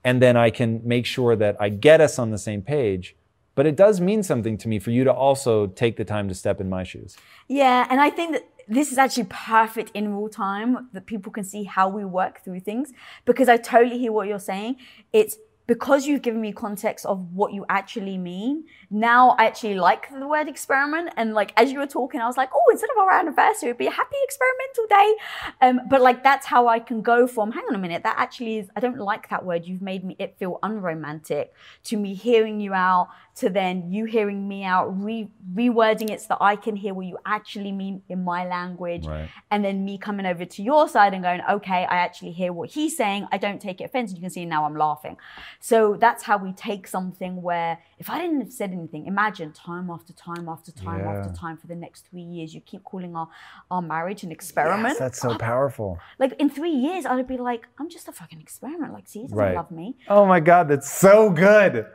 And 0.03 0.23
then 0.23 0.35
I 0.35 0.49
can 0.49 0.81
make 0.83 1.05
sure 1.05 1.37
that 1.37 1.59
I 1.61 1.69
get 1.69 2.01
us 2.01 2.19
on 2.19 2.31
the 2.31 2.39
same 2.39 2.63
page. 2.63 3.15
But 3.55 3.67
it 3.67 3.77
does 3.77 4.01
mean 4.01 4.23
something 4.23 4.57
to 4.59 4.69
me 4.69 4.79
for 4.79 4.91
you 4.91 5.05
to 5.05 5.13
also 5.13 5.67
take 5.67 5.97
the 5.97 6.05
time 6.05 6.29
to 6.29 6.35
step 6.35 6.61
in 6.61 6.69
my 6.69 6.85
shoes. 6.85 7.17
Yeah, 7.49 7.87
and 7.91 8.01
I 8.01 8.11
think 8.11 8.33
that 8.33 8.49
this 8.69 8.93
is 8.93 8.99
actually 8.99 9.27
perfect 9.29 9.91
in 9.95 10.15
real 10.15 10.29
time 10.29 10.89
that 10.93 11.07
people 11.07 11.33
can 11.33 11.43
see 11.45 11.65
how 11.65 11.89
we 11.89 12.05
work 12.05 12.45
through 12.45 12.61
things 12.61 12.93
because 13.25 13.49
I 13.49 13.57
totally 13.57 13.99
hear 13.99 14.13
what 14.13 14.29
you're 14.29 14.39
saying. 14.39 14.77
It's 15.13 15.37
because 15.71 16.05
you've 16.05 16.23
given 16.23 16.41
me 16.41 16.51
context 16.51 17.07
of 17.07 17.33
what 17.33 17.53
you 17.53 17.65
actually 17.69 18.19
mean, 18.19 18.65
now 18.91 19.37
I 19.39 19.45
actually 19.45 19.77
like 19.77 20.11
the 20.11 20.27
word 20.27 20.49
experiment. 20.49 21.11
And 21.17 21.33
like 21.33 21.53
as 21.57 21.71
you 21.71 21.79
were 21.79 21.87
talking, 21.87 22.21
I 22.21 22.27
was 22.27 22.37
like, 22.37 22.51
oh, 22.53 22.65
instead 22.73 22.91
of 22.91 22.99
our 22.99 23.13
anniversary, 23.13 23.69
it'd 23.69 23.79
be 23.79 23.87
a 23.87 23.93
happy 23.93 24.17
experimental 24.25 24.87
day. 24.89 25.15
Um, 25.63 25.81
but 25.89 26.01
like 26.01 26.25
that's 26.25 26.45
how 26.45 26.67
I 26.67 26.81
can 26.81 27.03
go 27.03 27.29
from, 27.29 27.53
hang 27.53 27.63
on 27.69 27.77
a 27.77 27.79
minute, 27.79 28.03
that 28.03 28.17
actually 28.19 28.59
is, 28.59 28.69
I 28.75 28.81
don't 28.81 28.99
like 28.99 29.29
that 29.29 29.45
word. 29.45 29.65
You've 29.65 29.81
made 29.81 30.03
me 30.03 30.17
it 30.19 30.37
feel 30.41 30.59
unromantic 30.65 31.53
to 31.85 31.97
me 31.97 32.15
hearing 32.15 32.61
you 32.61 32.75
out, 32.75 33.11
to 33.37 33.49
then 33.49 33.91
you 33.91 34.05
hearing 34.05 34.47
me 34.49 34.65
out, 34.65 34.87
re- 35.03 35.31
rewording 35.55 36.11
it 36.11 36.21
so 36.21 36.27
that 36.31 36.39
I 36.41 36.57
can 36.57 36.77
hear 36.77 36.93
what 36.95 37.07
you 37.07 37.17
actually 37.25 37.73
mean 37.73 38.03
in 38.09 38.23
my 38.25 38.47
language. 38.47 39.07
Right. 39.07 39.29
And 39.51 39.65
then 39.65 39.85
me 39.85 39.99
coming 39.99 40.27
over 40.27 40.45
to 40.45 40.63
your 40.63 40.89
side 40.89 41.15
and 41.15 41.23
going, 41.23 41.41
okay, 41.51 41.87
I 41.89 41.97
actually 41.97 42.33
hear 42.33 42.53
what 42.53 42.71
he's 42.71 42.97
saying. 42.97 43.29
I 43.33 43.39
don't 43.39 43.61
take 43.61 43.81
it 43.81 43.85
offensive. 43.85 44.19
You 44.19 44.23
can 44.23 44.31
see 44.31 44.45
now 44.45 44.65
I'm 44.65 44.77
laughing. 44.77 45.17
So 45.61 45.97
that's 45.99 46.23
how 46.25 46.37
we 46.39 46.53
take 46.53 46.87
something 46.87 47.41
where 47.41 47.79
if 47.99 48.11
I 48.11 48.19
didn't 48.21 48.41
have 48.41 48.53
said 48.53 48.73
anything, 48.73 49.07
imagine 49.07 49.53
time 49.53 49.91
after 49.91 50.13
time 50.13 50.49
after 50.49 50.73
time 50.73 51.01
Yeah. 51.01 51.19
after 51.21 51.33
time 51.35 51.57
for 51.57 51.67
the 51.67 51.77
next 51.77 52.07
three 52.11 52.23
years, 52.23 52.55
you 52.55 52.61
keep 52.61 52.85
calling 52.85 53.17
our, 53.17 53.29
our 53.71 53.81
marriage 53.81 54.23
an 54.23 54.33
experiment. 54.33 54.89
Yes, 54.91 54.99
that's 54.99 55.21
so 55.21 55.37
powerful. 55.39 55.99
like 56.19 56.33
in 56.41 56.51
three 56.51 56.71
years, 56.73 57.07
I'd 57.07 57.27
be 57.27 57.39
like, 57.39 57.67
I'm 57.79 57.89
just 57.89 58.09
a 58.09 58.13
fucking 58.13 58.41
experiment. 58.41 58.93
Like, 58.93 59.07
see, 59.09 59.21
he 59.21 59.25
doesn't 59.27 59.39
Right. 59.39 59.55
love 59.55 59.71
me. 59.71 59.97
Oh 60.09 60.27
my 60.27 60.41
God, 60.41 60.69
that's 60.69 60.91
so 60.91 61.31
good. 61.31 61.87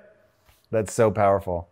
That's 0.71 0.93
so 0.93 1.11
powerful. 1.11 1.69